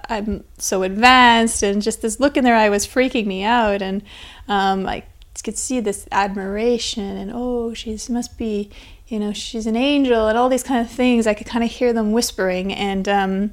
I'm 0.08 0.44
so 0.58 0.82
advanced, 0.82 1.62
and 1.62 1.82
just 1.82 2.02
this 2.02 2.20
look 2.20 2.36
in 2.36 2.44
their 2.44 2.54
eye 2.54 2.68
was 2.70 2.86
freaking 2.86 3.26
me 3.26 3.42
out. 3.42 3.82
And 3.82 4.02
um, 4.48 4.86
I 4.86 5.02
could 5.44 5.58
see 5.58 5.78
this 5.78 6.08
admiration, 6.10 7.16
and 7.16 7.30
oh, 7.32 7.74
she 7.74 7.98
must 8.08 8.36
be, 8.36 8.70
you 9.06 9.20
know, 9.20 9.32
she's 9.32 9.66
an 9.66 9.76
angel, 9.76 10.26
and 10.26 10.36
all 10.36 10.48
these 10.48 10.62
kind 10.62 10.84
of 10.84 10.90
things. 10.90 11.26
I 11.26 11.34
could 11.34 11.46
kind 11.46 11.62
of 11.62 11.70
hear 11.70 11.92
them 11.92 12.12
whispering, 12.12 12.72
and 12.72 13.08
um, 13.08 13.52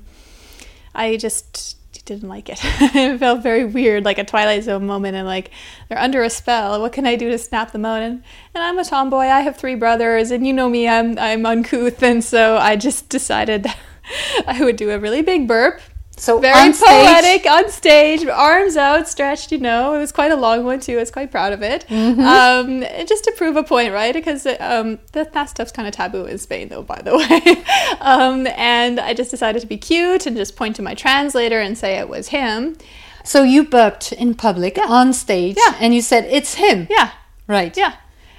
I 0.96 1.18
just 1.18 1.78
didn't 2.06 2.30
like 2.30 2.50
it. 2.50 2.60
it 2.64 3.20
felt 3.20 3.44
very 3.44 3.66
weird, 3.66 4.06
like 4.06 4.18
a 4.18 4.24
Twilight 4.24 4.64
Zone 4.64 4.86
moment, 4.86 5.16
and 5.16 5.28
like 5.28 5.52
they're 5.88 6.00
under 6.00 6.24
a 6.24 6.30
spell. 6.30 6.82
What 6.82 6.94
can 6.94 7.06
I 7.06 7.16
do 7.16 7.30
to 7.30 7.38
snap 7.38 7.72
them 7.72 7.86
out? 7.86 8.02
And 8.02 8.24
and 8.56 8.64
I'm 8.64 8.80
a 8.80 8.86
tomboy. 8.86 9.26
I 9.26 9.42
have 9.42 9.58
three 9.58 9.76
brothers, 9.76 10.32
and 10.32 10.46
you 10.46 10.54
know 10.54 10.70
me. 10.70 10.88
I'm 10.88 11.18
I'm 11.20 11.46
uncouth, 11.46 12.02
and 12.02 12.24
so 12.24 12.58
I 12.58 12.76
just 12.76 13.10
decided 13.10 13.68
I 14.48 14.64
would 14.64 14.78
do 14.78 14.92
a 14.92 15.00
really 15.00 15.22
big 15.22 15.48
burp. 15.48 15.82
So 16.22 16.40
Very 16.40 16.54
on 16.54 16.74
stage- 16.76 16.88
poetic 16.88 17.46
on 17.48 17.70
stage, 17.72 18.26
arms 18.28 18.78
outstretched. 18.78 19.52
You 19.52 19.58
know, 19.58 19.96
it 19.96 19.98
was 19.98 20.12
quite 20.12 20.32
a 20.32 20.36
long 20.36 20.64
one 20.64 20.80
too. 20.80 20.98
I 20.98 21.00
was 21.00 21.10
quite 21.10 21.32
proud 21.32 21.52
of 21.52 21.64
it, 21.64 21.84
Mm-hmm. 21.90 22.20
um, 22.22 22.84
and 22.84 23.08
just 23.08 23.24
to 23.24 23.32
prove 23.36 23.56
a 23.56 23.64
point, 23.64 23.92
right? 23.92 24.14
Because 24.14 24.46
um, 24.60 25.00
that, 25.14 25.34
that 25.34 25.50
stuff's 25.50 25.72
kind 25.72 25.88
of 25.88 25.96
taboo 25.96 26.26
in 26.26 26.38
Spain, 26.38 26.68
though, 26.70 26.84
by 26.84 27.02
the 27.02 27.18
way. 27.22 27.64
um, 28.02 28.46
and 28.56 29.00
I 29.00 29.16
just 29.16 29.32
decided 29.32 29.62
to 29.62 29.68
be 29.68 29.78
cute 29.78 30.28
and 30.28 30.38
just 30.38 30.56
point 30.56 30.76
to 30.76 30.84
my 30.84 30.94
translator 30.94 31.60
and 31.60 31.76
say 31.76 31.98
it 31.98 32.08
was 32.08 32.28
him. 32.28 32.78
So 33.24 33.42
you 33.42 33.64
burped 33.64 34.12
in 34.12 34.36
public 34.36 34.78
on 34.78 35.14
stage, 35.14 35.58
Yeah. 35.58 35.76
and 35.80 35.94
you 35.96 36.02
said 36.04 36.26
it's 36.26 36.54
him. 36.54 36.86
Yeah, 36.90 37.10
Right. 37.48 37.76
yeah. 37.76 37.94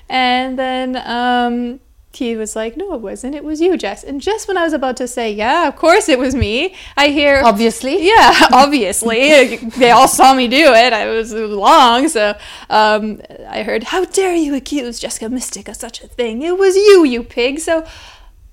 And 0.09 0.57
then 0.57 0.97
he 2.15 2.37
was 2.37 2.55
like, 2.55 2.77
"No, 2.77 2.93
it 2.95 3.01
wasn't. 3.01 3.35
It 3.35 3.45
was 3.45 3.61
you, 3.61 3.77
Jess." 3.77 4.05
And 4.05 4.21
just 4.21 4.47
when 4.49 4.57
I 4.57 4.65
was 4.65 4.73
about 4.73 4.97
to 4.99 5.09
say, 5.09 5.33
"Yeah, 5.33 5.69
of 5.69 5.77
course 5.77 6.09
it 6.09 6.19
was 6.19 6.35
me," 6.35 6.75
I 6.97 7.09
hear 7.09 7.43
Obviously. 7.45 8.07
Yeah, 8.07 8.33
obviously. 8.53 9.57
they 9.57 9.91
all 9.91 10.09
saw 10.09 10.35
me 10.35 10.49
do 10.49 10.73
it. 10.73 10.93
I 10.93 11.07
was 11.09 11.33
long, 11.33 12.09
so 12.09 12.35
um, 12.71 13.21
I 13.49 13.63
heard, 13.63 13.85
How 13.85 14.05
dare 14.05 14.35
you 14.35 14.55
accuse 14.55 14.99
Jessica 14.99 15.29
Mystic 15.29 15.69
of 15.69 15.77
such 15.77 16.03
a 16.03 16.07
thing? 16.09 16.43
It 16.43 16.59
was 16.59 16.77
you, 16.77 17.05
you 17.05 17.23
pig. 17.23 17.59
So, 17.61 17.85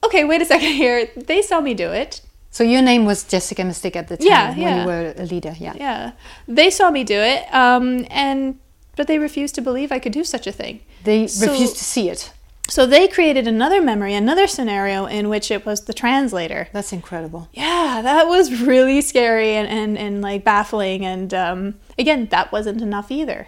okay, 0.03 0.23
wait 0.23 0.41
a 0.41 0.45
second 0.45 0.73
here. 0.73 1.09
They 1.15 1.41
saw 1.41 1.59
me 1.61 1.73
do 1.73 1.91
it. 1.91 2.21
So 2.51 2.63
your 2.63 2.81
name 2.81 3.05
was 3.05 3.23
Jessica 3.23 3.63
Mystic 3.63 3.95
at 3.95 4.07
the 4.07 4.17
time 4.17 4.27
Yeah, 4.27 4.49
when 4.51 4.59
yeah. 4.59 4.81
you 4.81 4.87
were 4.87 5.13
a 5.17 5.25
leader. 5.25 5.53
Yeah. 5.59 5.73
Yeah. 5.75 6.11
They 6.47 6.69
saw 6.71 6.89
me 6.89 7.03
do 7.03 7.19
it, 7.19 7.53
um, 7.53 8.05
and 8.09 8.57
but 8.95 9.07
they 9.07 9.19
refused 9.19 9.55
to 9.55 9.61
believe 9.61 9.91
I 9.91 9.99
could 9.99 10.11
do 10.13 10.23
such 10.23 10.47
a 10.47 10.51
thing. 10.51 10.79
They 11.03 11.27
So- 11.27 11.51
refused 11.51 11.77
to 11.77 11.83
see 11.83 12.09
it. 12.09 12.31
So 12.69 12.85
they 12.85 13.07
created 13.07 13.47
another 13.47 13.81
memory, 13.81 14.13
another 14.13 14.47
scenario 14.47 15.05
in 15.05 15.27
which 15.29 15.51
it 15.51 15.65
was 15.65 15.81
the 15.81 15.93
translator. 15.93 16.67
That's 16.71 16.93
incredible. 16.93 17.49
yeah, 17.53 18.01
that 18.03 18.27
was 18.27 18.61
really 18.61 19.01
scary 19.01 19.55
and, 19.55 19.67
and, 19.67 19.97
and 19.97 20.21
like 20.21 20.43
baffling. 20.43 21.05
And 21.05 21.33
um, 21.33 21.75
again, 21.97 22.27
that 22.27 22.51
wasn't 22.51 22.81
enough 22.81 23.11
either. 23.11 23.47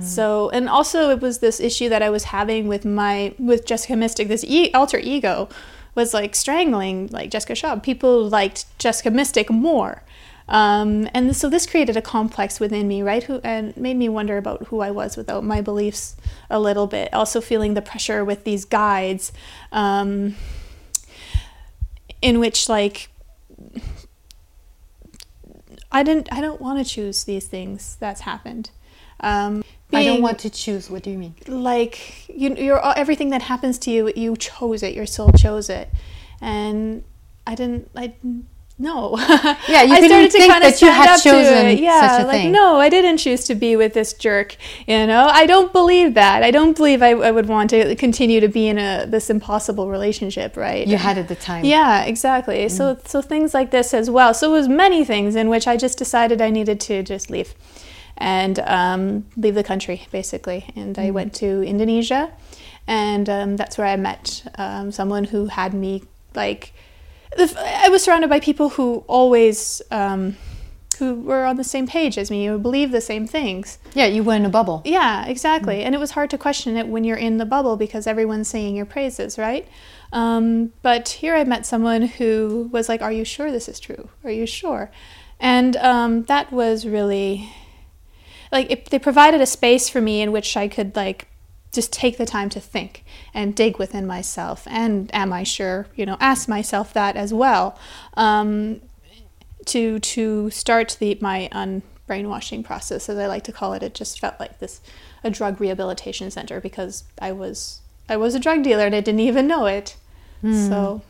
So, 0.00 0.48
and 0.48 0.66
also 0.66 1.10
it 1.10 1.20
was 1.20 1.40
this 1.40 1.60
issue 1.60 1.90
that 1.90 2.00
I 2.00 2.08
was 2.08 2.24
having 2.24 2.68
with 2.68 2.86
my, 2.86 3.34
with 3.38 3.66
Jessica 3.66 3.96
Mystic, 3.96 4.28
this 4.28 4.42
e- 4.42 4.72
alter 4.72 4.98
ego 4.98 5.50
was 5.94 6.14
like 6.14 6.34
strangling 6.34 7.08
like 7.08 7.30
Jessica 7.30 7.54
Schab. 7.54 7.82
People 7.82 8.26
liked 8.26 8.64
Jessica 8.78 9.10
Mystic 9.10 9.50
more. 9.50 10.02
Um, 10.46 11.08
and 11.14 11.34
so 11.34 11.48
this 11.48 11.66
created 11.66 11.96
a 11.96 12.02
complex 12.02 12.60
within 12.60 12.86
me, 12.86 13.02
right? 13.02 13.22
Who 13.22 13.40
and 13.42 13.74
made 13.76 13.96
me 13.96 14.08
wonder 14.08 14.36
about 14.36 14.66
who 14.66 14.80
I 14.80 14.90
was 14.90 15.16
without 15.16 15.42
my 15.42 15.60
beliefs 15.62 16.16
a 16.50 16.60
little 16.60 16.86
bit. 16.86 17.12
Also 17.14 17.40
feeling 17.40 17.74
the 17.74 17.82
pressure 17.82 18.24
with 18.24 18.44
these 18.44 18.64
guides, 18.64 19.32
um, 19.72 20.36
in 22.20 22.38
which 22.40 22.68
like 22.68 23.08
I 25.90 26.02
didn't 26.02 26.28
I 26.32 26.40
don't 26.40 26.60
want 26.60 26.84
to 26.84 26.84
choose 26.84 27.24
these 27.24 27.46
things 27.46 27.96
that's 28.00 28.22
happened. 28.22 28.70
Um, 29.20 29.64
I 29.92 30.04
don't 30.04 30.22
want 30.22 30.40
to 30.40 30.50
choose. 30.50 30.90
What 30.90 31.02
do 31.04 31.10
you 31.10 31.18
mean? 31.18 31.34
like 31.46 32.28
you, 32.28 32.54
you're 32.56 32.84
everything 32.98 33.30
that 33.30 33.42
happens 33.42 33.78
to 33.80 33.90
you. 33.90 34.12
You 34.14 34.36
chose 34.36 34.82
it. 34.82 34.92
Your 34.94 35.06
soul 35.06 35.30
chose 35.32 35.70
it, 35.70 35.88
and 36.40 37.04
I 37.46 37.54
didn't. 37.54 37.90
I 37.94 38.08
didn't- 38.08 38.48
no. 38.78 39.16
Yeah, 39.68 39.82
you 39.82 39.94
I 39.94 40.00
didn't 40.00 40.30
think 40.30 40.52
kinda 40.52 40.68
that 40.68 40.82
you 40.82 40.90
had 40.90 41.08
up 41.08 41.16
to 41.18 41.30
chosen 41.30 41.66
it. 41.66 41.80
Yeah, 41.80 42.08
such 42.08 42.22
a 42.22 42.26
like 42.26 42.42
thing. 42.42 42.52
no, 42.52 42.78
I 42.78 42.88
didn't 42.88 43.18
choose 43.18 43.44
to 43.44 43.54
be 43.54 43.76
with 43.76 43.94
this 43.94 44.12
jerk. 44.12 44.56
You 44.86 45.06
know, 45.06 45.26
I 45.30 45.46
don't 45.46 45.72
believe 45.72 46.14
that. 46.14 46.42
I 46.42 46.50
don't 46.50 46.76
believe 46.76 47.02
I, 47.02 47.10
I 47.10 47.30
would 47.30 47.46
want 47.46 47.70
to 47.70 47.94
continue 47.96 48.40
to 48.40 48.48
be 48.48 48.68
in 48.68 48.78
a 48.78 49.06
this 49.06 49.30
impossible 49.30 49.88
relationship, 49.88 50.56
right? 50.56 50.86
You 50.86 50.96
had 50.96 51.18
at 51.18 51.28
the 51.28 51.34
time. 51.36 51.64
Yeah, 51.64 52.04
exactly. 52.04 52.68
So 52.68 52.98
so 53.04 53.22
things 53.22 53.54
like 53.54 53.70
this 53.70 53.94
as 53.94 54.10
well. 54.10 54.34
So 54.34 54.50
it 54.50 54.56
was 54.58 54.68
many 54.68 55.04
things 55.04 55.34
in 55.36 55.48
which 55.48 55.66
I 55.66 55.76
just 55.76 55.96
decided 55.98 56.40
I 56.42 56.50
needed 56.50 56.80
to 56.80 57.02
just 57.02 57.30
leave 57.30 57.54
and 58.16 58.58
um, 58.60 59.26
leave 59.36 59.54
the 59.54 59.64
country 59.64 60.06
basically. 60.10 60.70
And 60.76 60.98
I 60.98 61.10
went 61.10 61.34
to 61.36 61.62
Indonesia, 61.62 62.32
and 62.86 63.28
um, 63.28 63.56
that's 63.56 63.78
where 63.78 63.86
I 63.86 63.96
met 63.96 64.44
um, 64.58 64.92
someone 64.92 65.24
who 65.24 65.46
had 65.46 65.74
me 65.74 66.02
like. 66.34 66.72
I 67.38 67.88
was 67.88 68.02
surrounded 68.02 68.30
by 68.30 68.40
people 68.40 68.70
who 68.70 69.04
always. 69.06 69.82
Um, 69.90 70.36
who 70.98 71.14
were 71.20 71.44
on 71.44 71.56
the 71.56 71.64
same 71.64 71.88
page 71.88 72.16
as 72.16 72.30
me, 72.30 72.46
who 72.46 72.56
believed 72.58 72.92
the 72.92 73.00
same 73.00 73.26
things. 73.26 73.78
Yeah, 73.94 74.06
you 74.06 74.22
were 74.22 74.34
in 74.34 74.44
a 74.44 74.48
bubble. 74.48 74.80
Yeah, 74.84 75.26
exactly. 75.26 75.82
And 75.82 75.92
it 75.94 75.98
was 75.98 76.12
hard 76.12 76.30
to 76.30 76.38
question 76.38 76.76
it 76.76 76.86
when 76.86 77.02
you're 77.02 77.16
in 77.16 77.38
the 77.38 77.44
bubble 77.44 77.76
because 77.76 78.06
everyone's 78.06 78.48
singing 78.48 78.76
your 78.76 78.86
praises, 78.86 79.36
right? 79.36 79.66
Um, 80.12 80.72
but 80.82 81.08
here 81.08 81.34
I 81.34 81.42
met 81.44 81.66
someone 81.66 82.02
who 82.02 82.70
was 82.72 82.88
like, 82.88 83.02
Are 83.02 83.12
you 83.12 83.24
sure 83.24 83.50
this 83.50 83.68
is 83.68 83.80
true? 83.80 84.08
Are 84.22 84.30
you 84.30 84.46
sure? 84.46 84.90
And 85.40 85.76
um, 85.78 86.22
that 86.24 86.52
was 86.52 86.86
really 86.86 87.50
like 88.52 88.70
it, 88.70 88.90
they 88.90 88.98
provided 88.98 89.40
a 89.40 89.46
space 89.46 89.88
for 89.88 90.00
me 90.00 90.22
in 90.22 90.30
which 90.30 90.56
I 90.56 90.68
could 90.68 90.94
like 90.94 91.28
just 91.74 91.92
take 91.92 92.16
the 92.16 92.26
time 92.26 92.48
to 92.50 92.60
think 92.60 93.04
and 93.34 93.54
dig 93.54 93.78
within 93.78 94.06
myself. 94.06 94.66
And 94.70 95.14
am 95.14 95.32
I 95.32 95.42
sure 95.42 95.86
you 95.96 96.06
know 96.06 96.16
ask 96.20 96.48
myself 96.48 96.92
that 96.94 97.16
as 97.16 97.34
well 97.34 97.78
um, 98.14 98.80
to 99.66 99.98
to 99.98 100.50
start 100.50 100.96
the 101.00 101.18
my 101.20 101.48
unbrainwashing 101.52 102.64
process 102.64 103.08
as 103.08 103.18
I 103.18 103.26
like 103.26 103.44
to 103.44 103.52
call 103.52 103.72
it. 103.74 103.82
It 103.82 103.94
just 103.94 104.20
felt 104.20 104.38
like 104.40 104.58
this 104.58 104.80
a 105.22 105.30
drug 105.30 105.60
rehabilitation 105.60 106.30
center 106.30 106.60
because 106.60 107.04
I 107.20 107.32
was 107.32 107.80
I 108.08 108.16
was 108.16 108.34
a 108.34 108.40
drug 108.40 108.62
dealer 108.62 108.84
and 108.86 108.94
I 108.94 109.00
didn't 109.00 109.20
even 109.20 109.46
know 109.46 109.66
it. 109.66 109.96
So 110.42 111.00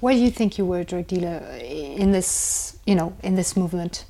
Why 0.00 0.12
do 0.14 0.20
you 0.20 0.30
think 0.30 0.58
you 0.58 0.64
were 0.66 0.80
a 0.80 0.84
drug 0.84 1.06
dealer 1.08 1.38
in 1.60 2.12
this, 2.12 2.78
you 2.86 2.94
know, 2.94 3.14
in 3.22 3.34
this 3.34 3.56
movement? 3.56 4.04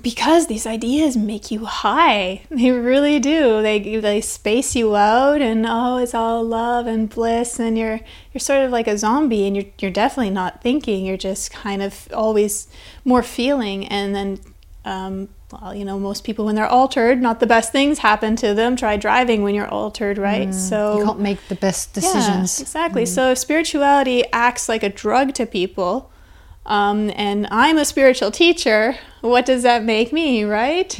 Because 0.00 0.46
these 0.46 0.66
ideas 0.66 1.16
make 1.16 1.50
you 1.50 1.64
high. 1.64 2.42
They 2.50 2.70
really 2.70 3.18
do. 3.18 3.60
They 3.62 3.96
they 3.96 4.20
space 4.20 4.74
you 4.76 4.94
out 4.96 5.40
and 5.42 5.66
oh 5.68 5.96
it's 5.98 6.14
all 6.14 6.44
love 6.44 6.86
and 6.86 7.08
bliss 7.10 7.58
and 7.58 7.76
you're 7.76 8.00
you're 8.32 8.40
sort 8.40 8.64
of 8.64 8.70
like 8.70 8.86
a 8.86 8.96
zombie 8.96 9.46
and 9.46 9.56
you're 9.56 9.66
you're 9.78 9.90
definitely 9.90 10.30
not 10.30 10.62
thinking. 10.62 11.04
You're 11.04 11.16
just 11.16 11.50
kind 11.50 11.82
of 11.82 12.08
always 12.14 12.68
more 13.04 13.22
feeling 13.22 13.86
and 13.88 14.14
then 14.14 14.38
um, 14.84 15.28
well 15.50 15.74
you 15.74 15.84
know 15.84 15.98
most 15.98 16.24
people 16.24 16.44
when 16.44 16.54
they're 16.54 16.66
altered 16.66 17.20
not 17.20 17.38
the 17.40 17.46
best 17.46 17.72
things 17.72 17.98
happen 17.98 18.36
to 18.36 18.54
them. 18.54 18.76
Try 18.76 18.96
driving 18.96 19.42
when 19.42 19.54
you're 19.54 19.68
altered 19.68 20.18
right? 20.18 20.54
So 20.54 20.98
You 20.98 21.04
can't 21.06 21.20
make 21.20 21.48
the 21.48 21.56
best 21.56 21.90
yeah, 21.90 22.00
decisions. 22.00 22.60
exactly. 22.60 23.04
So 23.06 23.32
if 23.32 23.38
spirituality 23.38 24.24
acts 24.32 24.68
like 24.68 24.82
a 24.84 24.88
drug 24.88 25.34
to 25.34 25.46
people, 25.46 26.11
um, 26.66 27.10
and 27.16 27.48
I'm 27.50 27.78
a 27.78 27.84
spiritual 27.84 28.30
teacher, 28.30 28.96
what 29.20 29.46
does 29.46 29.62
that 29.62 29.84
make 29.84 30.12
me, 30.12 30.44
right? 30.44 30.96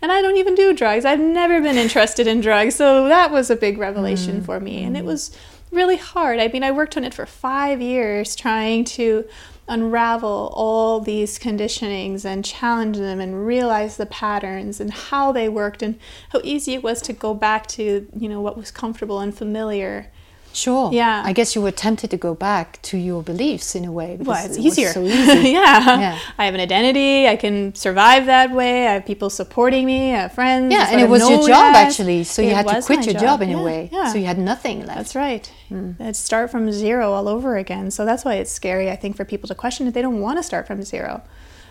And 0.00 0.12
I 0.12 0.22
don't 0.22 0.36
even 0.36 0.54
do 0.54 0.72
drugs. 0.72 1.04
I've 1.04 1.20
never 1.20 1.60
been 1.60 1.76
interested 1.76 2.26
in 2.26 2.40
drugs. 2.40 2.74
So 2.76 3.08
that 3.08 3.30
was 3.30 3.50
a 3.50 3.56
big 3.56 3.78
revelation 3.78 4.36
for 4.44 4.58
me. 4.60 4.82
And 4.82 4.96
it 4.96 5.04
was 5.04 5.36
really 5.70 5.96
hard. 5.96 6.38
I 6.38 6.48
mean, 6.48 6.64
I 6.64 6.70
worked 6.70 6.96
on 6.96 7.04
it 7.04 7.14
for 7.14 7.26
five 7.26 7.80
years 7.80 8.34
trying 8.36 8.84
to 8.84 9.24
unravel 9.68 10.52
all 10.54 11.00
these 11.00 11.38
conditionings 11.38 12.24
and 12.24 12.44
challenge 12.44 12.98
them 12.98 13.20
and 13.20 13.46
realize 13.46 13.96
the 13.96 14.06
patterns 14.06 14.80
and 14.80 14.92
how 14.92 15.32
they 15.32 15.48
worked 15.48 15.82
and 15.82 15.98
how 16.30 16.40
easy 16.42 16.74
it 16.74 16.82
was 16.82 17.00
to 17.02 17.12
go 17.12 17.32
back 17.32 17.66
to, 17.66 18.06
you 18.14 18.28
know, 18.28 18.40
what 18.40 18.56
was 18.56 18.70
comfortable 18.70 19.20
and 19.20 19.36
familiar. 19.36 20.10
Sure. 20.52 20.92
Yeah. 20.92 21.22
I 21.24 21.32
guess 21.32 21.54
you 21.54 21.62
were 21.62 21.70
tempted 21.70 22.10
to 22.10 22.16
go 22.16 22.34
back 22.34 22.80
to 22.82 22.98
your 22.98 23.22
beliefs 23.22 23.74
in 23.74 23.84
a 23.84 23.92
way. 23.92 24.16
Well, 24.20 24.36
because 24.36 24.44
it's 24.46 24.58
it 24.58 24.64
was 24.64 24.78
easier. 24.78 24.92
so 24.92 25.02
easy. 25.02 25.50
yeah. 25.50 26.00
Yeah. 26.00 26.18
I 26.38 26.44
have 26.44 26.54
an 26.54 26.60
identity. 26.60 27.26
I 27.26 27.36
can 27.36 27.74
survive 27.74 28.26
that 28.26 28.50
way. 28.50 28.86
I 28.86 28.92
have 28.94 29.06
people 29.06 29.30
supporting 29.30 29.86
me. 29.86 30.12
I 30.12 30.22
have 30.22 30.32
friends. 30.32 30.72
Yeah, 30.72 30.88
and 30.90 31.00
it 31.00 31.08
was 31.08 31.28
your 31.28 31.46
job 31.48 31.74
as. 31.74 31.88
actually, 31.88 32.24
so 32.24 32.42
you 32.42 32.50
had 32.54 32.66
to 32.68 32.82
quit 32.82 33.06
your 33.06 33.14
job, 33.14 33.42
in 33.42 33.50
Yeah, 33.50 33.60
a 33.60 33.62
way. 33.64 33.88
Yeah. 33.92 34.12
So 34.12 34.18
you 34.18 34.26
had 34.26 34.38
nothing 34.38 34.86
left. 34.86 34.98
That's 34.98 35.14
right. 35.16 35.46
Hmm. 35.68 35.92
I'd 36.00 36.16
start 36.16 36.50
from 36.50 36.70
zero 36.70 37.12
all 37.12 37.28
over 37.28 37.56
again. 37.56 37.90
So 37.90 38.04
that's 38.04 38.24
why 38.24 38.34
it's 38.34 38.52
scary, 38.52 38.90
I 38.90 38.96
think, 38.96 39.16
for 39.16 39.24
people 39.24 39.48
to 39.48 39.54
question 39.54 39.86
it. 39.86 39.94
They 39.94 40.02
don't 40.02 40.20
want 40.20 40.38
to 40.38 40.42
start 40.42 40.66
from 40.66 40.82
zero. 40.82 41.22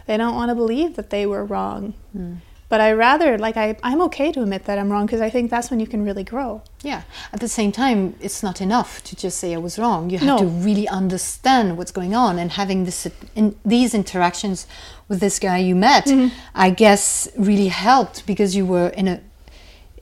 They 0.07 0.17
don't 0.17 0.35
want 0.35 0.49
to 0.49 0.55
believe 0.55 0.95
that 0.95 1.09
they 1.09 1.25
were 1.25 1.45
wrong. 1.45 1.93
Hmm. 2.13 2.35
But 2.71 2.79
I 2.79 2.93
rather, 3.07 3.37
like, 3.37 3.57
I, 3.65 3.67
I'm 3.89 4.01
okay 4.07 4.31
to 4.31 4.39
admit 4.45 4.63
that 4.67 4.77
I'm 4.79 4.89
wrong 4.93 5.05
because 5.05 5.19
I 5.27 5.29
think 5.29 5.51
that's 5.51 5.69
when 5.71 5.79
you 5.83 5.87
can 5.93 6.01
really 6.09 6.23
grow. 6.33 6.61
Yeah. 6.91 7.01
At 7.33 7.39
the 7.41 7.47
same 7.59 7.71
time, 7.83 8.15
it's 8.25 8.41
not 8.47 8.61
enough 8.61 9.03
to 9.07 9.11
just 9.23 9.37
say 9.41 9.53
I 9.53 9.57
was 9.67 9.77
wrong. 9.77 10.09
You 10.09 10.17
have 10.19 10.27
No. 10.33 10.37
to 10.37 10.45
really 10.67 10.87
understand 11.01 11.65
what's 11.77 11.91
going 11.99 12.15
on 12.15 12.39
and 12.39 12.47
having 12.61 12.85
this 12.85 13.07
in 13.35 13.55
these 13.65 13.93
interactions 14.01 14.67
with 15.09 15.19
this 15.19 15.37
guy 15.47 15.57
you 15.69 15.75
met, 15.75 16.05
Mm-hmm. 16.05 16.29
I 16.55 16.69
guess 16.83 17.27
really 17.49 17.67
helped 17.89 18.25
because 18.25 18.55
you 18.57 18.65
were 18.65 18.89
in 18.99 19.07
a 19.07 19.15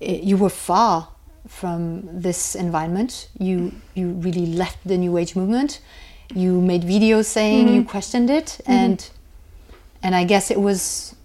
eh, 0.02 0.20
you 0.30 0.38
were 0.38 0.54
far 0.70 1.08
from 1.48 1.82
this 2.22 2.56
environment. 2.56 3.12
You 3.48 3.72
you 3.98 4.06
really 4.26 4.46
left 4.62 4.78
the 4.86 4.98
new 4.98 5.18
age 5.22 5.36
movement. 5.36 5.72
You 6.36 6.62
made 6.62 6.84
videos 6.84 7.26
saying 7.26 7.66
Mm-hmm. 7.66 7.76
you 7.76 7.84
questioned 7.96 8.30
it 8.30 8.50
and 8.68 8.98
and 10.04 10.14
I 10.22 10.24
guess 10.32 10.52
it 10.52 10.60
was 10.70 11.16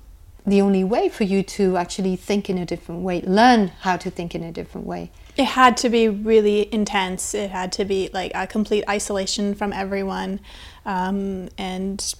the 0.46 0.60
only 0.60 0.84
way 0.84 1.08
for 1.08 1.24
you 1.24 1.42
to 1.42 1.76
actually 1.76 2.16
think 2.16 2.50
in 2.50 2.58
a 2.58 2.66
different 2.66 3.02
way, 3.02 3.22
learn 3.22 3.68
how 3.80 3.96
to 3.96 4.10
think 4.10 4.34
in 4.34 4.42
a 4.42 4.52
different 4.52 4.86
way. 4.86 5.10
it 5.36 5.44
had 5.44 5.76
to 5.78 5.88
be 5.88 6.08
really 6.08 6.72
intense. 6.72 7.34
It 7.34 7.50
had 7.50 7.72
to 7.72 7.84
be 7.84 8.10
like 8.12 8.32
a 8.34 8.46
complete 8.46 8.84
isolation 8.88 9.54
from 9.54 9.72
everyone, 9.72 10.40
um, 10.86 11.48
and 11.58 12.14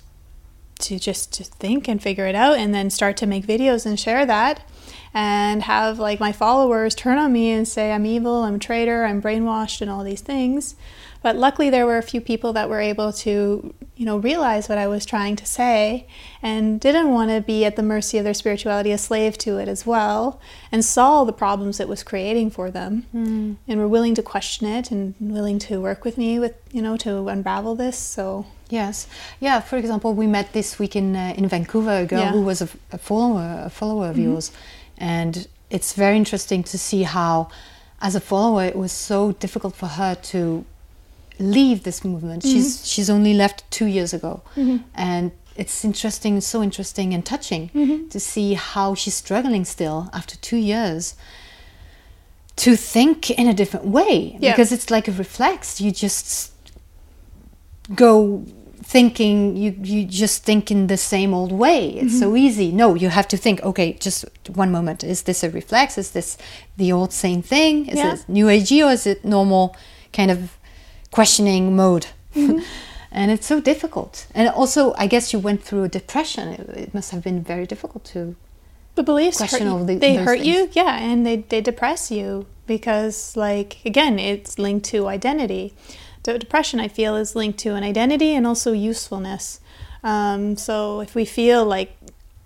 to 0.81 0.99
just 0.99 1.33
to 1.35 1.45
think 1.45 1.87
and 1.87 2.03
figure 2.03 2.27
it 2.27 2.35
out, 2.35 2.57
and 2.59 2.75
then 2.75 2.91
start 2.91 3.17
to 3.19 3.27
make 3.27 3.47
videos 3.47 3.87
and 3.87 4.01
share 4.01 4.27
that, 4.27 4.69
and 5.13 5.63
have 5.63 5.99
like 5.99 6.19
my 6.19 6.33
followers 6.33 6.95
turn 6.95 7.19
on 7.19 7.33
me 7.33 7.51
and 7.53 7.69
say 7.69 7.93
I'm 7.93 8.07
evil, 8.07 8.43
I'm 8.43 8.57
a 8.57 8.59
traitor, 8.59 9.05
I'm 9.05 9.23
brainwashed, 9.23 9.81
and 9.81 9.91
all 9.91 10.03
these 10.03 10.23
things. 10.23 10.75
But 11.25 11.37
luckily, 11.37 11.71
there 11.71 11.87
were 11.87 11.97
a 11.97 12.03
few 12.13 12.21
people 12.21 12.53
that 12.53 12.69
were 12.69 12.83
able 12.93 13.11
to, 13.25 13.75
you 13.97 14.05
know, 14.09 14.19
realize 14.19 14.69
what 14.69 14.77
I 14.77 14.87
was 14.95 15.07
trying 15.07 15.37
to 15.37 15.47
say 15.47 16.07
and 16.43 16.79
didn't 16.79 17.09
want 17.17 17.31
to 17.31 17.41
be 17.41 17.65
at 17.65 17.77
the 17.77 17.83
mercy 17.83 18.19
of 18.19 18.25
their 18.25 18.35
spirituality, 18.35 18.93
a 18.93 18.99
slave 18.99 19.39
to 19.39 19.57
it 19.57 19.67
as 19.67 19.87
well, 19.87 20.39
and 20.71 20.85
saw 20.85 21.25
the 21.25 21.33
problems 21.33 21.81
it 21.81 21.89
was 21.89 22.03
creating 22.03 22.51
for 22.51 22.71
them 22.71 23.07
and 23.15 23.79
were 23.81 23.89
willing 23.89 24.15
to 24.17 24.23
question 24.23 24.67
it 24.69 24.91
and 24.91 25.15
willing 25.19 25.59
to 25.61 25.81
work 25.81 26.05
with 26.05 26.19
me 26.19 26.39
with, 26.39 26.55
you 26.73 26.83
know, 26.83 26.97
to 26.99 27.11
unravel 27.29 27.75
this. 27.75 27.97
So, 27.99 28.45
Yes, 28.69 29.07
yeah. 29.41 29.61
For 29.61 29.77
example, 29.79 30.13
we 30.13 30.27
met 30.27 30.53
this 30.53 30.79
week 30.79 30.95
in 30.97 31.17
uh, 31.17 31.33
in 31.39 31.49
Vancouver 31.49 31.97
a 32.05 32.07
girl 32.07 32.21
Yeah. 32.25 32.33
who 32.33 32.43
was 32.43 32.61
a, 32.61 32.69
a 32.93 32.99
follower 32.99 33.63
a 33.65 33.71
follower 33.71 34.09
of 34.11 34.19
yours, 34.19 34.53
and 34.99 35.49
it's 35.71 35.93
very 35.95 36.17
interesting 36.17 36.63
to 36.65 36.77
see 36.79 37.03
how, 37.05 37.49
as 38.01 38.15
a 38.15 38.21
follower, 38.21 38.65
it 38.65 38.77
was 38.77 38.93
so 38.93 39.33
difficult 39.45 39.75
for 39.83 39.87
her 40.01 40.15
to 40.33 40.65
leave 41.39 41.83
this 41.83 42.05
movement. 42.05 42.43
Mm-hmm. 42.43 42.53
She's 42.53 42.87
she's 42.87 43.11
only 43.11 43.35
left 43.35 43.69
two 43.71 43.87
years 43.87 44.13
ago, 44.13 44.43
mm-hmm. 44.57 44.79
and 44.95 45.33
it's 45.57 45.85
interesting, 45.85 46.41
so 46.41 46.63
interesting 46.63 47.15
and 47.15 47.25
touching 47.25 47.71
mm-hmm. 47.71 48.09
to 48.09 48.21
see 48.21 48.55
how 48.55 48.95
she's 48.95 49.15
struggling 49.15 49.65
still 49.65 50.11
after 50.13 50.37
two 50.37 50.57
years 50.57 51.15
to 52.57 52.77
think 52.77 53.31
in 53.31 53.49
a 53.49 53.55
different 53.55 53.87
way. 53.87 54.37
Yeah. 54.41 54.53
because 54.53 54.73
it's 54.73 54.91
like 54.91 55.09
a 55.09 55.13
reflex. 55.13 55.81
You 55.81 55.91
just 55.91 56.53
go 57.95 58.45
thinking 58.83 59.57
you 59.57 59.75
you 59.83 60.05
just 60.05 60.45
think 60.45 60.71
in 60.71 60.89
the 60.89 60.97
same 60.97 61.33
old 61.35 61.53
way. 61.53 61.89
It's 61.91 62.19
so 62.19 62.37
easy. 62.37 62.71
No 62.71 62.95
you 62.95 63.09
have 63.09 63.29
to 63.29 63.37
think 63.37 63.63
okay 63.63 63.95
just 63.95 64.25
one 64.55 64.71
moment. 64.71 65.03
Is 65.03 65.23
this 65.23 65.43
a 65.43 65.51
reflex? 65.51 65.99
Is 65.99 66.11
this 66.11 66.37
the 66.77 66.93
old 66.93 67.13
same 67.13 67.43
thing? 67.43 67.87
Is 67.87 67.99
Yeah. 67.99 68.15
it 68.15 68.29
new 68.29 68.47
agey 68.47 68.87
or 68.87 68.93
is 68.93 69.07
it 69.07 69.25
normal 69.25 69.75
kind 70.13 70.31
of 70.31 70.59
questioning 71.17 71.77
mode 71.77 72.07
and 73.19 73.27
it's 73.35 73.47
so 73.47 73.61
difficult 73.61 74.27
and 74.35 74.49
also 74.49 74.81
i 75.05 75.07
guess 75.07 75.33
you 75.33 75.39
went 75.39 75.63
through 75.63 75.85
a 75.85 75.89
depression 75.89 76.49
it, 76.49 76.69
it 76.85 76.91
must 76.97 77.09
have 77.13 77.23
been 77.23 77.41
very 77.53 77.67
difficult 77.73 78.05
to 78.05 78.21
the 78.95 79.03
beliefs 79.03 79.41
hurt 79.41 79.61
you. 79.61 79.85
the- 79.87 79.97
they 79.97 80.17
hurt 80.17 80.41
you, 80.41 80.69
yeah, 80.73 80.99
and 80.99 81.27
they, 81.27 81.37
they 81.37 81.61
depress 81.61 82.11
you 82.11 82.47
because, 82.67 83.37
like, 83.37 83.79
again, 83.85 84.19
it's 84.19 84.59
linked 84.59 84.87
to 84.87 85.09
identity. 85.09 85.75
The 86.23 86.39
depression, 86.39 86.79
I 86.81 86.89
feel, 86.89 87.17
is 87.17 87.35
linked 87.35 87.59
to 87.61 87.71
an 87.75 87.83
identity 87.83 88.35
and 88.35 88.47
also 88.47 88.73
usefulness. 88.73 89.61
Um, 90.03 90.57
so 90.57 91.01
if 91.01 91.15
we 91.15 91.25
feel 91.25 91.65
like 91.65 91.97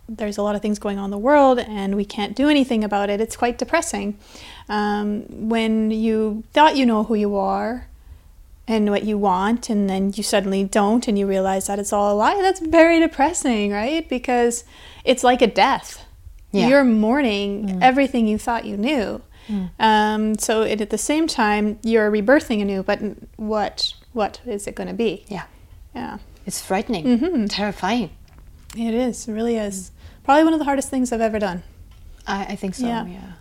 there's 0.09 0.39
a 0.39 0.43
lot 0.43 0.57
of 0.57 0.63
things 0.63 0.79
going 0.79 0.99
on 0.99 1.07
in 1.07 1.11
the 1.11 1.19
world 1.19 1.59
and 1.59 1.95
we 1.95 2.05
can't 2.05 2.35
do 2.35 2.49
anything 2.49 2.83
about 2.83 3.11
it, 3.11 3.21
it's 3.21 3.37
quite 3.37 3.59
depressing. 3.59 4.17
Um, 4.71 5.25
when 5.51 5.91
you 5.91 6.45
thought 6.55 6.77
you 6.77 6.87
know 6.87 7.05
who 7.05 7.15
you 7.15 7.37
are 7.37 7.88
and 8.69 8.91
what 8.91 9.05
you 9.05 9.17
want, 9.19 9.71
and 9.71 9.89
then 9.89 10.13
you 10.15 10.23
suddenly 10.23 10.63
don't, 10.65 11.09
and 11.09 11.19
you 11.19 11.27
realize 11.27 11.67
that 11.69 11.79
it's 11.79 11.93
all 11.93 12.13
a 12.13 12.17
lie, 12.17 12.39
that's 12.43 12.61
very 12.61 13.01
depressing, 13.01 13.73
right? 13.73 14.09
Because 14.09 14.65
it's 15.05 15.25
like 15.25 15.41
a 15.43 15.47
death. 15.47 16.05
Yeah. 16.53 16.69
You're 16.69 16.85
mourning 16.85 17.83
everything 17.83 18.27
you 18.27 18.39
thought 18.39 18.65
you 18.65 18.77
knew. 18.77 19.23
Um, 19.79 20.37
so 20.39 20.61
it, 20.63 20.81
at 20.83 20.91
the 20.91 20.99
same 20.99 21.27
time, 21.27 21.79
you're 21.83 22.11
rebirthing 22.11 22.61
anew, 22.61 22.83
but 22.83 23.01
what 23.37 23.95
what 24.13 24.41
is 24.47 24.67
it 24.67 24.75
going 24.75 24.89
to 24.89 24.95
be? 24.95 25.25
Yeah. 25.29 25.45
Yeah. 25.95 26.19
It's 26.47 26.61
frightening, 26.61 27.05
Mm-hmm. 27.05 27.45
terrifying. 27.47 28.11
It 28.77 28.93
is. 28.95 29.27
It 29.29 29.33
really 29.33 29.57
is. 29.57 29.91
Probably 30.25 30.45
one 30.45 30.53
of 30.53 30.59
the 30.59 30.65
hardest 30.67 30.91
things 30.91 31.13
I've 31.13 31.23
ever 31.23 31.39
done. 31.39 31.63
I, 32.27 32.45
I 32.45 32.57
think 32.57 32.75
so. 32.75 32.87
Yeah. 32.87 33.07
Yeah. 33.07 33.33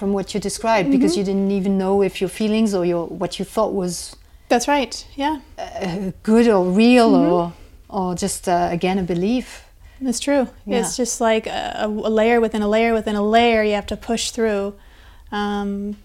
From 0.00 0.14
what 0.14 0.32
you 0.32 0.40
described, 0.40 0.90
because 0.90 1.14
you 1.18 1.24
didn't 1.24 1.50
even 1.50 1.76
know 1.76 2.02
if 2.02 2.22
your 2.22 2.30
feelings 2.30 2.74
or 2.74 2.86
your 2.86 3.06
what 3.06 3.38
you 3.38 3.44
thought 3.44 3.74
was 3.74 4.16
That's 4.48 4.66
right. 4.66 5.06
Yeah, 5.14 5.40
uh, 5.58 6.12
good 6.22 6.48
or 6.48 6.64
real 6.64 7.14
or 7.14 7.52
or 7.90 8.14
just 8.14 8.48
uh, 8.48 8.68
again 8.72 8.98
a 8.98 9.02
belief. 9.02 9.62
it's 10.00 10.18
true. 10.18 10.48
Yeah. 10.64 10.80
It's 10.80 10.96
just 10.96 11.20
like 11.20 11.46
a, 11.46 11.84
a 11.84 11.88
layer 11.88 12.40
within 12.40 12.62
a 12.62 12.68
layer 12.68 12.94
within 12.94 13.14
a 13.14 13.22
layer 13.22 13.62
you 13.62 13.74
have 13.74 13.88
to 13.88 13.96
push 13.96 14.30
through 14.30 14.74
um, 15.30 15.98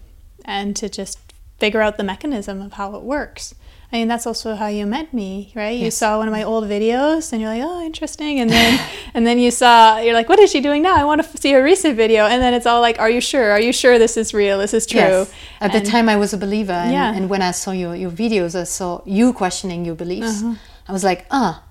and 0.44 0.76
to 0.76 0.90
just 0.90 1.18
figure 1.58 1.80
out 1.80 1.96
the 1.96 2.04
mechanism 2.04 2.60
of 2.60 2.74
how 2.74 2.94
it 2.96 3.02
works. 3.02 3.54
I 3.92 3.96
mean, 3.98 4.08
that's 4.08 4.26
also 4.26 4.54
how 4.56 4.66
you 4.66 4.84
met 4.84 5.14
me, 5.14 5.52
right? 5.54 5.76
You 5.78 5.84
Yes. 5.86 5.96
saw 5.96 6.18
one 6.18 6.26
of 6.28 6.32
my 6.32 6.42
old 6.42 6.64
videos 6.64 7.32
and 7.32 7.40
you're 7.40 7.50
like, 7.50 7.62
oh, 7.64 7.80
interesting. 7.82 8.40
And 8.40 8.50
then, 8.56 8.80
and 9.14 9.26
then 9.26 9.38
you 9.38 9.50
saw, 9.50 9.98
you're 9.98 10.12
like, 10.14 10.28
what 10.28 10.40
is 10.40 10.50
she 10.50 10.60
doing 10.60 10.82
now? 10.82 10.96
I 10.96 11.04
want 11.04 11.22
to 11.22 11.38
see 11.38 11.52
her 11.52 11.62
recent 11.62 11.96
video. 11.96 12.26
And 12.26 12.42
then 12.42 12.52
it's 12.52 12.66
all 12.66 12.80
like, 12.80 12.98
are 12.98 13.08
you 13.10 13.20
sure? 13.20 13.50
Are 13.52 13.60
you 13.60 13.72
sure 13.72 13.98
this 13.98 14.16
is 14.16 14.34
real? 14.34 14.58
This 14.58 14.74
is 14.74 14.86
true? 14.86 15.00
Yes. 15.00 15.32
At 15.60 15.72
And- 15.74 15.86
the 15.86 15.90
time, 15.90 16.08
I 16.08 16.16
was 16.16 16.32
a 16.32 16.38
believer, 16.38 16.72
and, 16.72 16.92
Yeah. 16.92 17.14
and 17.14 17.28
when 17.30 17.42
I 17.42 17.52
saw 17.52 17.70
your, 17.70 17.94
your 17.94 18.10
videos, 18.10 18.58
I 18.58 18.64
saw 18.64 19.00
you 19.04 19.32
questioning 19.32 19.84
your 19.84 19.94
beliefs. 19.94 20.42
Uh-huh. 20.42 20.54
I 20.88 20.92
was 20.92 21.04
like, 21.04 21.26
ah, 21.30 21.62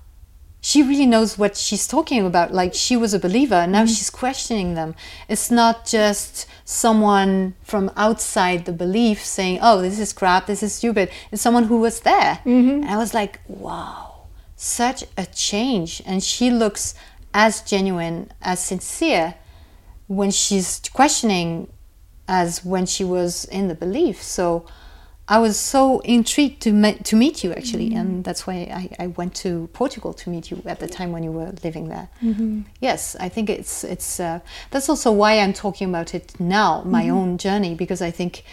she 0.60 0.82
really 0.82 1.06
knows 1.06 1.38
what 1.38 1.56
she's 1.56 1.86
talking 1.86 2.26
about. 2.26 2.52
Like 2.52 2.74
she 2.74 2.96
was 2.96 3.14
a 3.14 3.18
believer, 3.18 3.66
now 3.66 3.82
Mm-hmm. 3.84 3.86
she's 3.94 4.10
questioning 4.10 4.74
them. 4.74 4.94
It's 5.28 5.50
not 5.50 5.86
just 5.86 6.46
someone 6.64 7.54
from 7.62 7.90
outside 7.96 8.64
the 8.64 8.72
belief 8.72 9.24
saying, 9.24 9.58
"Oh, 9.62 9.80
this 9.80 9.98
is 9.98 10.12
crap, 10.12 10.46
this 10.46 10.62
is 10.62 10.72
stupid." 10.74 11.08
It's 11.30 11.42
someone 11.42 11.64
who 11.64 11.78
was 11.78 12.00
there, 12.00 12.40
Mm-hmm. 12.44 12.82
and 12.82 12.90
I 12.90 12.96
was 12.96 13.14
like, 13.14 13.40
wow, 13.46 14.26
such 14.56 15.04
a 15.16 15.26
change. 15.26 16.02
And 16.06 16.22
she 16.22 16.50
looks 16.50 16.94
as 17.32 17.60
genuine, 17.62 18.32
as 18.42 18.58
sincere 18.64 19.34
when 20.08 20.30
she's 20.30 20.80
questioning 20.92 21.68
as 22.28 22.64
when 22.64 22.86
she 22.86 23.04
was 23.04 23.44
in 23.44 23.68
the 23.68 23.74
belief. 23.74 24.22
So 24.22 24.66
I 25.28 25.38
was 25.38 25.58
so 25.58 25.98
intrigued 26.00 26.62
to 26.62 26.72
me- 26.72 27.00
to 27.02 27.16
meet 27.16 27.42
you 27.42 27.52
actually, 27.52 27.92
and 27.94 28.22
that's 28.22 28.46
why 28.46 28.54
I, 28.54 29.04
I 29.04 29.06
went 29.08 29.34
to 29.36 29.68
Portugal 29.72 30.12
to 30.14 30.30
meet 30.30 30.50
you 30.50 30.62
at 30.66 30.78
the 30.78 30.86
time 30.86 31.10
when 31.10 31.24
you 31.24 31.32
were 31.32 31.52
living 31.64 31.88
there. 31.88 32.08
Yes, 32.80 33.16
I 33.18 33.28
think 33.28 33.50
it's 33.50 33.82
it's 33.82 34.20
uh, 34.20 34.38
that's 34.70 34.88
also 34.88 35.10
why 35.10 35.40
I'm 35.40 35.52
talking 35.52 35.88
about 35.88 36.14
it 36.14 36.38
now, 36.38 36.82
my 36.84 37.08
own 37.08 37.38
journey, 37.38 37.74
because 37.74 38.00
I 38.00 38.12
think 38.12 38.44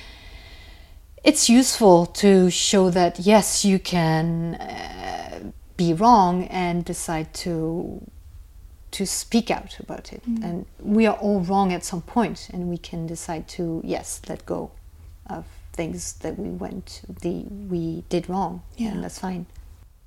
it's 1.23 1.47
useful 1.47 2.07
to 2.07 2.49
show 2.49 2.89
that 2.89 3.19
yes, 3.19 3.63
you 3.63 3.77
can 3.79 4.55
uh, 4.55 5.51
be 5.77 5.93
wrong 5.93 6.45
and 6.45 6.83
decide 6.83 7.33
to 7.45 8.01
to 8.91 9.05
speak 9.05 9.51
out 9.51 9.79
about 9.79 10.11
it. 10.13 10.23
And 10.43 10.65
we 10.79 11.05
are 11.07 11.17
all 11.17 11.39
wrong 11.41 11.71
at 11.73 11.83
some 11.83 12.01
point, 12.01 12.49
and 12.53 12.67
we 12.67 12.77
can 12.77 13.05
decide 13.07 13.47
to 13.57 13.81
yes, 13.83 14.21
let 14.27 14.45
go 14.45 14.71
of 15.29 15.45
things 15.73 16.13
that 16.21 16.37
we 16.39 16.49
went 16.49 17.01
the 17.21 17.45
we 17.69 18.03
did 18.09 18.29
wrong, 18.29 18.61
Yeah. 18.77 18.89
and 18.91 19.03
that's 19.03 19.19
fine. 19.19 19.45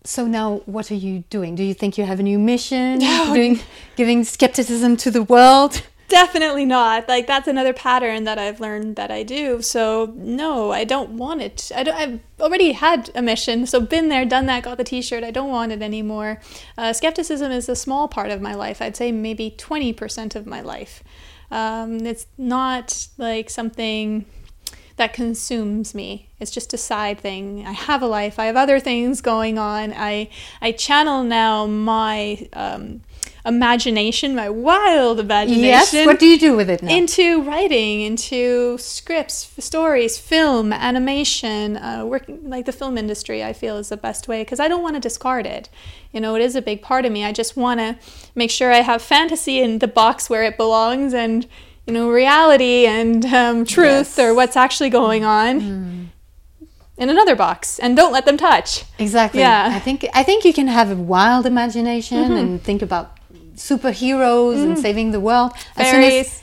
So 0.05 0.27
now, 0.27 0.63
what 0.67 0.91
are 0.93 0.95
you 0.95 1.25
doing? 1.31 1.57
Do 1.57 1.65
you 1.65 1.75
think 1.75 1.99
you 1.99 2.05
have 2.05 2.21
a 2.21 2.23
new 2.23 2.39
mission? 2.39 2.99
No. 3.01 3.31
Doing, 3.35 3.59
giving 3.97 4.23
skepticism 4.23 4.97
to 4.99 5.11
the 5.11 5.25
world? 5.25 5.83
Definitely 6.09 6.65
not. 6.65 7.09
Like 7.09 7.27
that's 7.27 7.49
another 7.49 7.73
pattern 7.73 8.23
that 8.23 8.39
I've 8.39 8.61
learned 8.61 8.95
that 8.95 9.11
I 9.11 9.25
do. 9.25 9.61
So 9.61 10.13
no, 10.15 10.71
I 10.71 10.85
don't 10.85 11.11
want 11.17 11.43
it. 11.43 11.73
I 11.75 11.83
don't, 11.83 11.97
I've 11.97 12.21
already 12.41 12.71
had 12.71 13.11
a 13.17 13.23
mission, 13.23 13.67
so 13.67 13.81
been 13.81 14.09
there, 14.09 14.25
done 14.25 14.47
that, 14.47 14.63
got 14.63 14.79
the 14.79 14.85
T-shirt. 14.85 15.25
I 15.25 15.33
don't 15.33 15.51
want 15.51 15.73
it 15.73 15.83
anymore. 15.83 16.41
Uh, 16.79 16.93
skepticism 16.93 17.51
is 17.51 17.69
a 17.69 17.75
small 17.75 18.07
part 18.07 18.31
of 18.31 18.41
my 18.41 18.55
life. 18.55 18.81
I'd 18.81 18.97
say 18.97 19.11
maybe 19.11 19.51
twenty 19.51 19.93
percent 19.93 20.37
of 20.37 20.47
my 20.47 20.61
life. 20.61 21.03
Um, 21.51 22.07
it's 22.07 22.27
not 22.39 23.09
like 23.19 23.51
something 23.51 24.27
that 24.97 25.13
consumes 25.13 25.95
me. 25.95 26.29
It's 26.41 26.51
just 26.51 26.73
a 26.75 26.79
side 26.79 27.21
thing. 27.21 27.65
I 27.67 27.73
have 27.73 28.03
a 28.03 28.07
life. 28.07 28.39
I 28.39 28.47
have 28.47 28.57
other 28.57 28.81
things 28.81 29.21
going 29.21 29.59
on. 29.59 29.93
I 29.93 30.29
I 30.61 30.73
channel 30.73 31.23
now 31.23 31.67
my 31.67 32.49
um, 32.53 33.03
imagination, 33.47 34.35
my 34.35 34.51
wild 34.51 35.21
imagination 35.21 35.65
Yes. 35.65 36.07
What 36.07 36.19
do 36.19 36.27
you 36.27 36.39
do 36.39 36.57
with 36.57 36.69
it 36.69 36.83
now? 36.83 36.95
into 36.95 37.43
writing, 37.43 38.01
into 38.01 38.77
scripts, 38.79 39.53
stories, 39.59 40.19
film, 40.19 40.73
animation, 40.73 41.77
uh, 41.77 42.05
working 42.05 42.51
like 42.51 42.67
the 42.67 42.73
film 42.73 42.99
industry. 42.99 43.45
I 43.45 43.53
feel 43.53 43.77
is 43.77 43.91
the 43.91 43.97
best 43.97 44.29
way 44.29 44.43
because 44.43 44.61
I 44.61 44.69
don't 44.69 44.83
want 44.83 44.97
to 44.97 45.01
discard 45.01 45.47
it. 45.47 45.69
You 46.13 46.21
know, 46.21 46.35
it 46.35 46.43
is 46.43 46.57
a 46.57 46.63
big 46.63 46.83
part 46.83 47.05
of 47.05 47.13
me. 47.13 47.25
I 47.25 47.33
just 47.33 47.57
want 47.57 47.81
to 47.81 47.99
make 48.35 48.51
sure 48.51 48.73
I 48.73 48.81
have 48.81 49.03
fantasy 49.03 49.61
in 49.61 49.79
the 49.79 49.89
box 49.89 50.29
where 50.29 50.43
it 50.43 50.57
belongs, 50.57 51.15
and 51.15 51.47
you 51.87 51.93
know, 51.93 52.11
reality 52.11 52.87
and 52.87 53.25
um, 53.27 53.65
truth 53.65 54.17
Yes. 54.17 54.19
or 54.19 54.35
what's 54.35 54.57
actually 54.57 54.91
going 54.91 55.25
on. 55.25 55.61
Mm. 55.61 56.07
In 56.99 57.11
another 57.11 57.37
box, 57.37 57.79
and 57.79 57.95
don't 57.95 58.11
let 58.11 58.25
them 58.25 58.39
touch. 58.39 58.85
Exactly. 58.99 59.41
Yeah. 59.41 59.69
I 59.71 59.81
think 59.81 60.07
I 60.15 60.23
think 60.23 60.47
you 60.47 60.55
can 60.55 60.67
have 60.67 60.91
a 60.91 60.97
wild 60.97 61.45
imagination 61.45 62.25
mm-hmm. 62.25 62.33
and 62.33 62.63
think 62.63 62.81
about 62.81 63.19
superheroes 63.55 64.63
and 64.63 64.73
mm-hmm. 64.73 64.81
saving 64.81 65.11
the 65.11 65.21
world. 65.21 65.53
As- 65.77 65.91
Fairies. 65.91 66.43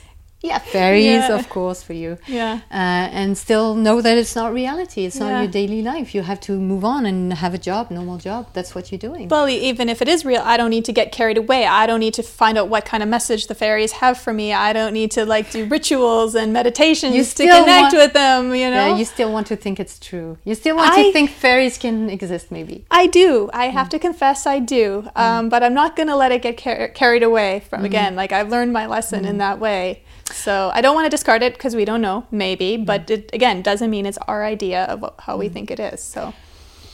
Yeah, 0.50 0.58
fairies, 0.58 1.24
Yeah. 1.28 1.34
of 1.38 1.48
course, 1.48 1.82
for 1.82 1.94
you. 2.02 2.18
Yeah. 2.28 2.54
Uh, 2.70 3.20
and 3.20 3.36
still 3.46 3.74
know 3.86 3.96
that 4.06 4.16
it's 4.22 4.36
not 4.40 4.52
reality. 4.62 5.00
It's 5.06 5.16
Yeah. 5.18 5.24
not 5.30 5.38
your 5.42 5.50
daily 5.60 5.80
life. 5.92 6.14
You 6.14 6.22
have 6.22 6.40
to 6.48 6.52
move 6.70 6.84
on 6.84 7.06
and 7.06 7.32
have 7.44 7.54
a 7.54 7.58
job, 7.70 7.90
normal 7.90 8.18
job. 8.18 8.42
That's 8.52 8.74
what 8.74 8.84
you're 8.92 9.04
doing. 9.08 9.28
Well, 9.28 9.48
even 9.48 9.88
if 9.88 9.98
it 10.02 10.08
is 10.14 10.24
real, 10.24 10.42
I 10.44 10.56
don't 10.58 10.70
need 10.76 10.84
to 10.90 10.92
get 11.00 11.06
carried 11.12 11.38
away. 11.44 11.60
I 11.66 11.86
don't 11.88 12.00
need 12.06 12.14
to 12.20 12.22
find 12.22 12.54
out 12.58 12.68
what 12.68 12.84
kind 12.84 13.02
of 13.02 13.08
message 13.08 13.42
the 13.46 13.54
fairies 13.54 13.92
have 14.02 14.16
for 14.24 14.32
me. 14.40 14.52
I 14.52 14.72
don't 14.72 14.92
need 14.92 15.10
to 15.12 15.24
like 15.34 15.50
do 15.50 15.64
rituals 15.64 16.34
and 16.34 16.52
meditations 16.52 17.14
You 17.16 17.24
to 17.24 17.44
connect 17.58 17.92
want- 17.92 17.94
with 18.02 18.12
them, 18.12 18.54
you 18.54 18.68
know? 18.70 18.88
Yeah, 18.88 18.96
you 19.00 19.04
still 19.16 19.32
want 19.32 19.46
to 19.48 19.56
think 19.56 19.80
it's 19.80 19.98
true. 19.98 20.36
You 20.44 20.54
still 20.54 20.76
want 20.76 20.92
I- 20.92 21.02
to 21.04 21.12
think 21.12 21.30
fairies 21.30 21.78
can 21.78 22.10
exist, 22.10 22.50
maybe. 22.50 22.84
I 22.90 23.06
do. 23.06 23.48
I 23.54 23.66
have 23.78 23.88
to 23.90 23.98
confess 23.98 24.46
I 24.46 24.58
do. 24.58 25.08
Um, 25.16 25.48
but 25.48 25.62
I'm 25.62 25.74
not 25.74 25.96
going 25.96 26.08
to 26.08 26.16
let 26.16 26.32
it 26.32 26.42
get 26.42 26.62
car- 26.62 26.88
carried 26.88 27.22
away 27.22 27.62
from 27.70 27.84
again. 27.84 28.14
Like 28.16 28.32
I've 28.32 28.50
learned 28.50 28.72
my 28.72 28.86
lesson 28.86 29.24
in 29.24 29.38
that 29.38 29.58
way. 29.60 30.02
So 30.32 30.70
I 30.74 30.80
don't 30.80 30.94
want 30.94 31.06
to 31.06 31.10
discard 31.10 31.42
it 31.42 31.54
because 31.54 31.76
we 31.76 31.84
don't 31.84 32.00
know, 32.00 32.26
maybe. 32.30 32.76
Mm-hmm. 32.76 32.84
But 32.84 33.10
it 33.10 33.30
again 33.32 33.62
doesn't 33.62 33.90
mean 33.90 34.06
it's 34.06 34.18
our 34.28 34.44
idea 34.44 34.84
of 34.84 35.02
what- 35.02 35.14
how 35.20 35.36
we 35.36 35.46
mm-hmm. 35.46 35.54
think 35.54 35.70
it 35.70 35.80
is. 35.80 36.00
So 36.02 36.32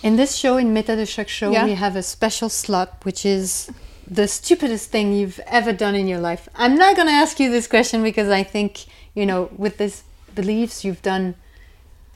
In 0.02 0.16
this 0.16 0.34
show, 0.36 0.56
in 0.56 0.72
Meta 0.72 0.96
de 0.96 1.04
Choc 1.04 1.28
Show, 1.28 1.50
Yeah. 1.52 1.66
we 1.66 1.74
have 1.74 1.94
a 1.94 2.02
special 2.02 2.48
slot, 2.48 3.04
which 3.04 3.26
is 3.26 3.70
the 4.10 4.26
stupidest 4.26 4.90
thing 4.90 5.12
you've 5.12 5.40
ever 5.46 5.72
done 5.72 5.94
in 5.94 6.08
your 6.08 6.18
life. 6.20 6.48
I'm 6.56 6.76
not 6.76 6.96
going 6.96 7.06
to 7.06 7.12
ask 7.12 7.38
you 7.38 7.50
this 7.50 7.66
question 7.66 8.02
because 8.02 8.28
I 8.30 8.42
think, 8.42 8.86
you 9.14 9.26
know, 9.26 9.50
with 9.56 9.76
these 9.76 10.02
beliefs, 10.34 10.84
you've 10.84 11.02
done 11.02 11.34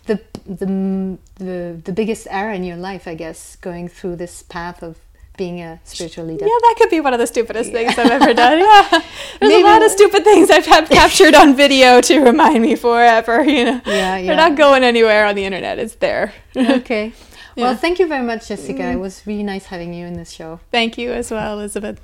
the, 0.07 0.21
the, 0.47 1.19
the, 1.37 1.81
the 1.85 1.93
biggest 1.93 2.27
error 2.31 2.53
in 2.53 2.65
your 2.65 2.77
life, 2.77 3.07
I 3.07 3.15
guess, 3.15 3.57
going 3.57 3.89
through 3.89 4.17
this 4.17 4.43
path 4.43 4.83
of 4.83 4.97
being 5.37 5.61
a 5.61 5.81
spiritual 5.85 6.25
leader. 6.27 6.45
yeah, 6.45 6.59
that 6.63 6.75
could 6.79 6.91
be 6.91 7.01
one 7.01 7.13
of 7.13 7.19
the 7.19 7.27
stupidest 7.27 7.73
things 7.73 7.99
I've 7.99 8.11
ever 8.11 8.33
done. 8.35 8.59
Yeah, 8.61 8.89
there's 8.91 9.03
Maybe 9.41 9.63
a 9.63 9.67
lot 9.67 9.85
of 9.85 9.91
stupid 9.91 10.23
things 10.25 10.51
I've 10.51 10.67
had 10.67 10.89
captured 11.01 11.35
on 11.35 11.57
video 11.57 12.01
to 12.03 12.21
remind 12.21 12.63
me 12.63 12.77
forever. 12.77 13.43
You 13.45 13.65
know, 13.65 13.81
Yeah, 13.87 14.17
yeah. 14.17 14.27
they're 14.27 14.37
not 14.37 14.57
going 14.57 14.85
anywhere 14.85 15.27
on 15.27 15.35
the 15.35 15.45
internet. 15.45 15.79
It's 15.79 15.97
there. 15.97 16.33
okay. 16.57 17.13
Well, 17.57 17.77
thank 17.77 17.99
you 18.01 18.07
very 18.09 18.25
much, 18.25 18.49
Jessica. 18.49 18.91
It 18.91 18.97
was 18.97 19.25
really 19.27 19.45
nice 19.45 19.67
having 19.67 19.95
you 19.95 20.07
in 20.07 20.15
this 20.15 20.31
show. 20.33 20.59
Thank 20.73 20.99
you 20.99 21.13
as 21.13 21.31
well, 21.31 21.55
Elizabeth. 21.59 22.01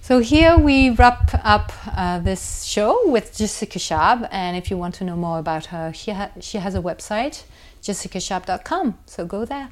So 0.00 0.20
here 0.20 0.56
we 0.56 0.90
wrap 0.90 1.30
up 1.44 1.72
uh, 1.96 2.20
this 2.20 2.62
show 2.64 3.08
with 3.10 3.36
Jessica 3.36 3.78
Schab, 3.78 4.26
and 4.30 4.56
if 4.56 4.70
you 4.70 4.78
want 4.78 4.94
to 4.96 5.04
know 5.04 5.16
more 5.16 5.38
about 5.38 5.66
her, 5.66 5.92
she, 5.92 6.12
ha- 6.12 6.30
she 6.40 6.58
has 6.58 6.74
a 6.76 6.80
website, 6.80 7.42
jessicaschab.com. 7.82 8.98
So 9.06 9.26
go 9.26 9.44
there. 9.44 9.70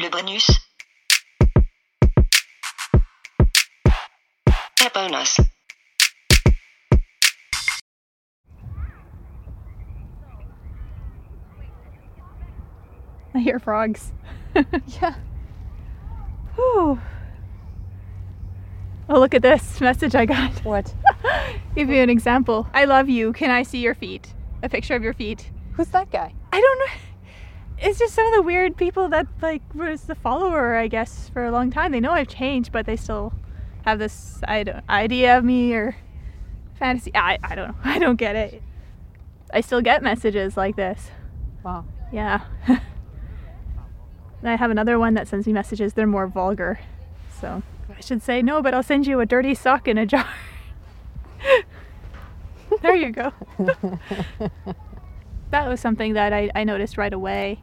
Le 0.00 0.08
bonus. 0.08 0.50
Le 4.80 4.88
bonus. 4.94 5.38
I 13.34 13.38
hear 13.38 13.58
frogs. 13.58 14.12
Yeah. 15.00 15.14
Whew. 16.56 17.00
Oh, 19.08 19.18
look 19.18 19.34
at 19.34 19.42
this 19.42 19.80
message 19.80 20.14
I 20.14 20.26
got. 20.26 20.52
What? 20.64 20.94
Give 21.74 21.88
you 21.88 22.02
an 22.02 22.10
example. 22.10 22.66
I 22.74 22.84
love 22.84 23.08
you. 23.08 23.32
Can 23.32 23.50
I 23.50 23.62
see 23.62 23.78
your 23.78 23.94
feet? 23.94 24.32
A 24.62 24.68
picture 24.68 24.94
of 24.94 25.02
your 25.02 25.14
feet. 25.14 25.50
Who's 25.72 25.88
that 25.88 26.10
guy? 26.10 26.34
I 26.52 26.60
don't 26.60 26.78
know. 26.78 27.11
It's 27.84 27.98
just 27.98 28.14
some 28.14 28.24
of 28.28 28.32
the 28.34 28.42
weird 28.42 28.76
people 28.76 29.08
that 29.08 29.26
like 29.42 29.60
was 29.74 30.02
the 30.02 30.14
follower, 30.14 30.76
I 30.76 30.86
guess, 30.86 31.28
for 31.30 31.44
a 31.44 31.50
long 31.50 31.68
time. 31.68 31.90
They 31.90 31.98
know 31.98 32.12
I've 32.12 32.28
changed, 32.28 32.70
but 32.70 32.86
they 32.86 32.94
still 32.94 33.32
have 33.84 33.98
this 33.98 34.40
idea 34.48 35.36
of 35.36 35.44
me 35.44 35.74
or 35.74 35.96
fantasy. 36.78 37.10
I, 37.12 37.38
I 37.42 37.56
don't 37.56 37.68
know. 37.68 37.74
I 37.84 37.98
don't 37.98 38.14
get 38.14 38.36
it. 38.36 38.62
I 39.52 39.62
still 39.62 39.80
get 39.80 40.00
messages 40.00 40.56
like 40.56 40.76
this. 40.76 41.10
Wow. 41.64 41.84
Yeah. 42.12 42.42
and 42.68 42.80
I 44.44 44.54
have 44.54 44.70
another 44.70 44.96
one 45.00 45.14
that 45.14 45.26
sends 45.26 45.48
me 45.48 45.52
messages. 45.52 45.94
They're 45.94 46.06
more 46.06 46.28
vulgar. 46.28 46.78
So 47.40 47.64
I 47.90 48.00
should 48.00 48.22
say 48.22 48.42
no, 48.42 48.62
but 48.62 48.74
I'll 48.74 48.84
send 48.84 49.08
you 49.08 49.18
a 49.18 49.26
dirty 49.26 49.56
sock 49.56 49.88
in 49.88 49.98
a 49.98 50.06
jar. 50.06 50.28
there 52.80 52.94
you 52.94 53.10
go. 53.10 53.32
that 55.50 55.68
was 55.68 55.80
something 55.80 56.12
that 56.12 56.32
I, 56.32 56.48
I 56.54 56.62
noticed 56.62 56.96
right 56.96 57.12
away 57.12 57.58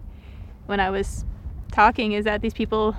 when 0.70 0.80
I 0.80 0.92
was 0.92 1.26
talking 1.72 2.12
is 2.12 2.26
that 2.26 2.42
these 2.42 2.54
people 2.54 2.96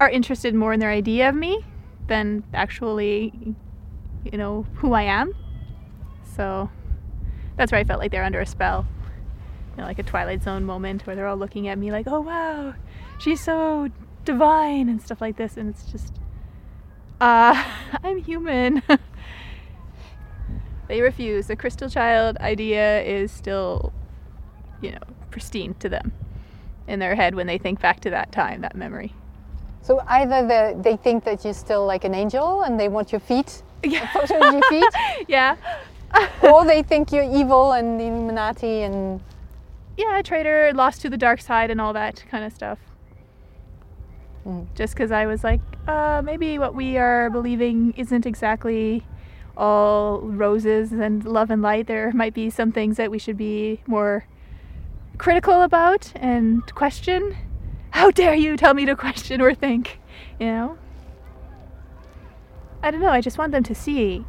are 0.00 0.08
interested 0.08 0.54
more 0.54 0.72
in 0.72 0.80
their 0.80 0.90
idea 0.90 1.28
of 1.28 1.34
me 1.34 1.62
than 2.06 2.42
actually, 2.54 3.54
you 4.24 4.38
know, 4.38 4.64
who 4.76 4.94
I 4.94 5.02
am. 5.02 5.34
So 6.22 6.70
that's 7.58 7.70
where 7.70 7.82
I 7.82 7.84
felt 7.84 8.00
like 8.00 8.10
they're 8.10 8.24
under 8.24 8.40
a 8.40 8.46
spell. 8.46 8.86
You 9.72 9.82
know, 9.82 9.84
like 9.84 9.98
a 9.98 10.02
Twilight 10.02 10.42
Zone 10.42 10.64
moment 10.64 11.06
where 11.06 11.14
they're 11.14 11.26
all 11.26 11.36
looking 11.36 11.68
at 11.68 11.76
me 11.76 11.92
like, 11.92 12.06
oh 12.08 12.22
wow, 12.22 12.72
she's 13.18 13.42
so 13.42 13.90
divine 14.24 14.88
and 14.88 15.02
stuff 15.02 15.20
like 15.20 15.36
this. 15.36 15.58
And 15.58 15.68
it's 15.68 15.84
just, 15.92 16.14
uh, 17.20 17.62
I'm 18.02 18.24
human. 18.24 18.82
they 20.88 21.02
refuse. 21.02 21.46
The 21.46 21.56
crystal 21.56 21.90
child 21.90 22.38
idea 22.38 23.02
is 23.02 23.30
still, 23.30 23.92
you 24.80 24.92
know, 24.92 25.02
pristine 25.30 25.74
to 25.74 25.90
them 25.90 26.14
in 26.86 26.98
their 26.98 27.14
head 27.14 27.34
when 27.34 27.46
they 27.46 27.58
think 27.58 27.80
back 27.80 28.00
to 28.00 28.10
that 28.10 28.32
time, 28.32 28.60
that 28.60 28.76
memory. 28.76 29.12
So 29.82 30.00
either 30.08 30.46
the, 30.46 30.80
they 30.82 30.96
think 30.96 31.24
that 31.24 31.44
you're 31.44 31.54
still 31.54 31.84
like 31.86 32.04
an 32.04 32.14
angel 32.14 32.62
and 32.62 32.78
they 32.80 32.88
want 32.88 33.12
your 33.12 33.20
feet, 33.20 33.62
Yeah. 33.82 34.04
a 34.04 34.26
photo 34.26 34.48
of 34.48 34.52
your 34.54 34.62
feet, 34.70 34.94
yeah. 35.28 35.56
or 36.42 36.64
they 36.64 36.82
think 36.82 37.12
you're 37.12 37.24
evil 37.24 37.72
and 37.72 38.00
the 38.00 38.04
Illuminati 38.04 38.82
and 38.82 39.20
yeah, 39.96 40.22
traitor, 40.22 40.72
lost 40.74 41.02
to 41.02 41.10
the 41.10 41.16
dark 41.16 41.40
side, 41.40 41.70
and 41.70 41.80
all 41.80 41.92
that 41.92 42.24
kind 42.28 42.44
of 42.44 42.52
stuff. 42.52 42.78
Mm. 44.46 44.66
Just 44.74 44.94
because 44.94 45.12
I 45.12 45.26
was 45.26 45.44
like, 45.44 45.60
uh, 45.86 46.20
maybe 46.24 46.58
what 46.58 46.74
we 46.74 46.96
are 46.96 47.30
believing 47.30 47.94
isn't 47.96 48.26
exactly 48.26 49.06
all 49.56 50.20
roses 50.20 50.92
and 50.92 51.24
love 51.24 51.50
and 51.50 51.62
light. 51.62 51.86
There 51.86 52.10
might 52.12 52.34
be 52.34 52.50
some 52.50 52.72
things 52.72 52.96
that 52.96 53.10
we 53.10 53.18
should 53.18 53.36
be 53.36 53.80
more 53.86 54.26
critical 55.18 55.62
about 55.62 56.12
and 56.16 56.62
question. 56.74 57.36
How 57.90 58.10
dare 58.10 58.34
you 58.34 58.56
tell 58.56 58.74
me 58.74 58.84
to 58.86 58.96
question 58.96 59.40
or 59.40 59.54
think? 59.54 60.00
You 60.38 60.46
know? 60.46 60.78
I 62.82 62.90
don't 62.90 63.00
know, 63.00 63.10
I 63.10 63.20
just 63.20 63.38
want 63.38 63.52
them 63.52 63.62
to 63.62 63.74
see 63.74 64.24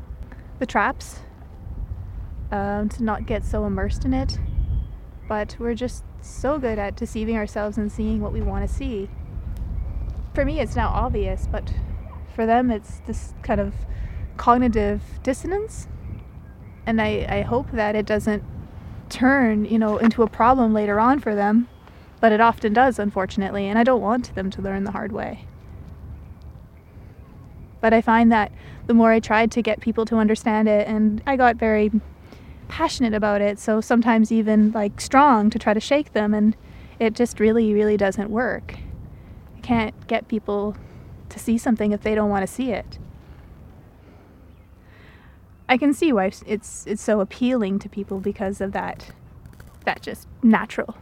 the 0.60 0.66
traps, 0.66 1.20
um, 2.52 2.88
to 2.90 3.04
not 3.04 3.26
get 3.26 3.44
so 3.44 3.66
immersed 3.66 4.06
in 4.06 4.14
it 4.14 4.40
but 5.28 5.56
we're 5.60 5.74
just 5.74 6.04
so 6.22 6.60
good 6.60 6.80
at 6.80 6.96
deceiving 6.96 7.36
ourselves 7.36 7.78
and 7.78 7.92
seeing 7.92 8.22
what 8.22 8.34
we 8.34 8.42
want 8.42 8.68
to 8.68 8.74
see. 8.74 9.10
For 10.34 10.46
me, 10.46 10.60
it's 10.60 10.76
now 10.76 10.90
obvious, 10.90 11.48
but 11.52 11.72
for 12.34 12.46
them, 12.46 12.70
it's 12.70 13.00
this 13.08 13.34
kind 13.42 13.60
of 13.60 13.74
cognitive 14.38 15.02
dissonance. 15.24 15.88
And 16.86 17.02
I, 17.02 17.26
I 17.30 17.42
hope 17.42 17.72
that 17.72 17.96
it 17.96 18.06
doesn't 18.06 18.44
turn, 19.10 19.66
you 19.66 19.80
know, 19.80 19.98
into 19.98 20.24
a 20.24 20.28
problem 20.28 20.74
later 20.74 21.00
on 21.00 21.20
for 21.20 21.36
them, 21.36 21.68
but 22.20 22.32
it 22.32 22.42
often 22.42 22.74
does, 22.74 23.00
unfortunately, 23.00 23.68
and 23.68 23.78
I 23.78 23.84
don't 23.84 24.02
want 24.02 24.34
them 24.36 24.50
to 24.52 24.62
learn 24.62 24.84
the 24.84 24.92
hard 24.92 25.12
way. 25.12 25.46
But 27.82 27.94
I 27.94 28.02
find 28.02 28.32
that 28.32 28.52
the 28.88 28.94
more 28.94 29.12
I 29.12 29.20
tried 29.20 29.52
to 29.52 29.62
get 29.62 29.80
people 29.80 30.06
to 30.06 30.18
understand 30.18 30.68
it, 30.68 30.88
and 30.88 31.22
I 31.26 31.36
got 31.36 31.56
very 31.56 31.92
passionate 32.68 33.14
about 33.14 33.42
it, 33.42 33.60
so 33.60 33.82
sometimes 33.82 34.32
even 34.32 34.72
like 34.72 35.00
strong 35.00 35.50
to 35.52 35.60
try 35.60 35.74
to 35.74 35.80
shake 35.80 36.14
them, 36.14 36.34
and 36.34 36.56
it 37.00 37.14
just 37.14 37.40
really, 37.40 37.74
really 37.74 37.98
doesn't 37.98 38.30
work. 38.30 38.76
You 39.56 39.62
can't 39.62 40.08
get 40.08 40.28
people 40.28 40.76
to 41.30 41.40
see 41.40 41.58
something 41.58 41.92
if 41.92 42.02
they 42.02 42.16
don't 42.16 42.30
want 42.30 42.46
to 42.46 42.52
see 42.52 42.72
it. 42.72 42.98
I 45.68 45.78
can 45.78 45.94
see 45.94 46.14
why 46.14 46.32
it's 46.46 46.86
it's 46.86 47.02
so 47.02 47.20
appealing 47.22 47.80
to 47.80 47.90
people 47.90 48.20
because 48.20 48.62
of 48.62 48.72
that 48.74 49.12
that 49.86 50.02
just 50.02 50.28
natural 50.44 50.96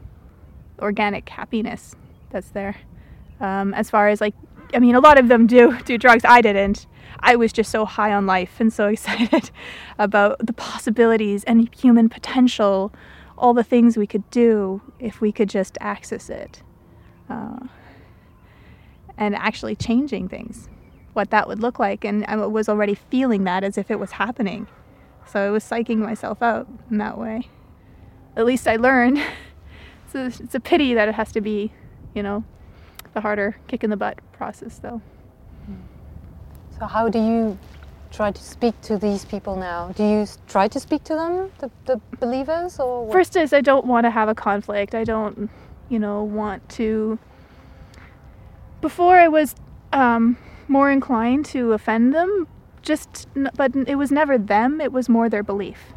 organic 0.79 1.29
happiness 1.29 1.95
that's 2.29 2.49
there. 2.49 2.75
Um, 3.39 3.73
as 3.73 3.89
far 3.89 4.09
as 4.09 4.21
like, 4.21 4.35
I 4.73 4.79
mean, 4.79 4.95
a 4.95 4.99
lot 4.99 5.17
of 5.17 5.27
them 5.27 5.47
do 5.47 5.77
do 5.85 5.97
drugs. 5.97 6.23
I 6.25 6.41
didn't. 6.41 6.87
I 7.19 7.35
was 7.35 7.53
just 7.53 7.71
so 7.71 7.85
high 7.85 8.13
on 8.13 8.25
life 8.25 8.59
and 8.59 8.71
so 8.71 8.87
excited 8.95 9.51
about 9.97 10.45
the 10.45 10.53
possibilities 10.53 11.43
and 11.45 11.73
human 11.75 12.09
potential, 12.09 12.93
all 13.37 13.53
the 13.53 13.63
things 13.63 13.97
we 13.97 14.07
could 14.07 14.29
do 14.29 14.81
if 14.99 15.21
we 15.21 15.31
could 15.31 15.49
just 15.49 15.77
access 15.81 16.29
it. 16.29 16.61
Uh, 17.29 17.59
and 19.17 19.35
actually 19.35 19.75
changing 19.75 20.27
things, 20.27 20.67
what 21.13 21.29
that 21.29 21.47
would 21.47 21.59
look 21.59 21.79
like. 21.79 22.03
And 22.03 22.25
I 22.25 22.35
was 22.35 22.67
already 22.67 22.95
feeling 22.95 23.43
that 23.45 23.63
as 23.63 23.77
if 23.77 23.89
it 23.89 23.99
was 23.99 24.11
happening. 24.11 24.67
So 25.25 25.47
I 25.47 25.49
was 25.49 25.63
psyching 25.63 25.97
myself 25.97 26.41
out 26.41 26.67
in 26.91 26.97
that 26.97 27.17
way. 27.17 27.49
At 28.35 28.45
least 28.45 28.67
I 28.67 28.75
learned. 28.75 29.17
it's, 30.05 30.15
a, 30.15 30.43
it's 30.43 30.55
a 30.55 30.59
pity 30.59 30.93
that 30.93 31.07
it 31.07 31.15
has 31.15 31.31
to 31.33 31.41
be, 31.41 31.71
you 32.13 32.23
know, 32.23 32.43
the 33.13 33.21
harder 33.21 33.57
kick 33.67 33.83
in 33.83 33.89
the 33.89 33.97
butt 33.97 34.19
process, 34.33 34.79
though. 34.79 35.01
So 36.79 36.87
how 36.87 37.07
do 37.07 37.19
you 37.19 37.57
try 38.11 38.31
to 38.31 38.43
speak 38.43 38.79
to 38.81 38.97
these 38.97 39.25
people 39.25 39.55
now? 39.55 39.91
Do 39.95 40.03
you 40.03 40.27
try 40.47 40.67
to 40.67 40.79
speak 40.79 41.03
to 41.05 41.15
them, 41.15 41.51
the, 41.59 41.71
the 41.85 42.01
believers, 42.19 42.79
or 42.79 43.05
what? 43.05 43.13
First 43.13 43.35
is 43.35 43.53
I 43.53 43.61
don't 43.61 43.85
want 43.85 44.05
to 44.05 44.11
have 44.11 44.29
a 44.29 44.35
conflict. 44.35 44.95
I 44.95 45.03
don't, 45.03 45.49
you 45.89 45.99
know, 45.99 46.23
want 46.23 46.67
to. 46.69 47.19
Before 48.81 49.17
I 49.17 49.27
was 49.27 49.55
um, 49.93 50.37
more 50.67 50.89
inclined 50.89 51.45
to 51.47 51.73
offend 51.73 52.13
them, 52.13 52.47
just 52.81 53.27
but 53.55 53.75
it 53.75 53.95
was 53.95 54.11
never 54.11 54.37
them. 54.37 54.81
It 54.81 54.91
was 54.91 55.09
more 55.09 55.29
their 55.29 55.43
belief. 55.43 55.93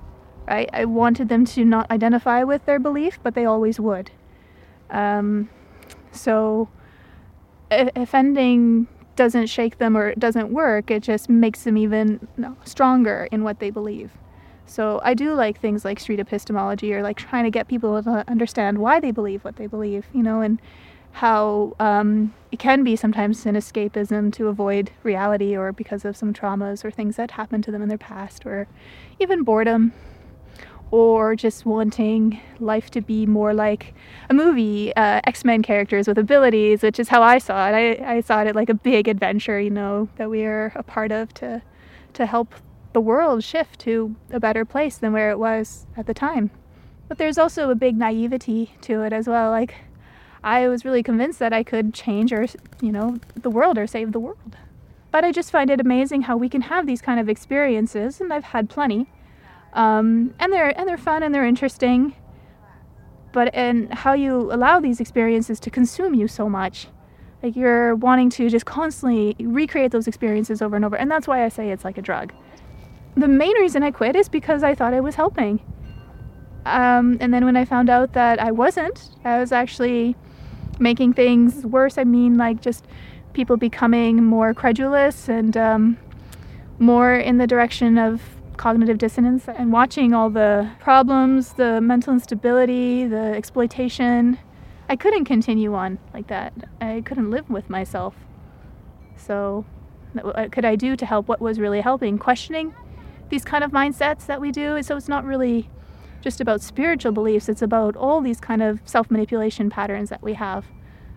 Right? 0.46 0.70
I 0.72 0.84
wanted 0.84 1.28
them 1.28 1.44
to 1.46 1.64
not 1.64 1.90
identify 1.90 2.44
with 2.44 2.66
their 2.66 2.78
belief, 2.78 3.18
but 3.22 3.34
they 3.34 3.44
always 3.44 3.80
would. 3.80 4.12
Um, 4.90 5.48
so 6.12 6.68
offending 7.70 8.86
doesn't 9.16 9.46
shake 9.46 9.78
them 9.78 9.96
or 9.96 10.08
it 10.10 10.20
doesn't 10.20 10.50
work. 10.50 10.90
It 10.90 11.02
just 11.02 11.28
makes 11.28 11.64
them 11.64 11.76
even 11.76 12.28
stronger 12.64 13.28
in 13.32 13.42
what 13.42 13.58
they 13.58 13.70
believe. 13.70 14.12
So 14.66 15.00
I 15.02 15.14
do 15.14 15.32
like 15.32 15.60
things 15.60 15.84
like 15.84 15.98
street 16.00 16.20
epistemology 16.20 16.92
or 16.92 17.02
like 17.02 17.16
trying 17.16 17.44
to 17.44 17.50
get 17.50 17.68
people 17.68 18.02
to 18.02 18.24
understand 18.28 18.78
why 18.78 19.00
they 19.00 19.10
believe 19.10 19.44
what 19.44 19.56
they 19.56 19.66
believe, 19.66 20.06
you 20.12 20.22
know, 20.22 20.42
and 20.42 20.60
how 21.16 21.74
um, 21.80 22.34
it 22.52 22.58
can 22.58 22.84
be 22.84 22.94
sometimes 22.94 23.46
an 23.46 23.54
escapism 23.54 24.30
to 24.30 24.48
avoid 24.48 24.90
reality 25.02 25.56
or 25.56 25.72
because 25.72 26.04
of 26.04 26.14
some 26.14 26.34
traumas 26.34 26.84
or 26.84 26.90
things 26.90 27.16
that 27.16 27.30
happened 27.30 27.64
to 27.64 27.70
them 27.70 27.80
in 27.80 27.88
their 27.88 27.96
past 27.96 28.44
or 28.44 28.68
even 29.18 29.42
boredom 29.42 29.94
or 30.90 31.34
just 31.34 31.64
wanting 31.64 32.38
life 32.60 32.90
to 32.90 33.00
be 33.00 33.24
more 33.24 33.54
like 33.54 33.94
a 34.28 34.34
movie, 34.34 34.94
uh, 34.94 35.22
X 35.24 35.42
Men 35.42 35.62
characters 35.62 36.06
with 36.06 36.18
abilities, 36.18 36.82
which 36.82 37.00
is 37.00 37.08
how 37.08 37.22
I 37.22 37.38
saw 37.38 37.66
it. 37.70 38.02
I, 38.02 38.16
I 38.16 38.20
saw 38.20 38.42
it 38.42 38.54
like 38.54 38.68
a 38.68 38.74
big 38.74 39.08
adventure, 39.08 39.58
you 39.58 39.70
know, 39.70 40.10
that 40.16 40.28
we 40.28 40.44
are 40.44 40.70
a 40.74 40.82
part 40.82 41.12
of 41.12 41.32
to 41.34 41.62
to 42.12 42.26
help 42.26 42.54
the 42.92 43.00
world 43.00 43.42
shift 43.42 43.80
to 43.80 44.14
a 44.30 44.38
better 44.38 44.66
place 44.66 44.98
than 44.98 45.14
where 45.14 45.30
it 45.30 45.38
was 45.38 45.86
at 45.96 46.06
the 46.06 46.14
time. 46.14 46.50
But 47.08 47.16
there's 47.16 47.38
also 47.38 47.70
a 47.70 47.74
big 47.74 47.96
naivety 47.96 48.72
to 48.82 49.02
it 49.02 49.14
as 49.14 49.26
well. 49.26 49.50
Like 49.50 49.76
I 50.46 50.68
was 50.68 50.84
really 50.84 51.02
convinced 51.02 51.38
that 51.40 51.52
I 51.52 51.62
could 51.62 51.92
change 51.92 52.32
or 52.32 52.46
you 52.80 52.92
know 52.92 53.18
the 53.34 53.50
world 53.50 53.76
or 53.76 53.86
save 53.86 54.12
the 54.12 54.20
world. 54.20 54.56
But 55.10 55.24
I 55.24 55.32
just 55.32 55.50
find 55.50 55.70
it 55.70 55.80
amazing 55.80 56.22
how 56.22 56.36
we 56.36 56.48
can 56.48 56.62
have 56.62 56.86
these 56.86 57.02
kind 57.02 57.18
of 57.18 57.28
experiences, 57.28 58.20
and 58.20 58.32
I've 58.32 58.44
had 58.44 58.70
plenty 58.70 59.08
um, 59.76 60.34
and 60.40 60.52
they're 60.52 60.76
and 60.76 60.88
they're 60.88 60.96
fun 60.96 61.22
and 61.22 61.34
they're 61.34 61.44
interesting. 61.44 62.14
But 63.32 63.54
and 63.54 63.92
how 63.92 64.14
you 64.14 64.50
allow 64.50 64.80
these 64.80 65.00
experiences 65.00 65.60
to 65.60 65.70
consume 65.70 66.14
you 66.14 66.26
so 66.26 66.48
much, 66.48 66.88
like 67.42 67.54
you're 67.54 67.94
wanting 67.94 68.30
to 68.30 68.48
just 68.48 68.64
constantly 68.64 69.36
recreate 69.38 69.92
those 69.92 70.08
experiences 70.08 70.62
over 70.62 70.74
and 70.76 70.84
over, 70.84 70.96
and 70.96 71.10
that's 71.10 71.28
why 71.28 71.44
I 71.44 71.50
say 71.50 71.70
it's 71.70 71.84
like 71.84 71.98
a 71.98 72.02
drug. 72.02 72.32
The 73.16 73.28
main 73.28 73.54
reason 73.58 73.82
I 73.82 73.90
quit 73.90 74.16
is 74.16 74.28
because 74.28 74.62
I 74.62 74.74
thought 74.74 74.94
I 74.94 75.00
was 75.00 75.14
helping. 75.14 75.60
Um, 76.64 77.18
and 77.20 77.32
then 77.32 77.44
when 77.44 77.56
I 77.56 77.64
found 77.64 77.88
out 77.88 78.14
that 78.14 78.40
I 78.40 78.50
wasn't, 78.50 79.10
I 79.24 79.38
was 79.38 79.52
actually 79.52 80.16
making 80.78 81.14
things 81.14 81.64
worse. 81.64 81.98
I 81.98 82.04
mean, 82.04 82.36
like 82.36 82.60
just 82.60 82.86
people 83.32 83.56
becoming 83.56 84.24
more 84.24 84.54
credulous 84.54 85.28
and 85.28 85.56
um, 85.56 85.98
more 86.78 87.14
in 87.14 87.38
the 87.38 87.46
direction 87.46 87.98
of 87.98 88.22
cognitive 88.56 88.98
dissonance 88.98 89.48
and 89.48 89.72
watching 89.72 90.14
all 90.14 90.30
the 90.30 90.70
problems, 90.80 91.54
the 91.54 91.80
mental 91.80 92.12
instability, 92.12 93.06
the 93.06 93.34
exploitation. 93.36 94.38
I 94.88 94.96
couldn't 94.96 95.24
continue 95.24 95.74
on 95.74 95.98
like 96.14 96.28
that. 96.28 96.52
I 96.80 97.02
couldn't 97.04 97.30
live 97.30 97.50
with 97.50 97.68
myself. 97.68 98.14
So, 99.16 99.64
what 100.14 100.52
could 100.52 100.64
I 100.64 100.76
do 100.76 100.96
to 100.96 101.04
help? 101.04 101.28
What 101.28 101.40
was 101.40 101.58
really 101.58 101.80
helping? 101.80 102.18
Questioning 102.18 102.74
these 103.28 103.44
kind 103.44 103.64
of 103.64 103.72
mindsets 103.72 104.26
that 104.26 104.40
we 104.40 104.52
do. 104.52 104.82
So, 104.82 104.96
it's 104.96 105.08
not 105.08 105.24
really 105.24 105.68
just 106.26 106.40
about 106.40 106.60
spiritual 106.60 107.12
beliefs, 107.12 107.48
it's 107.48 107.62
about 107.62 107.94
all 107.94 108.20
these 108.20 108.40
kind 108.40 108.60
of 108.60 108.80
self 108.84 109.12
manipulation 109.12 109.70
patterns 109.70 110.10
that 110.10 110.20
we 110.24 110.34
have. 110.34 110.64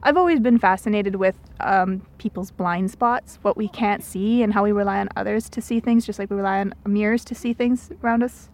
I've 0.04 0.16
always 0.16 0.40
been 0.40 0.60
fascinated 0.60 1.16
with 1.16 1.36
um, 1.62 2.04
people's 2.20 2.52
blind 2.52 2.92
spots, 2.92 3.40
what 3.42 3.58
we 3.58 3.70
can't 3.70 4.04
see, 4.04 4.44
and 4.44 4.54
how 4.54 4.64
we 4.64 4.72
rely 4.72 5.00
on 5.00 5.10
others 5.16 5.50
to 5.50 5.64
see 5.64 5.80
things, 5.80 6.06
just 6.06 6.20
like 6.20 6.30
we 6.30 6.36
rely 6.36 6.60
on 6.60 6.76
mirrors 6.86 7.26
to 7.26 7.34
see 7.34 7.54
things 7.54 7.90
around 8.04 8.22
us. 8.22 8.50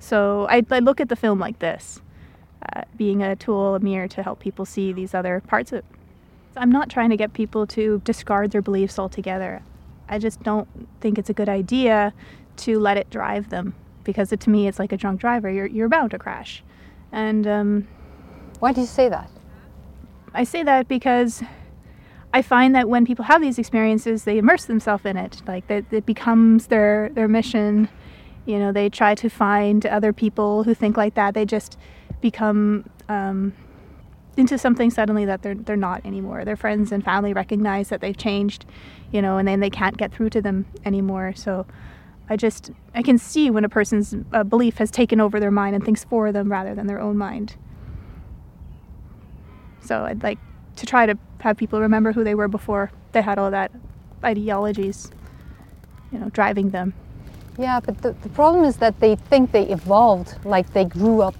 So 0.00 0.48
I, 0.50 0.66
I 0.72 0.80
look 0.80 1.00
at 1.00 1.10
the 1.10 1.14
film 1.14 1.38
like 1.38 1.60
this 1.60 2.00
uh, 2.74 2.82
being 2.96 3.22
a 3.22 3.36
tool, 3.36 3.76
a 3.76 3.78
mirror 3.78 4.08
to 4.08 4.24
help 4.24 4.40
people 4.40 4.64
see 4.64 4.92
these 4.92 5.14
other 5.14 5.40
parts 5.46 5.70
of 5.70 5.78
it. 5.78 5.84
I'm 6.56 6.72
not 6.72 6.90
trying 6.90 7.10
to 7.10 7.16
get 7.16 7.34
people 7.34 7.68
to 7.68 8.02
discard 8.04 8.50
their 8.50 8.62
beliefs 8.62 8.98
altogether. 8.98 9.62
I 10.08 10.18
just 10.18 10.42
don't 10.42 10.66
think 11.00 11.18
it's 11.18 11.30
a 11.30 11.34
good 11.34 11.48
idea 11.48 12.12
to 12.56 12.80
let 12.80 12.96
it 12.96 13.10
drive 13.10 13.50
them 13.50 13.76
because 14.04 14.32
it, 14.32 14.40
to 14.40 14.50
me 14.50 14.68
it's 14.68 14.78
like 14.78 14.92
a 14.92 14.96
drunk 14.96 15.20
driver. 15.20 15.50
You're, 15.50 15.66
you're 15.66 15.88
bound 15.88 16.10
to 16.12 16.18
crash. 16.18 16.62
And 17.12 17.46
um, 17.46 17.88
why 18.60 18.72
do 18.72 18.80
you 18.80 18.86
say 18.86 19.08
that? 19.08 19.30
I 20.32 20.44
say 20.44 20.62
that 20.62 20.86
because 20.86 21.42
I 22.32 22.42
find 22.42 22.74
that 22.74 22.88
when 22.88 23.04
people 23.04 23.24
have 23.24 23.40
these 23.40 23.58
experiences, 23.58 24.24
they 24.24 24.38
immerse 24.38 24.66
themselves 24.66 25.04
in 25.04 25.16
it. 25.16 25.42
Like 25.46 25.66
that, 25.66 25.84
it 25.90 26.06
becomes 26.06 26.68
their 26.68 27.10
their 27.12 27.26
mission. 27.26 27.88
You 28.46 28.58
know, 28.58 28.72
they 28.72 28.88
try 28.88 29.14
to 29.16 29.28
find 29.28 29.84
other 29.86 30.12
people 30.12 30.64
who 30.64 30.74
think 30.74 30.96
like 30.96 31.14
that. 31.14 31.34
They 31.34 31.44
just 31.44 31.76
become 32.20 32.88
um, 33.08 33.52
into 34.36 34.56
something 34.58 34.90
suddenly 34.90 35.24
that 35.24 35.42
they're 35.42 35.56
they're 35.56 35.76
not 35.76 36.06
anymore. 36.06 36.44
Their 36.44 36.56
friends 36.56 36.92
and 36.92 37.04
family 37.04 37.32
recognize 37.32 37.88
that 37.88 38.00
they've 38.00 38.16
changed, 38.16 38.64
you 39.10 39.20
know, 39.20 39.38
and 39.38 39.48
then 39.48 39.58
they 39.58 39.70
can't 39.70 39.96
get 39.96 40.12
through 40.12 40.30
to 40.30 40.42
them 40.42 40.66
anymore. 40.84 41.32
So. 41.34 41.66
I 42.30 42.36
just 42.36 42.70
I 42.94 43.02
can 43.02 43.18
see 43.18 43.50
when 43.50 43.64
a 43.64 43.68
person's 43.68 44.14
uh, 44.32 44.44
belief 44.44 44.78
has 44.78 44.90
taken 44.90 45.20
over 45.20 45.40
their 45.40 45.50
mind 45.50 45.74
and 45.74 45.84
thinks 45.84 46.04
for 46.04 46.30
them 46.30 46.50
rather 46.50 46.74
than 46.74 46.86
their 46.86 47.00
own 47.00 47.18
mind. 47.18 47.56
So 49.82 50.04
I'd 50.04 50.22
like 50.22 50.38
to 50.76 50.86
try 50.86 51.06
to 51.06 51.18
have 51.40 51.56
people 51.56 51.80
remember 51.80 52.12
who 52.12 52.22
they 52.22 52.36
were 52.36 52.48
before 52.48 52.92
they 53.12 53.22
had 53.22 53.38
all 53.38 53.50
that 53.50 53.72
ideologies, 54.22 55.10
you 56.12 56.18
know, 56.20 56.28
driving 56.30 56.70
them. 56.70 56.94
Yeah, 57.58 57.80
but 57.80 58.00
the, 58.00 58.12
the 58.12 58.28
problem 58.28 58.64
is 58.64 58.76
that 58.76 59.00
they 59.00 59.16
think 59.16 59.50
they 59.50 59.66
evolved, 59.66 60.36
like 60.44 60.72
they 60.72 60.84
grew 60.84 61.22
up 61.22 61.34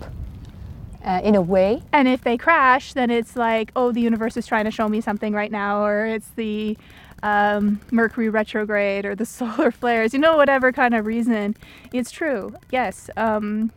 uh, 1.04 1.20
in 1.22 1.34
a 1.34 1.40
way. 1.40 1.82
And 1.92 2.08
if 2.08 2.22
they 2.22 2.36
crash, 2.36 2.92
then 2.92 3.10
it's 3.10 3.36
like, 3.36 3.70
oh, 3.76 3.92
the 3.92 4.00
universe 4.00 4.36
is 4.36 4.46
trying 4.46 4.64
to 4.64 4.70
show 4.70 4.88
me 4.88 5.00
something 5.00 5.32
right 5.32 5.52
now, 5.52 5.84
or 5.84 6.06
it's 6.06 6.28
the 6.36 6.76
um, 7.22 7.80
Mercury 7.90 8.28
retrograde 8.28 9.04
or 9.04 9.14
the 9.14 9.26
solar 9.38 9.70
flares, 9.70 10.12
you 10.12 10.20
know, 10.20 10.36
whatever 10.36 10.72
kind 10.72 10.94
of 10.94 11.06
reason. 11.06 11.56
It's 11.92 12.10
true, 12.10 12.54
yes. 12.70 13.10
Um, 13.16 13.72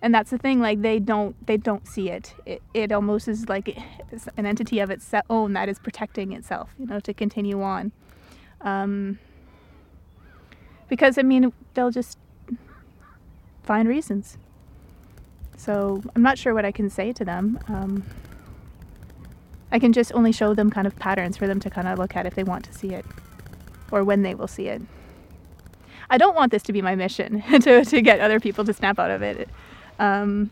and 0.00 0.14
that's 0.14 0.30
the 0.30 0.38
thing 0.38 0.60
like 0.60 0.82
they 0.82 0.98
don't 0.98 1.34
they 1.46 1.56
don't 1.56 1.86
see 1.86 2.10
it 2.10 2.34
it, 2.46 2.62
it 2.74 2.92
almost 2.92 3.28
is 3.28 3.48
like 3.48 3.76
an 4.36 4.46
entity 4.46 4.78
of 4.78 4.90
its 4.90 5.12
own 5.28 5.52
that 5.52 5.68
is 5.68 5.78
protecting 5.78 6.32
itself 6.32 6.70
you 6.78 6.86
know 6.86 7.00
to 7.00 7.12
continue 7.12 7.62
on 7.62 7.92
um, 8.60 9.18
because 10.88 11.18
i 11.18 11.22
mean 11.22 11.52
they'll 11.74 11.90
just 11.90 12.18
find 13.62 13.88
reasons 13.88 14.38
so 15.56 16.02
i'm 16.14 16.22
not 16.22 16.38
sure 16.38 16.54
what 16.54 16.64
i 16.64 16.72
can 16.72 16.88
say 16.88 17.12
to 17.12 17.24
them 17.24 17.58
um, 17.68 18.04
i 19.72 19.78
can 19.78 19.92
just 19.92 20.12
only 20.14 20.32
show 20.32 20.54
them 20.54 20.70
kind 20.70 20.86
of 20.86 20.96
patterns 20.96 21.36
for 21.36 21.46
them 21.46 21.60
to 21.60 21.70
kind 21.70 21.88
of 21.88 21.98
look 21.98 22.16
at 22.16 22.26
if 22.26 22.34
they 22.34 22.44
want 22.44 22.64
to 22.64 22.72
see 22.72 22.88
it 22.88 23.04
or 23.90 24.04
when 24.04 24.22
they 24.22 24.34
will 24.34 24.48
see 24.48 24.68
it 24.68 24.82
I 26.10 26.18
don't 26.18 26.34
want 26.34 26.52
this 26.52 26.62
to 26.64 26.72
be 26.72 26.82
my 26.82 26.94
mission 26.94 27.42
to, 27.60 27.84
to 27.84 28.00
get 28.00 28.20
other 28.20 28.40
people 28.40 28.64
to 28.64 28.72
snap 28.72 28.98
out 28.98 29.10
of 29.10 29.22
it. 29.22 29.48
Um, 29.98 30.50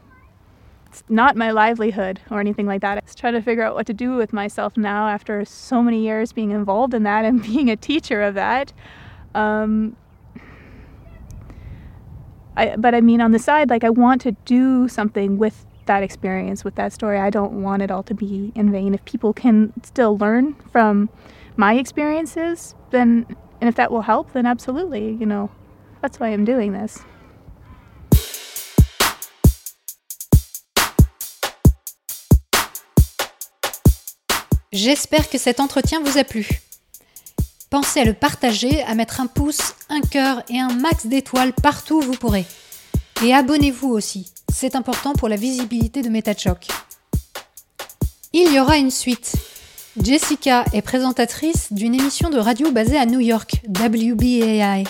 it's 0.89 1.03
not 1.09 1.37
my 1.37 1.51
livelihood 1.51 2.21
or 2.31 2.41
anything 2.41 2.67
like 2.67 2.81
that. 2.83 2.99
I 2.99 3.03
was 3.05 3.15
trying 3.15 3.35
to 3.35 3.43
figure 3.43 3.63
out 3.63 3.75
what 3.75 3.87
to 3.87 3.95
do 3.95 4.17
with 4.17 4.33
myself 4.33 4.77
now 4.77 5.09
after 5.09 5.45
so 5.45 5.83
many 5.83 6.03
years 6.03 6.33
being 6.33 6.51
involved 6.51 6.95
in 6.95 7.03
that 7.05 7.25
and 7.25 7.43
being 7.51 7.71
a 7.71 7.77
teacher 7.77 8.23
of 8.23 8.35
that. 8.35 8.73
Um, 9.35 9.97
I, 12.57 12.77
but 12.77 12.95
I 12.95 13.03
mean, 13.03 13.21
on 13.21 13.33
the 13.33 13.39
side, 13.39 13.69
like 13.69 13.85
I 13.85 13.91
want 13.91 14.23
to 14.23 14.33
do 14.33 14.89
something 14.89 15.37
with 15.37 15.67
that 15.87 16.03
experience, 16.03 16.65
with 16.65 16.75
that 16.77 16.93
story. 16.93 17.19
I 17.19 17.31
don't 17.31 17.63
want 17.63 17.83
it 17.83 17.91
all 17.91 18.03
to 18.05 18.15
be 18.15 18.53
in 18.55 18.71
vain. 18.71 18.95
If 18.95 19.05
people 19.05 19.33
can 19.33 19.73
still 19.83 20.17
learn 20.17 20.55
from 20.73 21.09
my 21.57 21.75
experiences, 21.75 22.75
then, 22.91 23.27
and 23.61 23.69
if 23.69 23.75
that 23.77 23.91
will 23.91 24.03
help, 24.03 24.33
then 24.33 24.47
absolutely, 24.47 25.13
you 25.13 25.27
know, 25.27 25.51
that's 26.03 26.21
why 26.21 26.29
I'm 26.29 26.45
doing 26.45 26.73
this. 26.73 27.01
J'espère 34.73 35.31
que 35.31 35.39
cet 35.39 35.59
entretien 35.61 36.03
vous 36.03 36.19
a 36.19 36.25
plu. 36.25 36.47
Pensez 37.71 38.01
à 38.01 38.05
le 38.05 38.13
partager, 38.13 38.83
à 38.83 38.95
mettre 38.95 39.21
un 39.21 39.27
pouce, 39.27 39.75
un 39.89 40.03
cœur 40.03 40.43
et 40.51 40.61
un 40.61 40.73
max 40.75 41.07
d'étoiles 41.07 41.55
partout 41.55 41.99
où 41.99 42.03
vous 42.03 42.17
pourrez. 42.17 42.45
Et 43.25 43.33
abonnez-vous 43.33 43.89
aussi, 43.89 44.31
c'est 44.59 44.75
important 44.75 45.13
pour 45.13 45.29
la 45.29 45.37
visibilité 45.37 46.01
de 46.01 46.09
MetaChoc. 46.09 46.69
Il 48.33 48.51
y 48.51 48.59
aura 48.59 48.79
une 48.79 48.91
suite. 48.91 49.35
Jessica 50.03 50.65
est 50.73 50.81
présentatrice 50.81 51.75
d'une 51.75 51.95
émission 51.95 52.31
de 52.31 52.39
radio 52.39 52.73
basée 52.73 52.97
à 52.97 53.05
New 53.05 53.21
York, 53.21 53.61
WBAI, 53.69 54.85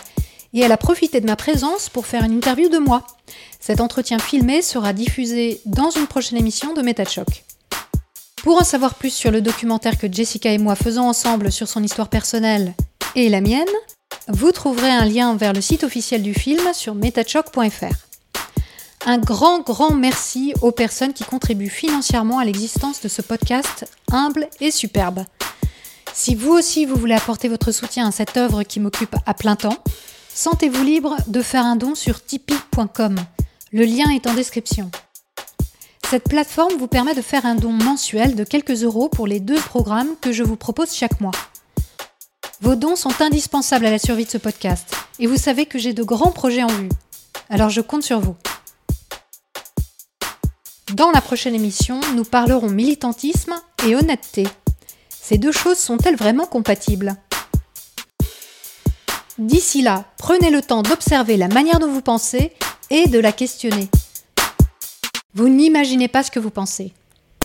et 0.54 0.60
elle 0.60 0.70
a 0.70 0.76
profité 0.76 1.20
de 1.20 1.26
ma 1.26 1.34
présence 1.34 1.88
pour 1.88 2.06
faire 2.06 2.22
une 2.22 2.36
interview 2.36 2.68
de 2.68 2.78
moi. 2.78 3.04
Cet 3.58 3.80
entretien 3.80 4.20
filmé 4.20 4.62
sera 4.62 4.92
diffusé 4.92 5.60
dans 5.66 5.90
une 5.90 6.06
prochaine 6.06 6.38
émission 6.38 6.72
de 6.72 6.82
MetaChoc. 6.82 7.42
Pour 8.44 8.60
en 8.60 8.64
savoir 8.64 8.94
plus 8.94 9.12
sur 9.12 9.32
le 9.32 9.40
documentaire 9.40 9.98
que 9.98 10.10
Jessica 10.10 10.52
et 10.52 10.58
moi 10.58 10.76
faisons 10.76 11.08
ensemble 11.08 11.50
sur 11.50 11.66
son 11.66 11.82
histoire 11.82 12.08
personnelle 12.08 12.72
et 13.16 13.28
la 13.28 13.40
mienne, 13.40 13.66
vous 14.28 14.52
trouverez 14.52 14.90
un 14.90 15.06
lien 15.06 15.34
vers 15.34 15.52
le 15.52 15.60
site 15.60 15.82
officiel 15.82 16.22
du 16.22 16.34
film 16.34 16.72
sur 16.72 16.94
metachoc.fr. 16.94 18.05
Un 19.08 19.18
grand, 19.18 19.60
grand 19.60 19.92
merci 19.92 20.52
aux 20.62 20.72
personnes 20.72 21.12
qui 21.12 21.22
contribuent 21.22 21.70
financièrement 21.70 22.40
à 22.40 22.44
l'existence 22.44 23.00
de 23.00 23.06
ce 23.06 23.22
podcast 23.22 23.88
humble 24.10 24.48
et 24.58 24.72
superbe. 24.72 25.24
Si 26.12 26.34
vous 26.34 26.50
aussi 26.50 26.86
vous 26.86 26.96
voulez 26.96 27.14
apporter 27.14 27.46
votre 27.46 27.70
soutien 27.70 28.08
à 28.08 28.10
cette 28.10 28.36
œuvre 28.36 28.64
qui 28.64 28.80
m'occupe 28.80 29.14
à 29.24 29.32
plein 29.32 29.54
temps, 29.54 29.78
sentez-vous 30.34 30.82
libre 30.82 31.16
de 31.28 31.40
faire 31.40 31.64
un 31.64 31.76
don 31.76 31.94
sur 31.94 32.20
tipeee.com. 32.20 33.14
Le 33.70 33.84
lien 33.84 34.10
est 34.10 34.26
en 34.26 34.34
description. 34.34 34.90
Cette 36.10 36.24
plateforme 36.24 36.74
vous 36.76 36.88
permet 36.88 37.14
de 37.14 37.22
faire 37.22 37.46
un 37.46 37.54
don 37.54 37.70
mensuel 37.70 38.34
de 38.34 38.42
quelques 38.42 38.82
euros 38.82 39.08
pour 39.08 39.28
les 39.28 39.38
deux 39.38 39.60
programmes 39.60 40.16
que 40.20 40.32
je 40.32 40.42
vous 40.42 40.56
propose 40.56 40.92
chaque 40.92 41.20
mois. 41.20 41.30
Vos 42.60 42.74
dons 42.74 42.96
sont 42.96 43.22
indispensables 43.22 43.86
à 43.86 43.92
la 43.92 44.00
survie 44.00 44.24
de 44.24 44.30
ce 44.30 44.38
podcast 44.38 44.96
et 45.20 45.28
vous 45.28 45.36
savez 45.36 45.66
que 45.66 45.78
j'ai 45.78 45.92
de 45.92 46.02
grands 46.02 46.32
projets 46.32 46.64
en 46.64 46.66
vue. 46.66 46.88
Alors 47.50 47.70
je 47.70 47.80
compte 47.80 48.02
sur 48.02 48.18
vous. 48.18 48.34
Dans 50.92 51.10
la 51.10 51.20
prochaine 51.20 51.56
émission, 51.56 51.98
nous 52.14 52.22
parlerons 52.22 52.68
militantisme 52.68 53.54
et 53.84 53.96
honnêteté. 53.96 54.46
Ces 55.08 55.36
deux 55.36 55.50
choses 55.50 55.78
sont-elles 55.78 56.14
vraiment 56.14 56.46
compatibles? 56.46 57.16
D'ici 59.36 59.82
là, 59.82 60.04
prenez 60.16 60.50
le 60.50 60.62
temps 60.62 60.82
d'observer 60.82 61.36
la 61.36 61.48
manière 61.48 61.80
dont 61.80 61.90
vous 61.90 62.02
pensez 62.02 62.52
et 62.90 63.08
de 63.08 63.18
la 63.18 63.32
questionner. 63.32 63.90
Vous 65.34 65.48
n'imaginez 65.48 66.06
pas 66.06 66.22
ce 66.22 66.30
que 66.30 66.38
vous 66.38 66.50
pensez. 66.50 66.92